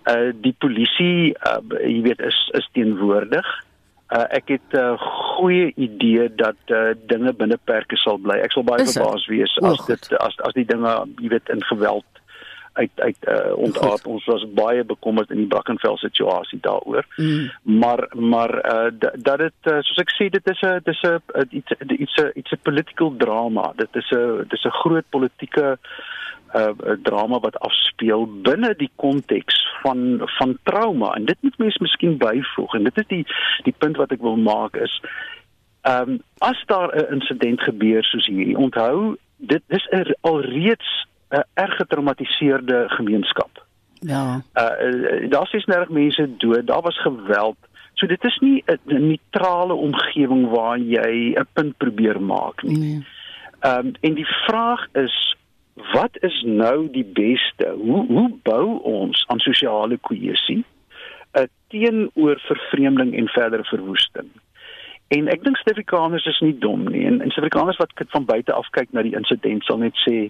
Uh 0.04 0.32
die 0.42 0.56
polisie, 0.58 1.36
uh, 1.48 1.62
jy 1.80 2.02
weet, 2.02 2.20
is 2.20 2.50
is 2.60 2.70
teenwoordig. 2.72 3.48
Uh, 4.10 4.26
ek 4.30 4.48
het 4.48 4.74
'n 4.74 4.78
uh, 4.78 5.02
goeie 5.38 5.72
idee 5.76 6.36
dat 6.36 6.58
uh, 6.68 6.94
dinge 7.06 7.34
binne 7.34 7.60
perke 7.64 7.98
sal 7.98 8.18
bly. 8.18 8.40
Ek 8.42 8.52
sal 8.52 8.64
baie 8.64 8.86
verbaas 8.86 9.28
wees 9.28 9.58
as 9.62 9.86
dit 9.86 10.18
as 10.18 10.38
as 10.38 10.54
die 10.54 10.66
dinge, 10.66 10.94
jy 11.22 11.30
weet, 11.30 11.50
in 11.50 11.64
geweld 11.64 12.06
uit 12.74 12.92
uit 12.96 13.18
uh, 13.28 13.54
ontaard. 13.58 14.08
Ons 14.08 14.26
was 14.26 14.46
baie 14.54 14.84
bekommerd 14.84 15.30
in 15.30 15.38
die 15.38 15.48
Brackenfell 15.48 15.98
situasie 15.98 16.60
daaroor. 16.62 17.06
Mm. 17.16 17.52
Maar 17.62 18.08
maar 18.14 18.54
uh, 18.74 18.92
dat 19.16 19.38
dit 19.38 19.72
uh, 19.72 19.78
soos 19.86 20.02
ek 20.02 20.14
sê 20.18 20.30
dit 20.30 20.48
is 20.48 20.62
'n 20.62 20.80
dis 20.84 21.02
'n 21.02 21.22
iets 21.50 21.72
iets 21.88 22.16
'n 22.18 22.32
iets 22.34 22.52
'n 22.52 22.62
political 22.62 23.14
drama. 23.18 23.74
Dit 23.76 23.96
is 23.96 24.10
'n 24.12 24.46
dis 24.50 24.64
'n 24.66 24.80
groot 24.82 25.06
politieke 25.10 25.78
uh, 25.78 25.78
drama 27.04 27.40
wat 27.40 27.60
afspeel 27.60 28.26
binne 28.42 28.74
die 28.78 28.92
konteks 28.96 29.60
van 29.82 30.22
van 30.38 30.58
trauma 30.64 31.14
en 31.14 31.26
dit 31.26 31.38
moet 31.42 31.58
mens 31.58 31.78
miskien 31.78 32.18
byvoeg 32.18 32.74
en 32.74 32.84
dit 32.84 32.98
is 32.98 33.08
die 33.08 33.26
die 33.64 33.76
punt 33.78 33.98
wat 33.98 34.12
ek 34.12 34.22
wil 34.22 34.38
maak 34.38 34.76
is 34.76 35.02
ehm 35.82 36.10
um, 36.10 36.22
as 36.38 36.64
daar 36.66 36.90
'n 36.96 37.14
insident 37.14 37.62
gebeur 37.62 38.04
soos 38.04 38.26
hierdie 38.26 38.58
onthou 38.58 39.16
dit 39.38 39.64
is 39.68 39.88
'n 39.92 40.16
alreeds 40.22 41.08
'n 41.30 41.44
erg 41.54 41.76
getraumatiseerde 41.76 42.84
gemeenskap. 42.88 43.66
Ja. 44.00 44.42
Uh 44.54 45.30
daar 45.30 45.50
is 45.52 45.66
nerg 45.66 45.90
mense 45.90 46.38
dood, 46.38 46.68
daar 46.68 46.82
was 46.82 47.02
geweld. 47.02 47.58
So 47.94 48.08
dit 48.08 48.24
is 48.24 48.38
nie 48.38 48.64
'n 48.66 48.80
neutrale 48.86 49.74
omgewing 49.74 50.50
waar 50.50 50.78
jy 50.78 51.36
'n 51.36 51.48
punt 51.54 51.78
probeer 51.78 52.22
maak 52.22 52.64
nie. 52.64 52.78
Nee. 52.78 53.06
Ehm 53.60 53.86
um, 53.86 53.92
en 54.00 54.14
die 54.14 54.28
vraag 54.46 54.88
is 54.92 55.38
wat 55.94 56.18
is 56.26 56.42
nou 56.46 56.90
die 56.92 57.06
beste? 57.06 57.72
Hoe 57.78 58.06
hoe 58.08 58.28
bou 58.44 58.80
ons 58.84 59.24
aan 59.28 59.40
sosiale 59.40 59.98
kohesie 59.98 60.64
uh, 61.38 61.48
teenoor 61.68 62.40
vervreemding 62.48 63.16
en 63.16 63.28
verdere 63.28 63.64
verwoesting? 63.64 64.30
En 65.10 65.28
ek 65.34 65.44
dink 65.44 65.58
Suid-Afrikaners 65.58 66.28
is 66.30 66.40
nie 66.46 66.54
dom 66.62 66.86
nie. 66.92 67.06
En, 67.10 67.22
en 67.22 67.34
Suid-Afrikaners 67.34 67.80
wat 67.82 67.94
van 68.14 68.28
buite 68.30 68.54
af 68.54 68.70
kyk 68.78 68.92
na 68.94 69.06
die 69.06 69.16
insident 69.18 69.66
sal 69.66 69.82
net 69.82 69.98
sê 70.06 70.30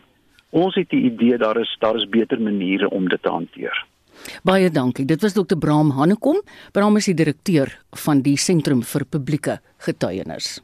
ons 0.56 0.76
het 0.80 0.90
die 0.90 1.04
idee 1.12 1.38
daar 1.38 1.60
is 1.62 1.72
daar 1.84 2.00
is 2.00 2.08
beter 2.10 2.40
maniere 2.42 2.90
om 2.90 3.10
dit 3.10 3.22
te 3.22 3.30
hanteer. 3.30 3.86
Baie 4.44 4.70
dankie. 4.72 5.06
Dit 5.06 5.22
was 5.22 5.36
Dr. 5.36 5.58
Braam 5.60 5.92
Hannekom. 5.96 6.42
Braam 6.76 6.98
is 6.98 7.08
die 7.12 7.18
direkteur 7.22 7.72
van 8.06 8.24
die 8.26 8.38
Sentrum 8.38 8.82
vir 8.84 9.06
Publieke 9.06 9.60
Getuienis. 9.86 10.58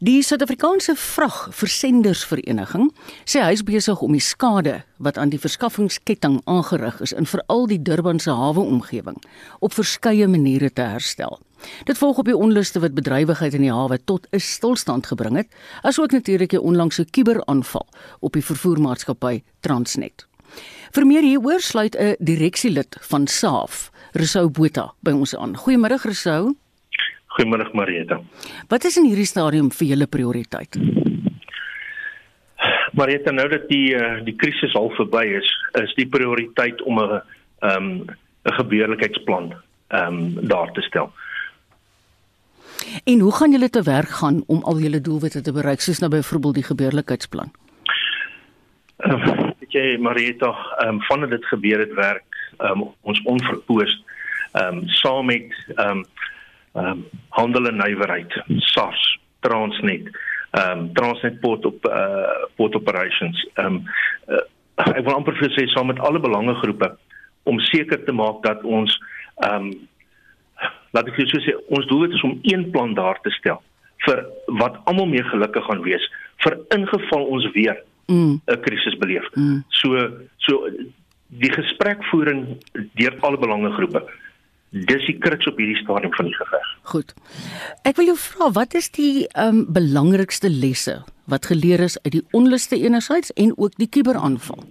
Die 0.00 0.22
Suid-Afrikaanse 0.24 0.94
Vragversendersvereniging 0.96 2.86
sê 3.28 3.42
hy 3.44 3.52
is 3.52 3.60
besig 3.68 4.00
om 4.00 4.14
die 4.16 4.22
skade 4.24 4.78
wat 4.96 5.18
aan 5.20 5.28
die 5.28 5.40
verskaffingsketting 5.42 6.38
aangerig 6.48 7.02
is 7.04 7.12
in 7.12 7.28
veral 7.28 7.66
die 7.68 7.76
Durbanse 7.84 8.32
hawe-omgewing 8.32 9.18
op 9.60 9.76
verskeie 9.76 10.24
maniere 10.24 10.70
te 10.72 10.86
herstel. 10.88 11.36
Dit 11.84 12.00
volg 12.00 12.22
op 12.22 12.30
die 12.30 12.36
onluste 12.46 12.80
wat 12.80 12.96
bedrywigheid 12.96 13.52
in 13.58 13.66
die 13.66 13.74
hawe 13.76 14.00
tot 14.00 14.24
'n 14.32 14.40
stilstand 14.40 15.12
gebring 15.12 15.36
het, 15.36 15.52
asook 15.84 16.16
natuurlik 16.16 16.56
die 16.56 16.64
onlangse 16.64 17.04
kuberaanval 17.04 17.86
op 18.20 18.32
die 18.32 18.44
vervoermaatskappy 18.44 19.42
Transnet. 19.60 20.24
Vir 20.96 21.06
meer 21.06 21.22
hieroor 21.22 21.60
sluit 21.60 21.94
'n 21.94 22.16
direksielid 22.18 22.96
van 23.00 23.26
SAF, 23.26 23.90
Resou 24.12 24.48
Botha, 24.48 24.94
by 25.02 25.10
ons 25.10 25.36
aan. 25.36 25.56
Goeiemôre 25.56 26.00
Resou. 26.02 26.56
Goeiemôre 27.30 27.70
Marieta. 27.72 28.18
Wat 28.68 28.84
is 28.84 28.96
in 28.98 29.06
hierdie 29.06 29.28
stadium 29.28 29.70
vir 29.70 29.92
julle 29.92 30.06
prioriteit? 30.10 30.78
Marieta, 32.98 33.30
nou 33.30 33.46
dat 33.48 33.68
die 33.70 33.94
uh, 33.94 34.18
die 34.26 34.34
krisis 34.36 34.74
al 34.74 34.90
verby 34.96 35.22
is, 35.38 35.50
is 35.78 35.94
die 35.98 36.08
prioriteit 36.10 36.82
om 36.82 36.98
'n 36.98 37.20
ehm 37.60 37.76
um, 37.76 37.88
'n 38.48 38.54
gebeurlikheidsplan 38.58 39.52
ehm 39.88 40.06
um, 40.06 40.48
daar 40.48 40.72
te 40.72 40.82
stel. 40.82 41.12
En 43.04 43.18
hoe 43.20 43.32
gaan 43.32 43.52
julle 43.52 43.70
te 43.70 43.82
werk 43.82 44.08
gaan 44.08 44.42
om 44.46 44.62
al 44.62 44.78
julle 44.78 45.00
doelwitte 45.00 45.40
te 45.40 45.52
bereik 45.52 45.80
soos 45.80 45.98
nou 45.98 46.10
byvoorbeeld 46.10 46.54
die 46.54 46.68
gebeurlikheidsplan? 46.72 47.52
Uh, 48.98 49.26
weet 49.60 49.72
jy 49.72 49.96
Marieta, 49.98 50.50
ehm 50.78 50.88
um, 50.88 51.02
vandat 51.02 51.30
dit 51.30 51.44
gebeur 51.44 51.78
het 51.78 51.94
werk 51.94 52.30
ehm 52.58 52.80
um, 52.80 52.88
ons 53.00 53.22
onverpoos 53.22 54.02
ehm 54.52 54.76
um, 54.76 54.88
saam 54.88 55.26
met 55.26 55.54
ehm 55.76 55.90
um, 55.90 56.04
ehm 56.72 56.86
um, 56.86 57.04
handel 57.28 57.66
en 57.66 57.76
nywerheid, 57.76 58.42
SARS, 58.72 59.18
Transnet, 59.40 60.10
ehm 60.50 60.78
um, 60.78 60.92
Transnet 60.94 61.40
port 61.40 61.66
op 61.66 61.86
eh 61.86 61.96
uh, 61.96 62.46
port 62.56 62.74
operations. 62.74 63.48
Ehm 63.54 63.66
um, 63.66 63.82
uh, 64.28 64.44
ek 64.96 65.04
wil 65.04 65.14
amper 65.14 65.36
vir 65.36 65.52
sê 65.56 65.66
saam 65.66 65.86
met 65.86 65.98
alle 65.98 66.20
belangegroepe 66.20 66.96
om 67.42 67.58
seker 67.60 68.04
te 68.04 68.12
maak 68.12 68.42
dat 68.42 68.62
ons 68.62 68.98
ehm 69.36 69.54
um, 69.54 69.88
laat 70.90 71.08
ek 71.08 71.20
so 71.26 71.42
sê 71.42 71.54
ons 71.68 71.86
doel 71.86 72.10
is 72.10 72.22
om 72.26 72.38
een 72.42 72.70
plan 72.70 72.94
daar 72.94 73.20
te 73.22 73.30
stel 73.30 73.62
vir 74.06 74.24
wat 74.60 74.78
almal 74.90 75.06
mee 75.06 75.24
gelukkig 75.32 75.64
gaan 75.64 75.82
wees 75.84 76.06
vir 76.44 76.56
ingeval 76.76 77.26
ons 77.36 77.46
weer 77.54 77.76
'n 78.10 78.14
mm. 78.14 78.62
krisis 78.64 78.96
beleef. 78.98 79.26
Mm. 79.34 79.62
So 79.68 80.10
so 80.36 80.66
die 81.28 81.52
gesprekvoering 81.52 82.58
deur 82.98 83.14
alle 83.20 83.38
belangegroepe 83.38 84.02
dis 84.70 85.06
die 85.06 85.18
kruks 85.18 85.46
op 85.50 85.58
hierdie 85.58 85.78
stadium 85.82 86.12
van 86.14 86.28
die 86.30 86.34
geveg. 86.34 86.66
Goed. 86.92 87.14
Ek 87.88 87.96
wil 87.98 88.12
jou 88.12 88.18
vra 88.18 88.50
wat 88.54 88.74
is 88.78 88.90
die 88.94 89.26
ehm 89.34 89.62
um, 89.62 89.64
belangrikste 89.72 90.50
lesse 90.50 91.00
wat 91.30 91.46
geleer 91.46 91.80
is 91.80 91.98
uit 92.02 92.12
die 92.18 92.26
onluste 92.30 92.76
enerzijds 92.76 93.32
en 93.32 93.54
ook 93.56 93.74
die 93.78 93.88
kuberaanval? 93.88 94.62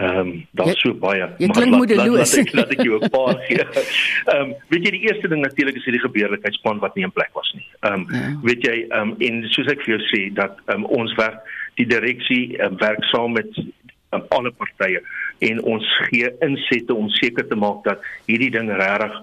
Ehm 0.00 0.16
um, 0.16 0.46
daar's 0.56 0.80
so 0.80 0.94
baie 0.94 1.26
jy 1.38 1.46
maar 1.46 1.66
laat, 1.66 1.90
laat, 1.96 2.32
laat 2.32 2.52
laat 2.56 2.70
ek 2.72 2.82
jou 2.88 3.00
'n 3.00 3.10
paar 3.12 3.36
gee. 3.48 3.64
Ehm 4.32 4.40
um, 4.40 4.54
weet 4.72 4.86
jy 4.86 4.92
die 4.96 5.04
eerste 5.08 5.28
ding 5.28 5.42
natuurlik 5.44 5.76
is 5.76 5.84
hierdie 5.84 6.06
gebeurlikheidsplan 6.06 6.80
wat 6.80 6.94
nie 6.94 7.04
in 7.04 7.12
plek 7.12 7.32
was 7.36 7.52
nie. 7.56 7.66
Ehm 7.80 7.92
um, 7.92 8.06
ja. 8.08 8.32
weet 8.42 8.64
jy 8.64 8.76
ehm 8.88 9.10
um, 9.10 9.14
en 9.18 9.44
soos 9.52 9.68
ek 9.68 9.84
vir 9.84 9.98
jou 9.98 10.00
sê 10.08 10.22
dat 10.32 10.56
ehm 10.66 10.84
um, 10.84 10.88
ons 11.02 11.12
werk 11.20 11.44
die 11.76 11.86
direksie 11.86 12.56
um, 12.64 12.80
werk 12.80 13.04
saam 13.12 13.36
met 13.36 13.52
um, 14.12 14.24
alle 14.28 14.52
partye 14.56 15.04
en 15.48 15.62
ons 15.62 15.90
gee 16.10 16.30
insette 16.46 16.94
om 16.94 17.08
seker 17.08 17.48
te 17.48 17.58
maak 17.58 17.84
dat 17.84 18.06
hierdie 18.26 18.50
ding 18.50 18.70
regtig 18.70 19.18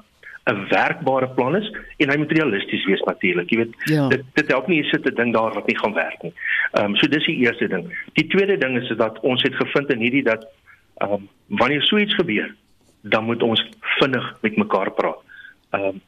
'n 0.47 0.68
werkbare 0.70 1.28
plan 1.36 1.55
is 1.55 1.68
en 1.97 2.09
hy 2.09 2.18
moet 2.18 2.32
realisties 2.32 2.86
wees 2.86 3.03
natuurlik. 3.03 3.49
Jy 3.49 3.57
weet 3.57 3.74
ja. 3.91 4.07
dit 4.07 4.24
dit 4.34 4.47
help 4.47 4.68
nie 4.68 4.84
sit 4.84 5.05
'n 5.05 5.15
ding 5.15 5.34
daar 5.34 5.53
wat 5.53 5.68
nie 5.68 5.78
gaan 5.78 5.93
werk 5.93 6.22
nie. 6.24 6.34
Ehm 6.72 6.86
um, 6.86 6.95
so 6.95 7.07
dis 7.07 7.26
die 7.26 7.41
eerste 7.43 7.68
ding. 7.68 7.91
Die 8.13 8.28
tweede 8.28 8.57
ding 8.57 8.78
is 8.78 8.88
dat 8.97 9.20
ons 9.20 9.43
het 9.43 9.55
gevind 9.55 9.91
in 9.91 9.99
hierdie 9.99 10.24
dat 10.24 10.47
Ehm 10.97 11.13
um, 11.13 11.30
wanneer 11.45 11.82
so 11.82 11.97
iets 11.97 12.15
gebeur, 12.15 12.55
dan 13.01 13.24
moet 13.24 13.43
ons 13.43 13.70
vinnig 13.82 14.38
met 14.41 14.57
mekaar 14.57 14.91
praat. 14.91 15.20
Ehm 15.70 15.84
um, 15.84 16.01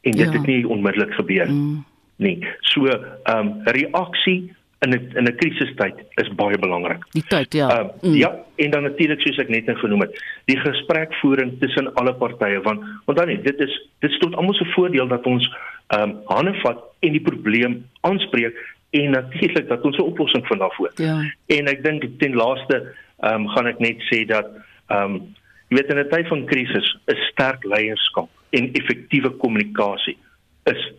en 0.00 0.10
dit 0.10 0.32
ja. 0.32 0.32
het 0.32 0.46
nie 0.46 0.68
onmiddellik 0.68 1.12
gebeur 1.14 1.50
mm. 1.50 1.84
nie. 2.16 2.46
So 2.60 2.86
ehm 2.86 3.38
um, 3.38 3.60
reaksie 3.64 4.54
in 4.82 4.90
'n 4.90 5.12
in 5.18 5.24
'n 5.24 5.36
krisistyd 5.36 5.96
is 6.22 6.28
baie 6.34 6.58
belangrik. 6.58 7.04
Die 7.10 7.24
tyd, 7.28 7.52
ja. 7.52 7.80
Um, 7.80 7.90
mm. 8.00 8.14
Ja, 8.14 8.30
en 8.56 8.70
dan 8.70 8.82
natuurlik 8.82 9.20
soos 9.20 9.38
ek 9.38 9.48
net 9.48 9.66
nou 9.66 9.76
genoem 9.78 10.00
het, 10.00 10.22
die 10.44 10.58
gesprekvoering 10.58 11.58
tussen 11.60 11.94
alle 11.94 12.14
partye 12.14 12.60
want 12.60 12.80
want 13.04 13.18
dan 13.18 13.28
net 13.28 13.44
dit 13.44 13.60
is 13.60 13.74
dit 13.98 14.10
stot 14.10 14.34
almal 14.34 14.54
se 14.54 14.64
voordeel 14.74 15.08
dat 15.08 15.26
ons 15.26 15.46
ehm 15.86 16.02
um, 16.02 16.16
hande 16.26 16.54
vat 16.62 16.82
en 17.00 17.12
die 17.12 17.22
probleem 17.22 17.84
aanspreek 18.00 18.58
en 18.90 19.10
natuurlik 19.10 19.68
dat 19.68 19.82
ons 19.82 19.96
'n 19.96 20.10
oplossing 20.10 20.46
vind 20.46 20.60
daarvoor. 20.60 20.92
Ja. 20.94 21.16
En 21.46 21.66
ek 21.66 21.82
dink 21.84 22.04
ten 22.18 22.34
laaste 22.34 22.94
ehm 23.20 23.34
um, 23.34 23.48
gaan 23.48 23.66
ek 23.66 23.78
net 23.78 24.02
sê 24.10 24.24
dat 24.26 24.46
ehm 24.88 25.14
um, 25.14 25.34
jy 25.68 25.76
weet 25.76 25.90
in 25.90 25.98
'n 25.98 26.08
tyd 26.08 26.28
van 26.28 26.46
krisis 26.46 26.98
is 27.06 27.28
sterk 27.30 27.64
leierskap 27.64 28.28
en 28.50 28.72
effektiewe 28.72 29.30
kommunikasie 29.30 30.18
is 30.64 30.92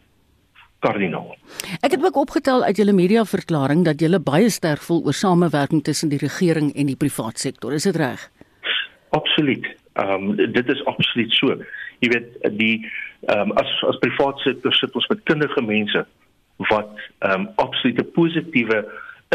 kardinaal. 0.83 1.35
Ek 1.81 1.95
het 1.95 2.03
ook 2.03 2.19
opgetel 2.25 2.63
uit 2.67 2.77
julle 2.77 2.95
mediaverklaring 2.95 3.85
dat 3.87 4.01
julle 4.03 4.19
baie 4.19 4.49
sterk 4.53 4.83
voel 4.85 5.03
oor 5.07 5.17
samewerking 5.17 5.83
tussen 5.83 6.11
die 6.11 6.21
regering 6.21 6.73
en 6.75 6.91
die 6.91 6.99
private 6.99 7.39
sektor. 7.39 7.73
Is 7.73 7.87
dit 7.89 7.95
reg? 7.99 8.27
Absoluut. 9.15 9.65
Ehm 9.93 10.29
um, 10.29 10.35
dit 10.35 10.69
is 10.73 10.85
absoluut 10.89 11.31
so. 11.39 11.57
Jy 12.03 12.09
weet 12.15 12.57
die 12.59 12.75
ehm 13.29 13.51
um, 13.51 13.57
as 13.61 13.71
as 13.89 14.01
private 14.03 14.43
sektor 14.43 14.73
sit 14.73 14.95
ons 14.99 15.09
met 15.11 15.25
kundige 15.29 15.61
mense 15.61 16.05
wat 16.69 16.91
ehm 17.19 17.47
um, 17.47 17.49
absolute 17.65 18.03
positiewe 18.17 18.83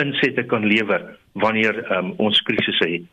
insette 0.03 0.45
kan 0.47 0.67
lewer 0.67 1.05
wanneer 1.33 1.79
um, 1.97 2.13
ons 2.17 2.43
krisisse 2.43 2.89
het. 2.89 3.07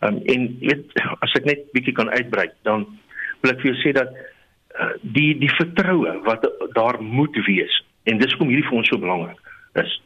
Um, 0.00 0.20
en 0.32 0.46
weet 0.60 0.92
as 1.20 1.34
ek 1.36 1.48
net 1.48 1.66
bietjie 1.74 1.96
kan 1.96 2.08
uitbrei, 2.12 2.48
dan 2.68 2.86
wil 3.40 3.52
ek 3.52 3.60
vir 3.62 3.72
jou 3.72 3.80
sê 3.82 3.92
dat 3.96 4.12
die 5.02 5.32
die 5.38 5.50
vertroue 5.56 6.12
wat 6.24 6.46
daar 6.76 7.00
moet 7.02 7.36
wees 7.46 7.74
en 8.08 8.18
dis 8.18 8.32
hoekom 8.32 8.52
hierdie 8.52 8.68
vir 8.68 8.78
ons 8.80 8.88
so 8.92 8.98
belangrik 9.02 9.38
is 9.82 9.96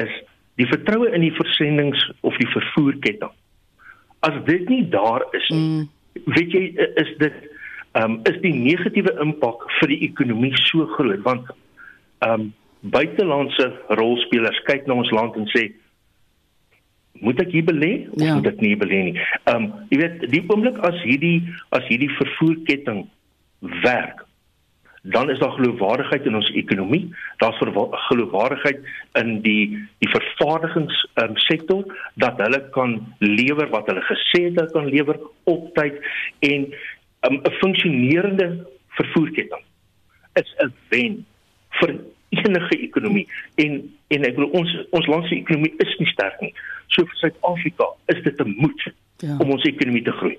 is 0.00 0.14
die 0.60 0.66
vertroue 0.70 1.10
in 1.14 1.24
die 1.24 1.34
versendings 1.34 2.00
of 2.22 2.36
die 2.38 2.50
vervoerketting. 2.52 3.32
As 4.26 4.36
dit 4.46 4.68
nie 4.70 4.84
daar 4.90 5.24
is 5.34 5.48
nie, 5.50 5.82
mm. 5.82 6.24
weet 6.36 6.54
jy 6.54 6.64
is 7.02 7.10
dit 7.22 7.40
ehm 7.94 8.16
um, 8.16 8.20
is 8.26 8.40
die 8.42 8.54
negatiewe 8.54 9.12
impak 9.22 9.66
vir 9.78 9.92
die 9.92 10.00
ekonomie 10.08 10.54
so 10.64 10.86
groot 10.96 11.22
want 11.26 11.50
ehm 11.54 12.46
um, 12.46 12.52
buitelandse 12.94 13.70
rolspelers 13.98 14.58
kyk 14.66 14.86
na 14.86 14.98
ons 15.00 15.10
land 15.14 15.36
en 15.40 15.46
sê 15.52 15.68
moet 17.24 17.38
ek 17.40 17.54
hier 17.54 17.64
belê 17.64 17.92
of 18.10 18.20
ja. 18.20 18.34
moet 18.36 18.50
ek 18.50 18.58
nie 18.60 18.74
belê 18.76 18.98
nie. 19.10 19.14
Ehm 19.44 19.54
um, 19.56 19.68
jy 19.92 20.00
weet 20.02 20.26
die 20.34 20.42
oomblik 20.48 20.80
as 20.90 20.98
hierdie 21.06 21.38
as 21.76 21.86
hierdie 21.90 22.10
vervoerketting 22.18 23.04
werk 23.82 24.24
dan 25.06 25.30
is 25.30 25.38
daar 25.38 25.50
geloofwaardigheid 25.50 26.24
in 26.24 26.34
ons 26.34 26.50
ekonomie. 26.50 27.14
Daar's 27.36 27.58
geloofwaardigheid 27.90 28.78
in 29.12 29.40
die 29.42 29.88
die 29.98 30.08
vervaardigings 30.08 31.08
um, 31.14 31.34
dat 32.14 32.36
hulle 32.36 32.68
kan 32.70 33.14
lewer 33.18 33.68
wat 33.68 33.86
hulle 33.86 34.00
gesê 34.00 34.44
het 34.46 34.56
hulle 34.56 34.70
kan 34.72 34.88
lewer 34.88 35.20
op 35.44 35.74
tyd 35.74 36.00
en 36.38 36.60
'n 36.64 36.72
um, 37.32 37.40
funksionerende 37.60 38.66
vervoerketting 38.88 39.64
is 40.32 40.54
'n 40.58 40.72
wen 40.88 41.26
vir 41.70 42.00
enige 42.28 42.78
ekonomie 42.78 43.28
en 43.54 43.94
en 44.08 44.24
ek 44.24 44.34
bedoel 44.34 44.50
ons 44.50 44.86
ons 44.90 45.06
land 45.06 45.26
se 45.26 45.34
ekonomie 45.34 45.74
is 45.76 45.96
nie 45.98 46.08
sterk 46.08 46.40
nie. 46.40 46.54
So 46.86 47.04
vir 47.04 47.16
Suid-Afrika 47.16 47.84
is 48.06 48.22
dit 48.22 48.40
'n 48.40 48.54
moed 48.56 48.92
ja. 49.16 49.36
om 49.38 49.50
ons 49.50 49.64
ekonomie 49.64 50.02
te 50.02 50.12
groei. 50.12 50.38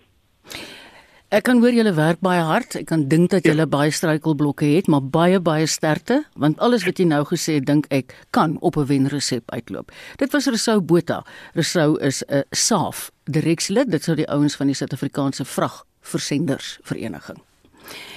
Ek 1.35 1.43
kan 1.49 1.59
hoor 1.59 1.73
julle 1.75 1.91
werk 1.97 2.21
baie 2.23 2.39
hard. 2.47 2.77
Ek 2.79 2.85
kan 2.87 3.01
dink 3.11 3.33
dat 3.33 3.43
julle 3.43 3.65
ja. 3.65 3.67
baie 3.67 3.91
struikelblokke 3.91 4.69
het, 4.69 4.85
maar 4.87 5.03
baie 5.03 5.41
baie 5.43 5.65
sterkte, 5.67 6.21
want 6.39 6.61
alles 6.63 6.85
wat 6.87 7.01
jy 7.01 7.09
nou 7.09 7.25
gesê 7.27 7.57
het, 7.57 7.65
dink 7.67 7.89
ek 7.91 8.13
kan 8.31 8.55
op 8.63 8.77
'n 8.79 8.87
wenresep 8.87 9.43
uitloop. 9.51 9.91
Dit 10.15 10.31
was 10.31 10.47
Resou 10.47 10.79
Botha. 10.79 11.25
Resou 11.53 11.99
is 11.99 12.23
'n 12.29 12.43
SAF 12.55 13.11
direkslid. 13.25 13.91
Dit 13.91 14.03
sou 14.03 14.15
die 14.15 14.29
ouens 14.31 14.55
van 14.55 14.67
die 14.67 14.75
Suid-Afrikaanse 14.75 15.43
Vragversenders 15.43 16.79
Vereniging. 16.83 17.43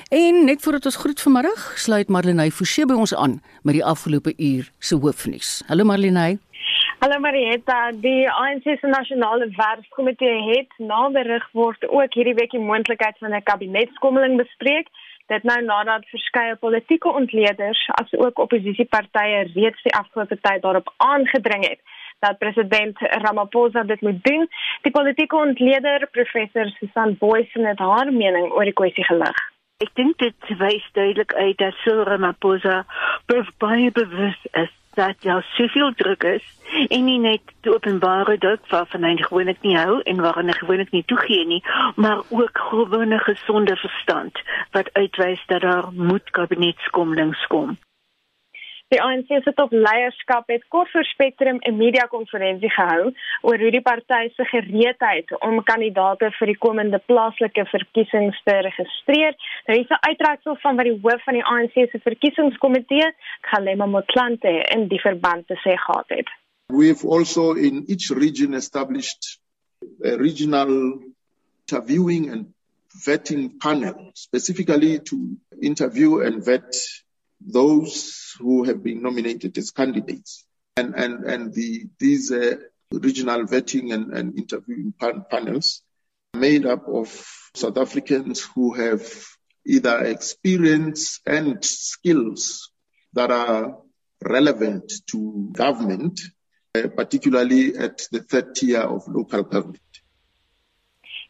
En 0.08 0.44
net 0.44 0.62
voordat 0.62 0.84
ons 0.84 0.96
groet 0.96 1.20
vanmiddag, 1.20 1.72
sluit 1.76 2.08
Marlenae 2.08 2.52
Forsie 2.52 2.86
by 2.86 2.94
ons 2.94 3.14
aan 3.14 3.42
met 3.62 3.74
die 3.74 3.84
afgelope 3.84 4.32
uur 4.36 4.70
se 4.78 4.94
hoofnuus. 4.94 5.62
Hallo 5.66 5.84
Marlenae. 5.84 6.38
Hallo 7.00 7.20
Marietta, 7.20 7.92
die 7.94 8.26
ANC 8.26 8.64
se 8.80 8.88
nasionale 8.90 9.46
werkskomitee 9.54 10.38
het 10.48 10.72
na 10.82 11.04
berig 11.14 11.44
word 11.54 11.84
ook 11.86 12.16
hierdie 12.18 12.34
week 12.34 12.50
die 12.50 12.62
moontlikheid 12.70 13.14
van 13.22 13.36
'n 13.36 13.42
kabinetskommeling 13.50 14.34
bespreek. 14.36 14.88
Dit 15.30 15.42
nou 15.42 15.60
nadat 15.62 16.08
verskeie 16.10 16.56
politieke 16.56 17.08
ontleeders 17.20 17.82
as 18.00 18.14
ook 18.18 18.38
oppositiepartye 18.38 19.44
reeds 19.54 19.82
die 19.82 19.94
afgelope 19.94 20.38
tyd 20.40 20.62
daarop 20.62 20.90
aangedring 20.96 21.68
het 21.68 21.80
dat 22.18 22.38
president 22.38 22.98
Ramaphosa 22.98 23.82
dit 23.82 24.00
moet 24.00 24.24
doen. 24.24 24.48
Die 24.82 24.92
politieke 24.92 25.36
ontleder 25.36 26.08
professor 26.10 26.66
Susan 26.66 27.16
Boyce 27.18 27.66
het 27.66 27.78
haar 27.78 28.12
mening 28.12 28.50
oor 28.52 28.64
die 28.64 28.78
kwessie 28.82 29.04
gelig. 29.04 29.38
Ek 29.78 29.94
dink 29.94 30.18
dit 30.18 30.58
wys 30.58 30.90
duidelik 30.92 31.34
uit 31.34 31.58
dat 31.58 31.74
Cyril 31.74 32.02
Ramaphosa 32.02 32.84
baie 33.58 33.90
bewus 33.90 34.46
is 34.52 34.74
dat 34.98 35.22
daar 35.22 35.46
soveel 35.56 35.92
druk 35.94 36.22
is 36.22 36.44
en 36.88 37.04
nie 37.04 37.18
net 37.22 37.52
die 37.62 37.72
openbare 37.74 38.38
druk 38.38 38.66
waarvan 38.72 39.06
hy 39.06 39.14
gewoonlik 39.22 39.62
nie 39.62 39.76
hou 39.78 40.00
en 40.12 40.22
waaraan 40.24 40.50
hy 40.50 40.56
gewoonlik 40.58 40.90
nie 40.96 41.04
toegee 41.06 41.46
nie, 41.46 41.62
maar 41.96 42.24
ook 42.28 42.58
gewone 42.70 43.18
gesonde 43.30 43.76
verstand 43.76 44.42
wat 44.76 44.90
uitwys 44.92 45.44
dat 45.46 45.62
daar 45.66 45.92
moet 45.92 46.30
kabinetskomlings 46.30 47.46
kom. 47.46 47.76
Die 48.88 49.00
ANC 49.04 49.28
het 49.28 49.58
op 49.60 49.72
leierskap 49.72 50.48
het 50.48 50.62
kort 50.72 50.90
voor 50.90 51.04
Spectrum 51.04 51.58
'n 51.60 51.76
media 51.76 52.04
konferensie 52.08 52.70
gehou 52.70 53.12
oor 53.42 53.58
hoe 53.58 53.70
die 53.70 53.82
party 53.88 54.28
se 54.36 54.44
gereedheid 54.44 55.40
om 55.40 55.62
kandidaate 55.62 56.30
vir 56.38 56.46
die 56.46 56.58
komende 56.58 56.98
plaaslike 56.98 57.64
verkiesings 57.66 58.40
te 58.44 58.54
registreer. 58.68 59.34
Hier 59.66 59.80
is 59.80 59.90
'n 59.90 60.08
uittreksel 60.08 60.56
van 60.56 60.76
wat 60.76 60.84
die 60.84 61.00
hoof 61.02 61.22
van 61.24 61.34
die 61.34 61.44
ANC 61.44 61.72
se 61.72 61.98
verkiesingskomitee, 62.02 63.12
Kgalema 63.40 63.86
Motlanthe, 63.86 64.54
in 64.74 64.88
die 64.88 65.00
verband 65.00 65.46
te 65.46 65.54
sê 65.54 65.76
gehad 65.76 66.08
het. 66.08 66.28
We've 66.66 67.08
also 67.08 67.52
in 67.52 67.84
each 67.88 68.08
region 68.08 68.54
established 68.54 69.40
a 70.04 70.16
regional 70.16 71.02
interviewing 71.60 72.30
and 72.32 72.46
vetting 73.04 73.58
panel 73.58 74.10
specifically 74.12 74.98
to 74.98 75.16
interview 75.60 76.22
and 76.22 76.44
vet 76.44 77.04
those 77.40 78.34
who 78.38 78.64
have 78.64 78.82
been 78.82 79.02
nominated 79.02 79.56
as 79.58 79.70
candidates. 79.70 80.44
And, 80.76 80.94
and, 80.94 81.24
and 81.24 81.54
the, 81.54 81.86
these 81.98 82.30
uh, 82.30 82.56
regional 82.92 83.44
vetting 83.44 83.92
and, 83.92 84.12
and 84.12 84.38
interviewing 84.38 84.92
pan- 84.98 85.24
panels 85.30 85.82
made 86.34 86.66
up 86.66 86.86
of 86.88 87.08
South 87.54 87.78
Africans 87.78 88.40
who 88.54 88.72
have 88.74 89.02
either 89.66 90.04
experience 90.04 91.20
and 91.26 91.64
skills 91.64 92.70
that 93.14 93.30
are 93.30 93.78
relevant 94.22 94.92
to 95.08 95.50
government, 95.52 96.20
uh, 96.74 96.88
particularly 96.88 97.76
at 97.76 98.06
the 98.10 98.20
third 98.20 98.54
tier 98.54 98.80
of 98.80 99.02
local 99.08 99.42
government. 99.42 99.80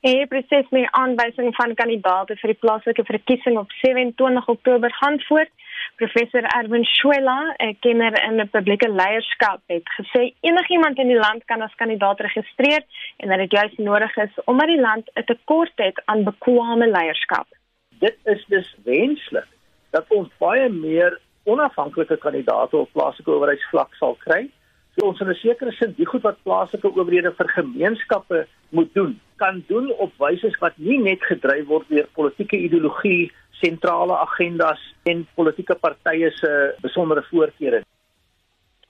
Die 0.07 0.26
proses 0.30 0.68
met 0.70 0.92
aanwysing 0.94 1.55
van 1.57 1.74
kandidaate 1.74 2.36
vir 2.38 2.53
die 2.53 2.61
plaaslike 2.62 3.03
verkiesing 3.05 3.57
op 3.59 3.72
27 3.80 4.46
Oktober 4.49 4.92
gaan 4.94 5.18
voort. 5.26 5.51
Professor 5.99 6.44
Erwin 6.55 6.84
Schuela, 6.84 7.55
'n 7.59 7.76
kenner 7.80 8.14
in 8.22 8.49
publieke 8.51 8.88
leierskap, 8.88 9.61
het 9.66 9.82
gesê 9.99 10.34
enigiemand 10.40 10.99
in 10.99 11.09
die 11.09 11.18
land 11.18 11.44
kan 11.44 11.62
as 11.62 11.74
kandidaat 11.74 12.20
registreer 12.20 12.82
en 13.16 13.28
dat 13.28 13.38
dit 13.38 13.53
juis 13.53 13.74
nodig 13.76 14.16
is 14.16 14.34
omdat 14.44 14.66
die 14.66 14.80
land 14.80 15.11
'n 15.14 15.24
tekort 15.24 15.72
het 15.74 16.03
aan 16.05 16.24
bekwame 16.24 16.86
leierskap. 16.86 17.46
Dit 17.99 18.16
is 18.24 18.44
dus 18.46 18.76
wenslik 18.84 19.49
dat 19.90 20.05
ons 20.09 20.28
baie 20.38 20.68
meer 20.68 21.20
onafhanklike 21.44 22.16
kandidaate 22.16 22.76
op 22.76 22.92
plaaslike 22.92 23.30
owerheidsvlak 23.30 23.94
sal 23.94 24.14
kry. 24.14 24.51
So 24.99 25.07
ons 25.07 25.20
in 25.20 25.28
'n 25.30 25.34
sekere 25.34 25.72
sin 25.72 25.92
die 25.94 26.07
goed 26.07 26.22
wat 26.22 26.42
plaaslike 26.42 26.88
owerhede 26.90 27.30
vir 27.38 27.49
gemeenskappe 27.49 28.46
moet 28.70 28.94
doen, 28.94 29.20
kan 29.36 29.62
doen 29.68 29.92
op 30.05 30.12
wyse 30.18 30.51
wat 30.59 30.74
nie 30.76 30.99
net 30.99 31.22
gedryf 31.22 31.66
word 31.66 31.86
deur 31.88 32.09
politieke 32.18 32.59
ideologie 32.59 33.30
sentrale 33.61 34.16
agendas 34.16 34.80
en 35.05 35.22
politieke 35.34 35.76
partye 35.84 36.30
se 36.40 36.74
besondere 36.82 37.22
voorkeure. 37.30 37.84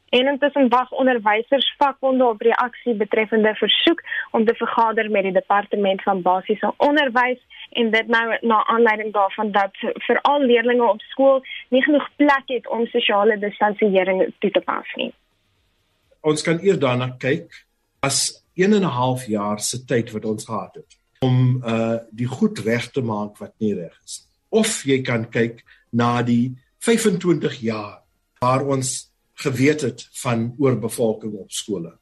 En 0.08 0.26
intussen 0.32 0.68
wag 0.68 0.90
onderwysers 0.90 1.74
vakbonde 1.78 2.24
op 2.24 2.40
reaksie 2.40 2.94
betreffende 2.94 3.54
versoek 3.54 4.00
om 4.30 4.44
te 4.44 4.54
vergader 4.54 5.10
met 5.10 5.22
die 5.22 5.32
departement 5.32 6.02
van 6.02 6.22
basiese 6.22 6.72
onderwys 6.76 7.40
en 7.70 7.90
dit 7.90 8.06
nou 8.06 8.26
na 8.40 8.64
aanleiding 8.66 9.12
daarvan 9.12 9.52
dat 9.52 9.76
veral 10.08 10.40
leerders 10.40 10.80
op 10.80 11.00
skool 11.00 11.44
nie 11.68 11.82
genoeg 11.82 12.08
plek 12.16 12.46
het 12.46 12.68
om 12.68 12.86
sosiale 12.86 13.38
distansiering 13.38 14.32
toe 14.38 14.50
te 14.50 14.60
pas 14.60 14.94
nie. 14.94 15.12
Ons 16.22 16.42
kan 16.42 16.60
eers 16.60 16.78
daarna 16.78 17.10
kyk 17.18 17.52
as 18.02 18.42
1 18.54 18.74
en 18.74 18.82
'n 18.82 18.96
half 19.00 19.26
jaar 19.26 19.60
se 19.60 19.84
tyd 19.84 20.10
wat 20.12 20.24
ons 20.24 20.44
gehad 20.44 20.74
het 20.74 20.98
om 21.20 21.62
uh 21.66 21.98
die 22.10 22.26
goed 22.26 22.58
reg 22.58 22.90
te 22.90 23.02
maak 23.02 23.38
wat 23.38 23.54
nie 23.58 23.74
reg 23.74 23.94
is 24.04 24.22
nie. 24.22 24.60
Of 24.60 24.84
jy 24.84 25.02
kan 25.02 25.30
kyk 25.30 25.64
na 25.92 26.22
die 26.22 26.56
25 26.78 27.60
jaar 27.60 28.02
waar 28.40 28.66
ons 28.66 29.10
geweet 29.34 29.80
het 29.80 30.08
van 30.22 30.54
oorbevolking 30.58 31.34
op 31.34 31.50
skole 31.50 31.98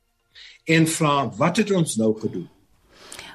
en 0.64 0.86
vra 0.86 1.28
wat 1.36 1.56
het 1.56 1.70
ons 1.70 1.96
nou 1.96 2.12
gedoen 2.20 2.48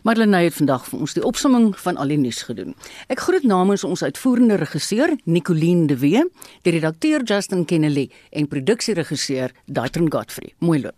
Marlene 0.01 0.39
het 0.41 0.55
vandag 0.57 0.87
vir 0.89 1.03
ons 1.05 1.13
die 1.13 1.21
opsomming 1.21 1.67
van 1.77 1.99
al 2.01 2.09
die 2.09 2.17
nuus 2.17 2.39
gedoen. 2.47 2.73
Ek 3.13 3.21
groet 3.21 3.45
namens 3.45 3.83
ons 3.85 4.01
uitvoerende 4.01 4.57
regisseur 4.57 5.13
Nicoline 5.29 5.85
de 5.91 5.99
Wee, 6.01 6.23
die 6.65 6.73
redakteur 6.73 7.21
Justin 7.21 7.67
Kennedy 7.69 8.07
en 8.31 8.49
produksieregisseur 8.49 9.53
Daitron 9.69 10.09
Godfrey. 10.09 10.55
Mooi 10.57 10.81
loop. 10.81 10.97